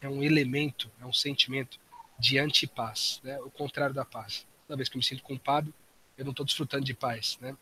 é 0.00 0.08
um 0.08 0.22
elemento, 0.22 0.88
é 1.00 1.04
um 1.04 1.12
sentimento 1.12 1.76
de 2.16 2.38
antipaz, 2.38 3.20
né? 3.24 3.36
O 3.40 3.50
contrário 3.50 3.92
da 3.92 4.04
paz. 4.04 4.46
Toda 4.68 4.76
vez 4.76 4.88
que 4.88 4.96
eu 4.96 5.00
me 5.00 5.04
sinto 5.04 5.24
culpado, 5.24 5.74
eu 6.16 6.24
não 6.24 6.30
estou 6.30 6.46
desfrutando 6.46 6.84
de 6.84 6.94
paz, 6.94 7.36
né? 7.40 7.56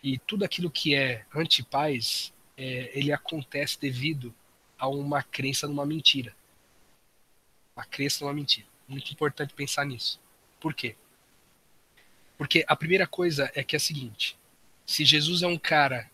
E 0.00 0.16
tudo 0.16 0.44
aquilo 0.44 0.70
que 0.70 0.94
é 0.94 1.26
antipaz, 1.34 2.32
é, 2.56 2.96
ele 2.96 3.12
acontece 3.12 3.80
devido 3.80 4.32
a 4.78 4.86
uma 4.86 5.24
crença 5.24 5.66
numa 5.66 5.84
mentira. 5.84 6.32
A 7.74 7.84
crença 7.84 8.24
numa 8.24 8.32
mentira. 8.32 8.68
Muito 8.86 9.12
importante 9.12 9.52
pensar 9.54 9.84
nisso. 9.84 10.20
Por 10.60 10.72
quê? 10.72 10.94
Porque 12.38 12.64
a 12.68 12.76
primeira 12.76 13.08
coisa 13.08 13.50
é 13.56 13.64
que 13.64 13.74
é 13.74 13.78
a 13.78 13.80
seguinte: 13.80 14.38
se 14.86 15.04
Jesus 15.04 15.42
é 15.42 15.48
um 15.48 15.58
cara 15.58 16.08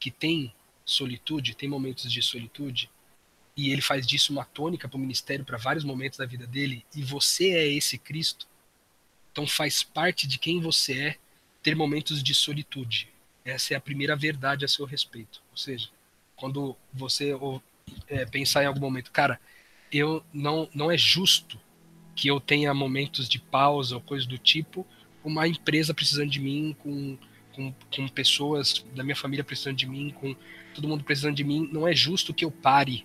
que 0.00 0.10
tem 0.10 0.54
solitude, 0.90 1.54
tem 1.54 1.68
momentos 1.68 2.10
de 2.10 2.22
solitude, 2.22 2.90
e 3.56 3.70
ele 3.70 3.82
faz 3.82 4.06
disso 4.06 4.32
uma 4.32 4.44
tônica 4.44 4.88
para 4.88 4.96
o 4.96 5.00
ministério 5.00 5.44
para 5.44 5.58
vários 5.58 5.84
momentos 5.84 6.18
da 6.18 6.26
vida 6.26 6.46
dele, 6.46 6.84
e 6.94 7.02
você 7.02 7.50
é 7.50 7.66
esse 7.66 7.98
Cristo, 7.98 8.46
então 9.30 9.46
faz 9.46 9.82
parte 9.82 10.26
de 10.26 10.38
quem 10.38 10.60
você 10.60 11.00
é 11.00 11.16
ter 11.62 11.74
momentos 11.76 12.22
de 12.22 12.34
solitude. 12.34 13.08
Essa 13.44 13.74
é 13.74 13.76
a 13.76 13.80
primeira 13.80 14.16
verdade 14.16 14.64
a 14.64 14.68
seu 14.68 14.84
respeito. 14.84 15.42
Ou 15.50 15.56
seja, 15.56 15.88
quando 16.36 16.76
você 16.92 17.32
é, 18.08 18.24
pensar 18.24 18.62
em 18.62 18.66
algum 18.66 18.80
momento, 18.80 19.10
cara, 19.10 19.40
eu 19.92 20.24
não 20.32 20.68
não 20.74 20.90
é 20.90 20.98
justo 20.98 21.58
que 22.14 22.28
eu 22.28 22.40
tenha 22.40 22.74
momentos 22.74 23.28
de 23.28 23.38
pausa 23.38 23.94
ou 23.94 24.00
coisa 24.00 24.26
do 24.26 24.36
tipo, 24.36 24.86
uma 25.22 25.46
empresa 25.46 25.94
precisando 25.94 26.30
de 26.30 26.40
mim, 26.40 26.76
com, 26.80 27.16
com, 27.58 27.74
com 27.94 28.08
pessoas 28.08 28.84
da 28.94 29.02
minha 29.02 29.16
família 29.16 29.42
precisando 29.42 29.76
de 29.76 29.86
mim, 29.86 30.14
com 30.20 30.36
todo 30.72 30.86
mundo 30.86 31.02
precisando 31.02 31.34
de 31.34 31.42
mim, 31.42 31.68
não 31.72 31.88
é 31.88 31.92
justo 31.92 32.32
que 32.32 32.44
eu 32.44 32.52
pare. 32.52 33.04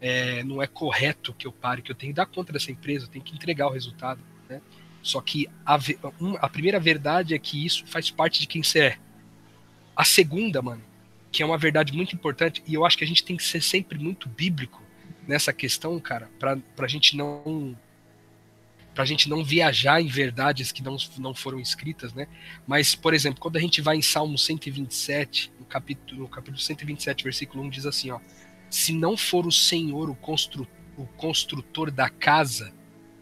É, 0.00 0.42
não 0.44 0.62
é 0.62 0.66
correto 0.66 1.34
que 1.34 1.46
eu 1.46 1.52
pare, 1.52 1.82
que 1.82 1.90
eu 1.90 1.94
tenho 1.94 2.12
que 2.12 2.16
dar 2.16 2.24
conta 2.24 2.52
dessa 2.52 2.70
empresa, 2.70 3.04
eu 3.04 3.10
tenho 3.10 3.24
que 3.24 3.34
entregar 3.34 3.66
o 3.66 3.72
resultado. 3.72 4.20
Né? 4.48 4.62
Só 5.02 5.20
que 5.20 5.48
a, 5.66 5.78
a 6.40 6.48
primeira 6.48 6.80
verdade 6.80 7.34
é 7.34 7.38
que 7.38 7.66
isso 7.66 7.84
faz 7.86 8.10
parte 8.10 8.40
de 8.40 8.46
quem 8.46 8.62
você 8.62 8.78
é. 8.80 8.98
A 9.96 10.04
segunda, 10.04 10.62
mano, 10.62 10.82
que 11.32 11.42
é 11.42 11.46
uma 11.46 11.58
verdade 11.58 11.92
muito 11.92 12.14
importante, 12.14 12.62
e 12.66 12.74
eu 12.74 12.86
acho 12.86 12.96
que 12.96 13.04
a 13.04 13.06
gente 13.06 13.24
tem 13.24 13.36
que 13.36 13.42
ser 13.42 13.60
sempre 13.60 13.98
muito 13.98 14.28
bíblico 14.28 14.80
nessa 15.26 15.52
questão, 15.52 15.98
cara, 15.98 16.30
pra, 16.38 16.56
pra 16.76 16.86
gente 16.86 17.16
não 17.16 17.76
para 18.98 19.04
a 19.04 19.06
gente 19.06 19.28
não 19.28 19.44
viajar 19.44 20.02
em 20.02 20.08
verdades 20.08 20.72
que 20.72 20.82
não, 20.82 20.96
não 21.18 21.32
foram 21.32 21.60
escritas, 21.60 22.12
né? 22.12 22.26
Mas, 22.66 22.96
por 22.96 23.14
exemplo, 23.14 23.40
quando 23.40 23.56
a 23.56 23.60
gente 23.60 23.80
vai 23.80 23.96
em 23.96 24.02
Salmo 24.02 24.36
127, 24.36 25.52
no 25.56 25.64
capítulo, 25.64 26.22
no 26.22 26.28
capítulo 26.28 26.58
127, 26.58 27.22
versículo 27.22 27.62
1, 27.62 27.70
diz 27.70 27.86
assim, 27.86 28.10
ó, 28.10 28.18
se 28.68 28.92
não 28.92 29.16
for 29.16 29.46
o 29.46 29.52
Senhor 29.52 30.10
o, 30.10 30.16
constru, 30.16 30.66
o 30.96 31.06
construtor 31.06 31.92
da 31.92 32.10
casa, 32.10 32.74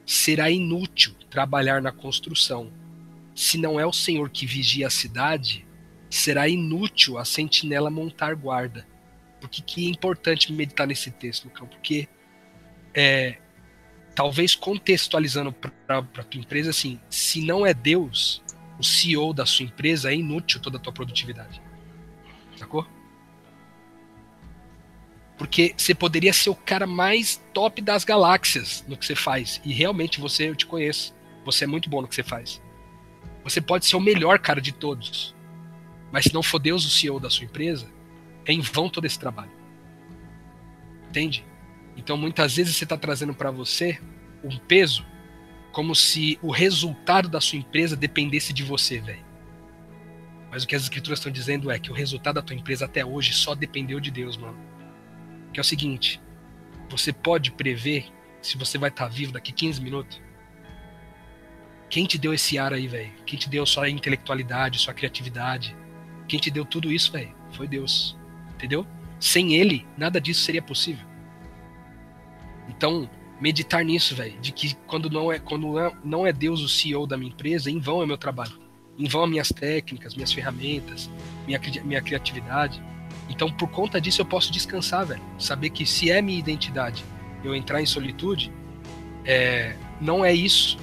será 0.06 0.50
inútil 0.50 1.12
trabalhar 1.28 1.82
na 1.82 1.92
construção. 1.92 2.72
Se 3.34 3.58
não 3.58 3.78
é 3.78 3.84
o 3.84 3.92
Senhor 3.92 4.30
que 4.30 4.46
vigia 4.46 4.86
a 4.86 4.90
cidade, 4.90 5.66
será 6.08 6.48
inútil 6.48 7.18
a 7.18 7.24
sentinela 7.26 7.90
montar 7.90 8.34
guarda. 8.34 8.88
Por 9.38 9.50
que, 9.50 9.60
que 9.60 9.86
é 9.86 9.90
importante 9.90 10.50
meditar 10.50 10.86
nesse 10.86 11.10
texto, 11.10 11.44
Lucão? 11.44 11.66
Porque 11.66 12.08
é, 12.94 13.36
talvez 14.16 14.54
contextualizando 14.54 15.52
para 15.52 16.02
tua 16.02 16.40
empresa 16.40 16.70
assim, 16.70 16.98
se 17.10 17.42
não 17.42 17.66
é 17.66 17.74
Deus, 17.74 18.42
o 18.78 18.82
CEO 18.82 19.34
da 19.34 19.44
sua 19.44 19.66
empresa, 19.66 20.10
é 20.10 20.14
inútil 20.16 20.58
toda 20.58 20.78
a 20.78 20.80
tua 20.80 20.92
produtividade. 20.92 21.60
Sacou? 22.56 22.86
Porque 25.36 25.74
você 25.76 25.94
poderia 25.94 26.32
ser 26.32 26.48
o 26.48 26.54
cara 26.54 26.86
mais 26.86 27.44
top 27.52 27.82
das 27.82 28.04
galáxias 28.04 28.82
no 28.88 28.96
que 28.96 29.04
você 29.04 29.14
faz. 29.14 29.60
E 29.62 29.74
realmente 29.74 30.18
você, 30.18 30.48
eu 30.48 30.56
te 30.56 30.64
conheço. 30.64 31.14
Você 31.44 31.64
é 31.64 31.66
muito 31.66 31.90
bom 31.90 32.00
no 32.00 32.08
que 32.08 32.14
você 32.14 32.22
faz. 32.22 32.60
Você 33.44 33.60
pode 33.60 33.84
ser 33.84 33.96
o 33.96 34.00
melhor 34.00 34.38
cara 34.38 34.62
de 34.62 34.72
todos. 34.72 35.36
Mas 36.10 36.24
se 36.24 36.34
não 36.34 36.42
for 36.42 36.58
Deus 36.58 36.86
o 36.86 36.90
CEO 36.90 37.20
da 37.20 37.28
sua 37.28 37.44
empresa, 37.44 37.86
é 38.46 38.52
em 38.52 38.62
vão 38.62 38.88
todo 38.88 39.04
esse 39.04 39.18
trabalho. 39.18 39.52
Entende? 41.10 41.44
Então 41.96 42.16
muitas 42.16 42.56
vezes 42.56 42.76
você 42.76 42.84
está 42.84 42.96
trazendo 42.96 43.34
para 43.34 43.50
você 43.50 43.98
um 44.44 44.58
peso 44.58 45.04
como 45.72 45.94
se 45.94 46.38
o 46.42 46.50
resultado 46.50 47.28
da 47.28 47.40
sua 47.40 47.58
empresa 47.58 47.96
dependesse 47.96 48.52
de 48.52 48.62
você, 48.62 49.00
velho. 49.00 49.24
Mas 50.50 50.64
o 50.64 50.66
que 50.66 50.74
as 50.74 50.82
escrituras 50.82 51.18
estão 51.18 51.30
dizendo 51.30 51.70
é 51.70 51.78
que 51.78 51.90
o 51.90 51.94
resultado 51.94 52.36
da 52.36 52.42
tua 52.42 52.56
empresa 52.56 52.86
até 52.86 53.04
hoje 53.04 53.34
só 53.34 53.54
dependeu 53.54 54.00
de 54.00 54.10
Deus, 54.10 54.36
mano. 54.36 54.58
Que 55.52 55.60
é 55.60 55.62
o 55.62 55.64
seguinte, 55.64 56.20
você 56.88 57.12
pode 57.12 57.52
prever 57.52 58.06
se 58.40 58.56
você 58.56 58.78
vai 58.78 58.88
estar 58.88 59.04
tá 59.04 59.10
vivo 59.10 59.32
daqui 59.32 59.52
15 59.52 59.82
minutos? 59.82 60.22
Quem 61.88 62.06
te 62.06 62.18
deu 62.18 62.32
esse 62.32 62.58
ar 62.58 62.72
aí, 62.72 62.88
velho? 62.88 63.12
Quem 63.24 63.38
te 63.38 63.48
deu 63.48 63.64
sua 63.66 63.88
intelectualidade, 63.88 64.78
sua 64.78 64.94
criatividade? 64.94 65.76
Quem 66.26 66.40
te 66.40 66.50
deu 66.50 66.64
tudo 66.64 66.90
isso, 66.90 67.12
velho? 67.12 67.34
Foi 67.52 67.68
Deus. 67.68 68.16
Entendeu? 68.54 68.86
Sem 69.20 69.54
ele, 69.54 69.86
nada 69.96 70.20
disso 70.20 70.40
seria 70.40 70.62
possível. 70.62 71.05
Então, 72.68 73.08
meditar 73.40 73.84
nisso, 73.84 74.14
velho, 74.14 74.38
de 74.40 74.52
que 74.52 74.74
quando 74.86 75.10
não 75.10 75.30
é 75.30 75.38
quando 75.38 75.74
não 76.04 76.26
é 76.26 76.32
Deus 76.32 76.60
o 76.62 76.68
CEO 76.68 77.06
da 77.06 77.16
minha 77.16 77.30
empresa, 77.30 77.70
em 77.70 77.78
vão 77.78 78.02
é 78.02 78.06
meu 78.06 78.18
trabalho, 78.18 78.58
em 78.98 79.06
vão 79.06 79.26
minhas 79.26 79.48
técnicas, 79.48 80.14
minhas 80.14 80.32
ferramentas, 80.32 81.10
minha 81.46 81.60
minha 81.84 82.02
criatividade. 82.02 82.82
Então, 83.28 83.50
por 83.50 83.68
conta 83.68 84.00
disso, 84.00 84.20
eu 84.20 84.26
posso 84.26 84.52
descansar, 84.52 85.06
velho, 85.06 85.22
saber 85.38 85.70
que 85.70 85.84
se 85.84 86.10
é 86.10 86.22
minha 86.22 86.38
identidade, 86.38 87.04
eu 87.42 87.54
entrar 87.54 87.82
em 87.82 87.86
solitude, 87.86 88.52
é, 89.24 89.74
não 90.00 90.24
é 90.24 90.32
isso, 90.32 90.78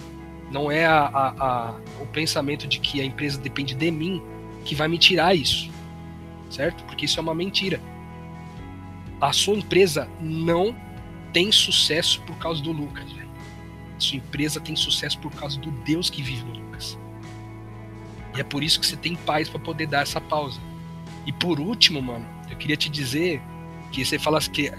não 0.52 0.72
é 0.72 0.86
a, 0.86 1.00
a, 1.00 1.30
a, 1.30 1.76
o 2.02 2.06
pensamento 2.08 2.68
de 2.68 2.80
que 2.80 3.02
a 3.02 3.06
empresa 3.06 3.40
depende 3.40 3.74
de 3.74 3.90
mim 3.90 4.22
que 4.66 4.76
vai 4.76 4.88
me 4.88 4.98
tirar 4.98 5.34
isso, 5.34 5.70
certo? 6.50 6.84
Porque 6.84 7.06
isso 7.06 7.20
é 7.20 7.24
uma 7.24 7.34
mentira. 7.34 7.80
A 9.22 9.32
sua 9.32 9.56
empresa 9.56 10.10
não 10.20 10.76
tem 11.34 11.52
sucesso 11.52 12.22
por 12.22 12.38
causa 12.38 12.62
do 12.62 12.72
Lucas, 12.72 13.12
velho. 13.12 13.30
Sua 13.98 14.18
empresa 14.18 14.62
tem 14.62 14.76
sucesso 14.76 15.18
por 15.20 15.32
causa 15.32 15.60
do 15.60 15.72
Deus 15.72 16.10
que 16.10 16.22
vive 16.22 16.44
no 16.44 16.54
Lucas. 16.54 16.98
E 18.36 18.40
é 18.40 18.44
por 18.44 18.64
isso 18.64 18.80
que 18.80 18.86
você 18.86 18.96
tem 18.96 19.16
paz 19.16 19.50
para 19.50 19.60
poder 19.60 19.88
dar 19.88 20.04
essa 20.04 20.22
pausa. 20.22 20.62
E 21.26 21.32
por 21.32 21.60
último, 21.60 22.02
mano, 22.02 22.26
eu 22.50 22.56
queria 22.56 22.78
te 22.78 22.90
dizer 22.90 23.42
que 23.92 24.06
você 24.06 24.20
fala 24.20 24.40
que 24.40 24.72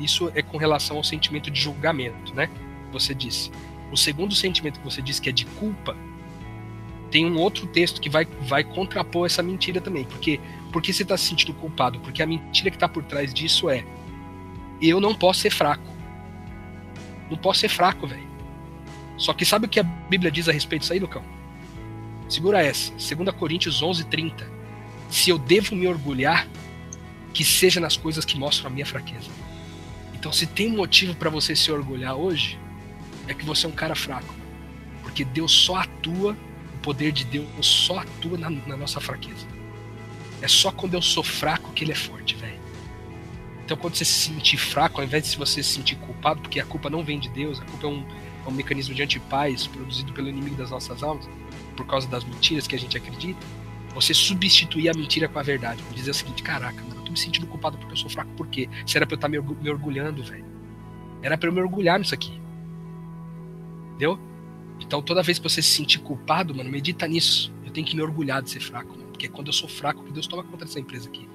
isso 0.00 0.30
é 0.34 0.42
com 0.42 0.56
relação 0.56 0.96
ao 0.96 1.04
sentimento 1.04 1.50
de 1.50 1.60
julgamento, 1.60 2.34
né? 2.34 2.48
Você 2.92 3.14
disse. 3.14 3.50
O 3.90 3.96
segundo 3.96 4.34
sentimento 4.34 4.78
que 4.80 4.84
você 4.84 5.02
disse 5.02 5.20
que 5.20 5.28
é 5.28 5.32
de 5.32 5.44
culpa, 5.44 5.96
tem 7.10 7.26
um 7.26 7.38
outro 7.38 7.66
texto 7.66 8.00
que 8.00 8.08
vai, 8.08 8.24
vai 8.40 8.64
contrapor 8.64 9.26
essa 9.26 9.42
mentira 9.42 9.80
também. 9.80 10.04
Porque, 10.04 10.40
porque 10.72 10.92
você 10.92 11.02
está 11.02 11.16
se 11.16 11.26
sentindo 11.26 11.52
culpado? 11.54 12.00
Porque 12.00 12.22
a 12.22 12.26
mentira 12.26 12.70
que 12.70 12.76
está 12.76 12.88
por 12.88 13.04
trás 13.04 13.32
disso 13.32 13.68
é 13.68 13.84
eu 14.80 14.98
não 14.98 15.14
posso 15.14 15.40
ser 15.40 15.50
fraco. 15.50 15.91
Não 17.32 17.38
posso 17.38 17.60
ser 17.60 17.70
fraco, 17.70 18.06
velho. 18.06 18.30
Só 19.16 19.32
que 19.32 19.46
sabe 19.46 19.64
o 19.64 19.68
que 19.68 19.80
a 19.80 19.82
Bíblia 19.82 20.30
diz 20.30 20.50
a 20.50 20.52
respeito 20.52 20.82
disso 20.82 20.92
aí, 20.92 20.98
Lucão? 20.98 21.24
Segura 22.28 22.62
essa. 22.62 22.92
2 22.92 23.34
Coríntios 23.34 23.82
11, 23.82 24.04
30. 24.04 24.46
Se 25.08 25.30
eu 25.30 25.38
devo 25.38 25.74
me 25.74 25.88
orgulhar, 25.88 26.46
que 27.32 27.42
seja 27.42 27.80
nas 27.80 27.96
coisas 27.96 28.26
que 28.26 28.38
mostram 28.38 28.70
a 28.70 28.70
minha 28.70 28.84
fraqueza. 28.84 29.30
Então, 30.12 30.30
se 30.30 30.46
tem 30.46 30.70
motivo 30.70 31.14
para 31.14 31.30
você 31.30 31.56
se 31.56 31.72
orgulhar 31.72 32.14
hoje, 32.14 32.58
é 33.26 33.32
que 33.32 33.46
você 33.46 33.64
é 33.64 33.68
um 33.70 33.72
cara 33.72 33.94
fraco. 33.94 34.34
Porque 35.02 35.24
Deus 35.24 35.52
só 35.52 35.76
atua, 35.76 36.36
o 36.74 36.78
poder 36.80 37.12
de 37.12 37.24
Deus 37.24 37.46
só 37.66 38.00
atua 38.00 38.36
na, 38.36 38.50
na 38.50 38.76
nossa 38.76 39.00
fraqueza. 39.00 39.46
É 40.42 40.48
só 40.48 40.70
quando 40.70 40.94
eu 40.94 41.00
sou 41.00 41.22
fraco 41.22 41.72
que 41.72 41.82
ele 41.82 41.92
é 41.92 41.96
forte, 41.96 42.34
velho. 42.34 42.60
Então, 43.72 43.80
quando 43.80 43.94
você 43.94 44.04
se 44.04 44.28
sentir 44.28 44.58
fraco, 44.58 45.00
ao 45.00 45.06
invés 45.06 45.30
de 45.30 45.38
você 45.38 45.62
se 45.62 45.70
sentir 45.70 45.96
culpado, 45.96 46.42
porque 46.42 46.60
a 46.60 46.64
culpa 46.66 46.90
não 46.90 47.02
vem 47.02 47.18
de 47.18 47.30
Deus, 47.30 47.58
a 47.58 47.64
culpa 47.64 47.86
é 47.86 47.88
um, 47.88 48.04
é 48.44 48.48
um 48.50 48.52
mecanismo 48.52 48.94
de 48.94 49.02
antipaz 49.02 49.66
produzido 49.66 50.12
pelo 50.12 50.28
inimigo 50.28 50.54
das 50.56 50.70
nossas 50.70 51.02
almas, 51.02 51.26
por 51.74 51.86
causa 51.86 52.06
das 52.06 52.22
mentiras 52.22 52.66
que 52.66 52.76
a 52.76 52.78
gente 52.78 52.98
acredita, 52.98 53.40
você 53.94 54.12
substituir 54.12 54.90
a 54.90 54.92
mentira 54.92 55.26
com 55.26 55.38
a 55.38 55.42
verdade. 55.42 55.82
Dizer 55.94 56.10
o 56.10 56.14
seguinte, 56.14 56.42
caraca, 56.42 56.82
mano, 56.82 56.96
eu 56.96 57.04
tô 57.06 57.12
me 57.12 57.18
sentindo 57.18 57.46
culpado 57.46 57.78
porque 57.78 57.94
eu 57.94 57.96
sou 57.96 58.10
fraco, 58.10 58.30
por 58.32 58.46
quê? 58.46 58.68
Se 58.86 58.98
era 58.98 59.06
pra 59.06 59.14
eu 59.14 59.16
estar 59.16 59.28
tá 59.28 59.30
me 59.30 59.70
orgulhando, 59.70 60.22
velho. 60.22 60.44
Era 61.22 61.38
pra 61.38 61.48
eu 61.48 61.52
me 61.54 61.62
orgulhar 61.62 61.98
nisso 61.98 62.12
aqui. 62.12 62.38
Entendeu? 63.88 64.18
Então 64.80 65.00
toda 65.00 65.22
vez 65.22 65.38
que 65.38 65.48
você 65.48 65.62
se 65.62 65.70
sentir 65.70 66.00
culpado, 66.00 66.54
mano, 66.54 66.68
medita 66.68 67.08
nisso. 67.08 67.50
Eu 67.64 67.70
tenho 67.70 67.86
que 67.86 67.96
me 67.96 68.02
orgulhar 68.02 68.42
de 68.42 68.50
ser 68.50 68.60
fraco, 68.60 68.90
mano. 68.90 69.08
Porque 69.12 69.24
é 69.24 69.28
quando 69.30 69.46
eu 69.46 69.54
sou 69.54 69.66
fraco 69.66 70.04
que 70.04 70.12
Deus 70.12 70.26
toma 70.26 70.44
conta 70.44 70.66
dessa 70.66 70.78
empresa 70.78 71.08
aqui. 71.08 71.26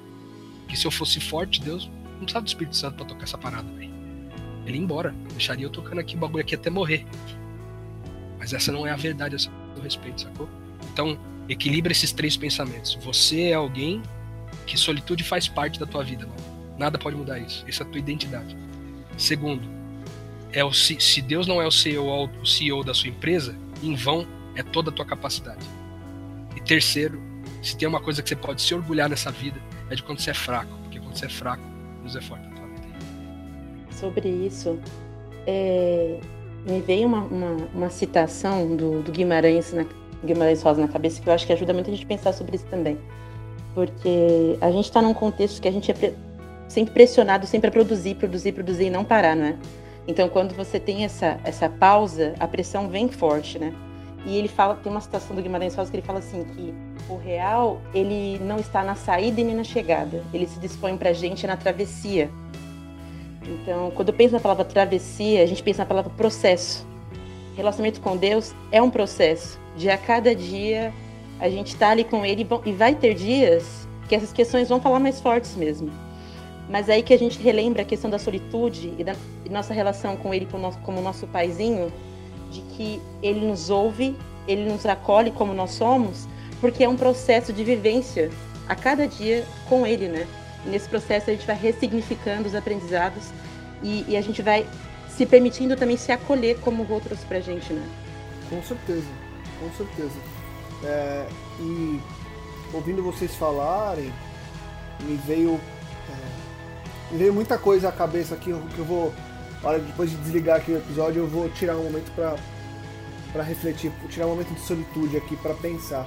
Porque 0.60 0.76
se 0.76 0.86
eu 0.86 0.92
fosse 0.92 1.20
forte, 1.20 1.62
Deus 1.62 1.90
não 2.18 2.26
precisava 2.26 2.44
do 2.44 2.48
Espírito 2.48 2.76
Santo 2.76 2.96
pra 2.96 3.06
tocar 3.06 3.24
essa 3.24 3.38
parada, 3.38 3.72
velho. 3.74 3.92
Ele 4.66 4.78
ia 4.78 4.84
embora. 4.84 5.16
Deixaria 5.32 5.66
eu 5.66 5.70
tocando 5.70 6.00
aqui 6.00 6.16
o 6.16 6.20
bagulho 6.20 6.42
aqui 6.42 6.56
até 6.56 6.70
morrer. 6.70 7.06
Mas 8.38 8.54
essa 8.54 8.72
não 8.72 8.86
é 8.86 8.92
a 8.92 8.96
verdade 8.96 9.36
a 9.36 9.40
seu 9.40 9.52
respeito, 9.82 10.22
sacou? 10.22 10.50
Então, 10.92 11.18
equilibra 11.48 11.92
esses 11.92 12.12
três 12.12 12.36
pensamentos. 12.36 12.96
Você 12.96 13.50
é 13.50 13.54
alguém 13.54 14.02
que 14.66 14.78
solitude 14.78 15.24
faz 15.24 15.48
parte 15.48 15.80
da 15.80 15.86
tua 15.86 16.04
vida, 16.04 16.28
mano. 16.28 16.76
Nada 16.78 16.98
pode 16.98 17.16
mudar 17.16 17.40
isso. 17.40 17.64
Essa 17.68 17.84
é 17.84 17.88
a 17.88 17.90
tua 17.90 18.00
identidade. 18.00 18.56
Segundo, 19.18 19.68
é 20.52 20.64
o, 20.64 20.74
se, 20.74 21.00
se 21.00 21.22
Deus 21.22 21.48
não 21.48 21.62
é 21.62 21.66
o 21.68 21.72
CEO, 21.72 22.30
o 22.42 22.46
CEO 22.46 22.84
da 22.84 22.94
sua 22.94 23.10
empresa, 23.10 23.56
em 23.82 23.96
vão 23.96 24.28
é 24.56 24.64
toda 24.64 24.90
a 24.90 24.94
tua 24.94 25.06
capacidade. 25.06 25.66
E 26.56 26.62
terceiro, 26.62 27.22
se 27.62 27.78
tem 27.78 27.88
uma 27.88 28.02
coisa 28.02 28.22
que 28.22 28.30
você 28.30 28.36
pode 28.36 28.62
se 28.62 28.74
orgulhar 28.74 29.10
nessa 29.10 29.32
vida, 29.32 29.60
é 29.90 29.96
de 29.96 30.04
quando 30.04 30.20
você 30.20 30.32
é 30.32 30.34
fraco. 30.34 30.72
Porque 30.84 31.00
quando 31.00 31.16
você 31.16 31.26
é 31.26 31.30
fraco, 31.30 31.64
Deus 32.08 32.16
é 32.16 32.22
forte 32.22 32.48
vida. 32.48 32.62
Sobre 33.92 34.30
isso, 34.30 34.80
é, 35.46 36.20
me 36.66 36.80
veio 36.82 37.08
uma, 37.08 37.24
uma, 37.24 37.58
uma 37.74 37.90
citação 37.90 38.76
do, 38.76 39.02
do 39.02 39.12
Guimarães, 39.12 39.74
na, 39.74 39.86
Guimarães 40.24 40.62
Rosa 40.62 40.82
na 40.82 40.88
cabeça 40.88 41.22
que 41.22 41.28
eu 41.28 41.34
acho 41.34 41.46
que 41.46 41.52
ajuda 41.52 41.74
muito 41.74 41.90
a 41.90 41.94
gente 41.94 42.06
pensar 42.06 42.32
sobre 42.34 42.56
isso 42.56 42.66
também. 42.68 42.98
Porque 43.74 44.58
a 44.62 44.72
gente 44.72 44.86
está 44.86 45.02
num 45.02 45.14
contexto 45.14 45.62
que 45.62 45.68
a 45.68 45.72
gente 45.72 45.92
é 45.92 45.94
pre 45.94 46.14
sempre 46.68 46.94
pressionado 46.94 47.48
sempre 47.48 47.70
a 47.70 47.72
produzir, 47.72 48.16
produzir, 48.16 48.52
produzir 48.52 48.88
e 48.88 48.90
não 48.90 49.06
parar, 49.06 49.38
não 49.38 49.46
é? 49.46 49.56
Então, 50.06 50.28
quando 50.28 50.54
você 50.54 50.80
tem 50.80 51.06
essa, 51.06 51.40
essa 51.46 51.70
pausa, 51.70 52.34
a 52.40 52.48
pressão 52.48 52.90
vem 52.90 53.08
forte, 53.08 53.58
né? 53.58 53.74
E 54.26 54.38
ele 54.38 54.48
fala, 54.48 54.76
tem 54.76 54.92
uma 54.92 55.02
citação 55.02 55.36
do 55.36 55.42
Guimarães 55.42 55.76
Rosa 55.76 55.90
que 55.90 55.98
ele 55.98 56.06
fala 56.06 56.20
assim 56.20 56.44
que 56.44 56.74
o 57.10 57.16
real, 57.16 57.82
ele 57.94 58.40
não 58.40 58.58
está 58.58 58.84
na 58.84 58.96
saída 58.96 59.40
e 59.40 59.44
nem 59.44 59.56
na 59.56 59.64
chegada. 59.64 60.24
Ele 60.34 60.46
se 60.46 60.60
dispõe 60.60 60.98
pra 60.98 61.14
gente 61.14 61.48
na 61.48 61.56
travessia. 61.56 62.30
Então, 63.44 63.92
quando 63.92 64.10
eu 64.10 64.14
penso 64.14 64.34
na 64.34 64.40
palavra 64.40 64.66
travessia, 64.66 65.42
a 65.42 65.46
gente 65.46 65.64
pensa 65.64 65.84
na 65.84 65.86
palavra 65.86 66.12
processo. 66.12 66.86
Relacionamento 67.56 68.02
com 68.02 68.18
Deus 68.18 68.54
é 68.72 68.82
um 68.82 68.90
processo. 68.90 69.60
De 69.76 69.90
a 69.90 69.98
cada 69.98 70.36
dia 70.36 70.94
a 71.40 71.50
gente 71.50 71.68
está 71.68 71.90
ali 71.90 72.04
com 72.04 72.26
Ele 72.26 72.46
e 72.66 72.72
vai 72.72 72.96
ter 72.96 73.14
dias 73.14 73.88
que 74.08 74.16
essas 74.16 74.34
questões 74.34 74.70
vão 74.70 74.82
falar 74.82 75.00
mais 75.00 75.22
fortes 75.22 75.56
mesmo. 75.56 75.90
Mas 76.70 76.90
aí 76.90 77.02
que 77.02 77.14
a 77.14 77.18
gente 77.18 77.40
relembra 77.40 77.84
a 77.84 77.86
questão 77.86 78.10
da 78.10 78.20
solitude 78.20 78.94
e 78.98 79.04
da 79.04 79.16
nossa 79.50 79.74
relação 79.74 80.18
com 80.18 80.34
Ele 80.34 80.46
como 80.46 80.64
nosso, 80.64 80.80
como 80.80 81.02
nosso 81.02 81.28
paizinho, 81.28 81.92
de 82.52 82.62
que 82.62 83.02
Ele 83.22 83.46
nos 83.46 83.70
ouve, 83.70 84.16
Ele 84.48 84.70
nos 84.70 84.86
acolhe 84.86 85.32
como 85.32 85.54
nós 85.54 85.72
somos, 85.72 86.28
porque 86.60 86.84
é 86.84 86.90
um 86.90 86.96
processo 86.96 87.54
de 87.54 87.64
vivência 87.64 88.32
a 88.68 88.76
cada 88.76 89.08
dia 89.08 89.46
com 89.70 89.86
Ele, 89.86 90.08
né? 90.08 90.28
E 90.66 90.70
nesse 90.70 90.90
processo 90.90 91.30
a 91.30 91.34
gente 91.34 91.46
vai 91.46 91.56
ressignificando 91.56 92.48
os 92.48 92.56
aprendizados 92.56 93.32
e, 93.82 94.06
e 94.08 94.18
a 94.18 94.22
gente 94.22 94.42
vai 94.42 94.68
se 95.10 95.26
permitindo 95.26 95.76
também 95.76 95.98
se 95.98 96.12
acolher 96.12 96.60
como 96.60 96.84
o 96.84 96.92
outro 96.92 97.16
pra 97.28 97.40
gente, 97.40 97.74
né? 97.74 97.88
Com 98.50 98.62
certeza, 98.62 99.08
com 99.60 99.72
certeza. 99.72 100.20
É, 100.84 101.28
e 101.60 102.00
ouvindo 102.74 103.02
vocês 103.02 103.36
falarem, 103.36 104.14
me 105.02 105.16
veio, 105.26 105.60
é, 106.10 107.12
me 107.12 107.18
veio 107.18 107.34
muita 107.34 107.58
coisa 107.58 107.90
à 107.90 107.92
cabeça 107.92 108.36
aqui 108.36 108.54
que 108.76 108.80
eu 108.80 108.86
vou, 108.86 109.14
hora 109.64 109.80
depois 109.80 110.10
de 110.10 110.18
desligar 110.18 110.58
aqui 110.58 110.72
o 110.72 110.78
episódio, 110.78 111.24
eu 111.24 111.28
vou 111.28 111.50
tirar 111.50 111.76
um 111.76 111.84
momento 111.84 112.12
para 112.16 112.36
para 113.32 113.44
refletir, 113.44 113.92
tirar 114.10 114.26
um 114.26 114.30
momento 114.30 114.54
de 114.54 114.62
solitude 114.62 115.18
aqui 115.18 115.36
para 115.36 115.54
pensar. 115.54 116.06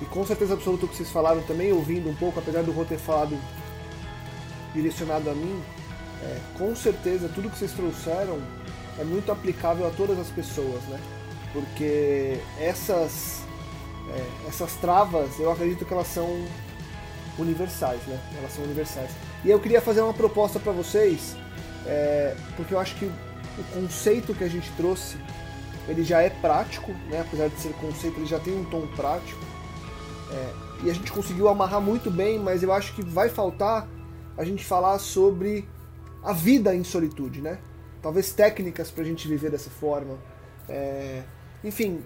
E 0.00 0.04
com 0.06 0.24
certeza 0.24 0.54
absoluta 0.54 0.86
o 0.86 0.88
que 0.88 0.96
vocês 0.96 1.10
falaram 1.10 1.42
também, 1.42 1.72
ouvindo 1.72 2.08
um 2.08 2.14
pouco, 2.14 2.38
apesar 2.38 2.62
do 2.62 2.72
Rô 2.72 2.84
ter 2.84 2.98
falado 2.98 3.38
direcionado 4.72 5.28
a 5.28 5.34
mim, 5.34 5.62
é, 6.22 6.38
com 6.56 6.74
certeza 6.74 7.28
tudo 7.28 7.50
que 7.50 7.58
vocês 7.58 7.72
trouxeram 7.72 8.40
é 8.98 9.04
muito 9.04 9.30
aplicável 9.30 9.86
a 9.86 9.90
todas 9.90 10.18
as 10.18 10.28
pessoas, 10.28 10.82
né? 10.84 10.98
Porque 11.52 12.38
essas, 12.58 13.42
é, 14.08 14.48
essas 14.48 14.72
travas, 14.76 15.38
eu 15.38 15.50
acredito 15.50 15.84
que 15.84 15.92
elas 15.92 16.08
são 16.08 16.28
universais, 17.38 18.00
né? 18.06 18.18
Elas 18.38 18.52
são 18.52 18.64
universais. 18.64 19.10
E 19.44 19.50
eu 19.50 19.60
queria 19.60 19.80
fazer 19.80 20.00
uma 20.00 20.14
proposta 20.14 20.58
para 20.58 20.72
vocês, 20.72 21.36
é, 21.86 22.36
porque 22.56 22.74
eu 22.74 22.78
acho 22.78 22.96
que 22.96 23.04
o 23.06 23.64
conceito 23.74 24.34
que 24.34 24.44
a 24.44 24.48
gente 24.48 24.70
trouxe, 24.76 25.16
ele 25.88 26.04
já 26.04 26.22
é 26.22 26.30
prático, 26.30 26.92
né? 27.10 27.20
Apesar 27.20 27.48
de 27.48 27.60
ser 27.60 27.72
conceito, 27.74 28.18
ele 28.18 28.26
já 28.26 28.38
tem 28.38 28.56
um 28.56 28.64
tom 28.64 28.86
prático. 28.88 29.40
É, 30.30 30.52
e 30.84 30.90
a 30.90 30.94
gente 30.94 31.12
conseguiu 31.12 31.48
amarrar 31.48 31.80
muito 31.80 32.10
bem, 32.10 32.38
mas 32.38 32.62
eu 32.62 32.72
acho 32.72 32.94
que 32.94 33.02
vai 33.02 33.28
faltar 33.28 33.88
a 34.36 34.44
gente 34.44 34.64
falar 34.64 34.98
sobre 34.98 35.68
a 36.22 36.32
vida 36.32 36.74
em 36.74 36.84
solitude, 36.84 37.40
né? 37.40 37.58
Talvez 38.00 38.32
técnicas 38.32 38.90
para 38.90 39.02
a 39.02 39.06
gente 39.06 39.28
viver 39.28 39.50
dessa 39.50 39.70
forma. 39.70 40.18
É, 40.68 41.22
enfim, 41.62 42.02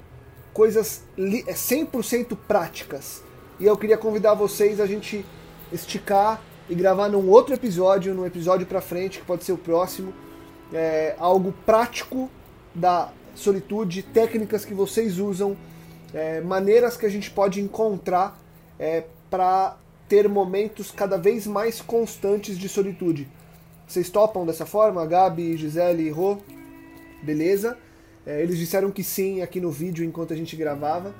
coisas 0.52 1.04
100% 1.16 2.32
é, 2.32 2.36
práticas. 2.48 3.22
E 3.58 3.64
eu 3.64 3.76
queria 3.76 3.96
convidar 3.96 4.34
vocês 4.34 4.80
a 4.80 4.86
gente 4.86 5.24
esticar 5.72 6.42
e 6.68 6.74
gravar 6.74 7.08
num 7.08 7.28
outro 7.28 7.54
episódio, 7.54 8.14
num 8.14 8.26
episódio 8.26 8.66
para 8.66 8.80
frente, 8.80 9.20
que 9.20 9.24
pode 9.24 9.44
ser 9.44 9.52
o 9.52 9.58
próximo, 9.58 10.12
é, 10.72 11.14
algo 11.18 11.54
prático 11.64 12.30
da 12.74 13.10
solitude, 13.34 14.02
técnicas 14.02 14.64
que 14.64 14.74
vocês 14.74 15.18
usam, 15.18 15.56
é, 16.12 16.40
maneiras 16.40 16.96
que 16.96 17.06
a 17.06 17.08
gente 17.08 17.30
pode 17.30 17.60
encontrar 17.60 18.40
é, 18.78 19.04
para 19.30 19.76
ter 20.08 20.28
momentos 20.28 20.90
cada 20.90 21.16
vez 21.16 21.46
mais 21.46 21.80
constantes 21.80 22.58
de 22.58 22.68
solitude. 22.68 23.28
Vocês 23.86 24.10
topam 24.10 24.44
dessa 24.44 24.66
forma? 24.66 25.06
Gabi, 25.06 25.56
Gisele 25.56 26.04
e 26.04 26.10
Rô? 26.10 26.38
Beleza? 27.22 27.78
É, 28.26 28.42
eles 28.42 28.58
disseram 28.58 28.90
que 28.90 29.04
sim 29.04 29.42
aqui 29.42 29.60
no 29.60 29.70
vídeo 29.70 30.04
enquanto 30.04 30.32
a 30.32 30.36
gente 30.36 30.56
gravava. 30.56 31.14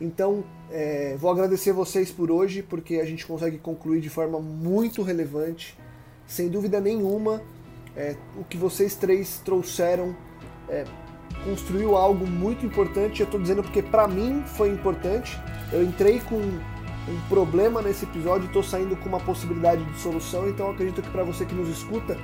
Então, 0.00 0.42
é, 0.70 1.16
vou 1.18 1.30
agradecer 1.30 1.72
vocês 1.72 2.10
por 2.10 2.30
hoje, 2.30 2.62
porque 2.62 2.96
a 2.96 3.04
gente 3.04 3.26
consegue 3.26 3.58
concluir 3.58 4.00
de 4.00 4.08
forma 4.08 4.40
muito 4.40 5.02
relevante. 5.02 5.76
Sem 6.26 6.48
dúvida 6.48 6.80
nenhuma, 6.80 7.42
é, 7.96 8.16
o 8.36 8.44
que 8.44 8.56
vocês 8.56 8.94
três 8.94 9.40
trouxeram 9.44 10.16
é, 10.68 10.84
construiu 11.44 11.96
algo 11.96 12.26
muito 12.26 12.64
importante. 12.64 13.20
Eu 13.20 13.26
estou 13.26 13.40
dizendo 13.40 13.62
porque 13.62 13.82
para 13.82 14.08
mim 14.08 14.42
foi 14.46 14.70
importante. 14.70 15.38
Eu 15.72 15.82
entrei 15.82 16.20
com 16.20 16.36
um 16.36 17.20
problema 17.28 17.82
nesse 17.82 18.04
episódio 18.04 18.44
e 18.44 18.46
estou 18.46 18.62
saindo 18.62 18.96
com 18.96 19.08
uma 19.08 19.20
possibilidade 19.20 19.84
de 19.84 19.98
solução, 19.98 20.48
então 20.48 20.70
acredito 20.70 21.02
que 21.02 21.10
para 21.10 21.24
você 21.24 21.44
que 21.44 21.54
nos 21.54 21.68
escuta 21.68 22.16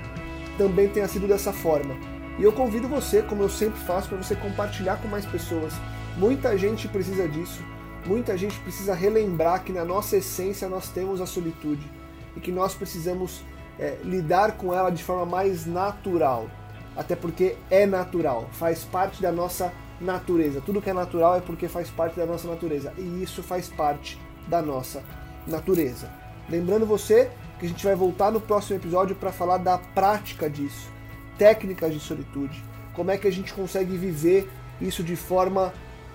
também 0.57 0.89
tenha 0.89 1.09
sido 1.09 1.27
dessa 1.27 1.53
forma. 1.53 1.95
E 2.39 2.43
eu 2.43 2.53
convido 2.53 2.89
você, 2.89 3.23
como 3.23 3.43
eu 3.43 3.49
sempre 3.49 3.79
faço, 3.81 4.09
para 4.09 4.19
você 4.19 4.37
compartilhar 4.37 4.97
com 4.97 5.09
mais 5.09 5.25
pessoas. 5.27 5.73
Muita 6.17 6.57
gente 6.57 6.89
precisa 6.89 7.29
disso, 7.29 7.63
muita 8.07 8.39
gente 8.39 8.59
precisa 8.61 8.95
relembrar 8.95 9.63
que 9.63 9.73
na 9.73 9.85
nossa 9.85 10.17
essência 10.17 10.67
nós 10.67 10.89
temos 10.89 11.21
a 11.21 11.27
solitude 11.27 11.87
e 12.35 12.41
que 12.41 12.51
nós 12.51 12.75
precisamos 12.75 13.43
é, 13.79 13.99
lidar 14.03 14.53
com 14.53 14.73
ela 14.73 14.91
de 14.91 15.05
forma 15.05 15.27
mais 15.27 15.67
natural. 15.67 16.49
Até 16.97 17.15
porque 17.15 17.57
é 17.71 17.85
natural, 17.85 18.49
faz 18.53 18.83
parte 18.83 19.21
da 19.21 19.31
nossa 19.31 19.71
natureza. 20.01 20.63
Tudo 20.65 20.81
que 20.81 20.89
é 20.89 20.95
natural 20.95 21.37
é 21.37 21.41
porque 21.41 21.69
faz 21.69 21.91
parte 21.91 22.17
da 22.17 22.25
nossa 22.25 22.49
natureza. 22.49 22.95
E 22.97 23.23
isso 23.23 23.43
faz 23.43 23.69
parte 23.69 24.19
da 24.49 24.63
nossa 24.63 25.03
natureza. 25.47 26.11
Lembrando 26.49 26.87
você 26.87 27.31
que 27.59 27.67
a 27.67 27.69
gente 27.69 27.85
vai 27.85 27.95
voltar 27.95 28.31
no 28.31 28.41
próximo 28.41 28.79
episódio 28.79 29.15
para 29.17 29.33
falar 29.33 29.59
da 29.59 29.77
prática 29.77 30.49
disso, 30.49 30.91
técnicas 31.37 31.93
de 31.93 32.01
solitude, 32.01 32.63
como 32.95 33.11
é 33.11 33.19
que 33.19 33.29
a 33.29 33.33
gente 33.33 33.53
consegue 33.53 33.97
viver 33.97 34.49
isso 34.81 35.03
de 35.03 35.17
forma 35.17 35.73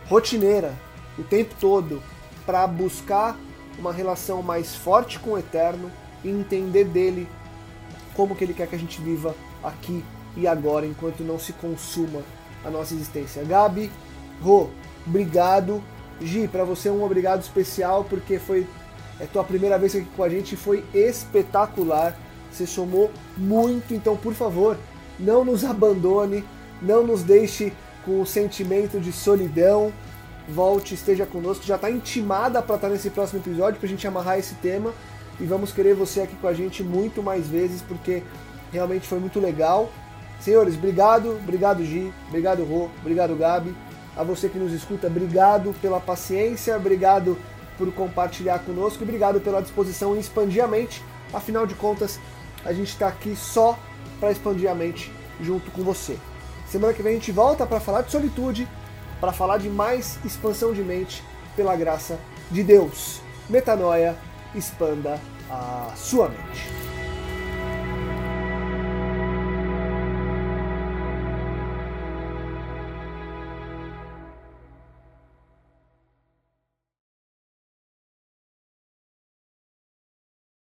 rotineira, 0.08 0.74
o 1.18 1.24
tempo 1.24 1.54
todo, 1.60 2.02
para 2.46 2.66
buscar 2.68 3.38
uma 3.78 3.94
relação 3.94 4.42
mais 4.42 4.76
forte 4.76 5.20
com 5.20 5.32
o 5.32 5.38
eterno 5.38 5.92
e 6.24 6.30
entender 6.30 6.86
dele 6.86 7.28
como 8.16 8.36
que 8.36 8.44
ele 8.44 8.54
quer 8.54 8.68
que 8.68 8.76
a 8.76 8.80
gente 8.80 9.02
viva 9.02 9.36
aqui 9.64 10.04
e 10.36 10.48
agora, 10.48 10.86
enquanto 10.86 11.24
não 11.24 11.40
se 11.40 11.54
consuma 11.54 12.22
a 12.64 12.70
nossa 12.70 12.94
existência. 12.94 13.44
Gabi, 13.44 13.92
Rô, 14.42 14.70
obrigado 15.06 15.84
Gi, 16.22 16.48
para 16.48 16.64
você 16.64 16.90
um 16.90 17.04
obrigado 17.04 17.42
especial 17.42 18.04
porque 18.04 18.38
foi 18.38 18.68
é 19.20 19.26
tua 19.26 19.44
primeira 19.44 19.78
vez 19.78 19.96
aqui 19.96 20.08
com 20.16 20.24
a 20.24 20.30
gente 20.30 20.56
foi 20.56 20.84
espetacular. 20.94 22.18
Você 22.52 22.66
somou 22.66 23.12
muito, 23.38 23.94
então 23.94 24.18
por 24.18 24.34
favor, 24.34 24.78
não 25.20 25.46
nos 25.46 25.64
abandone, 25.64 26.44
não 26.82 27.06
nos 27.06 27.24
deixe 27.24 27.72
com 28.06 28.22
o 28.22 28.26
sentimento 28.26 29.00
de 29.00 29.12
solidão. 29.12 29.92
volte, 30.50 30.96
esteja 30.96 31.26
conosco. 31.26 31.66
Já 31.66 31.76
está 31.76 31.90
intimada 31.90 32.62
para 32.62 32.76
estar 32.76 32.88
tá 32.88 32.94
nesse 32.94 33.10
próximo 33.10 33.40
episódio 33.40 33.80
para 33.80 33.88
a 33.88 33.90
gente 33.90 34.08
amarrar 34.08 34.38
esse 34.38 34.56
tema 34.56 34.92
e 35.40 35.46
vamos 35.46 35.72
querer 35.72 35.96
você 35.96 36.22
aqui 36.22 36.36
com 36.36 36.48
a 36.48 36.54
gente 36.54 36.84
muito 36.84 37.24
mais 37.24 37.48
vezes 37.48 37.82
porque 37.82 38.24
realmente 38.72 39.08
foi 39.08 39.20
muito 39.20 39.40
legal. 39.40 39.92
Senhores, 40.40 40.76
obrigado, 40.76 41.32
obrigado 41.32 41.84
Gi, 41.84 42.12
obrigado 42.28 42.64
Rô, 42.64 42.90
obrigado 43.00 43.36
Gabi. 43.36 43.76
A 44.16 44.24
você 44.24 44.50
que 44.50 44.58
nos 44.58 44.74
escuta, 44.74 45.08
obrigado 45.08 45.74
pela 45.82 46.00
paciência, 46.00 46.76
obrigado 46.76 47.38
por 47.78 47.92
compartilhar 47.94 48.60
conosco, 48.60 49.04
obrigado 49.04 49.40
pela 49.40 49.62
disposição 49.62 50.16
em 50.16 50.20
expandir 50.20 50.64
a 50.64 50.68
mente. 50.68 51.04
Afinal 51.34 51.66
de 51.66 51.76
contas, 51.76 52.20
a 52.66 52.74
gente 52.74 52.90
está 52.90 53.08
aqui 53.08 53.36
só 53.36 53.78
para 54.20 54.32
expandir 54.32 54.70
a 54.70 54.76
mente 54.76 55.12
junto 55.42 55.72
com 55.72 55.82
você. 55.82 56.18
Semana 56.72 56.94
que 56.94 57.04
vem 57.04 57.12
a 57.12 57.16
gente 57.16 57.34
volta 57.34 57.68
para 57.68 57.82
falar 57.82 58.02
de 58.04 58.12
solitude, 58.12 58.66
para 59.20 59.34
falar 59.34 59.58
de 59.58 59.68
mais 59.68 60.18
expansão 60.24 60.72
de 60.72 60.82
mente 60.82 61.22
pela 61.54 61.76
graça 61.76 62.18
de 62.50 62.64
Deus. 62.64 63.20
Metanoia, 63.50 64.16
expanda 64.56 65.20
a 65.50 65.92
sua 65.98 66.30
mente. 66.30 66.91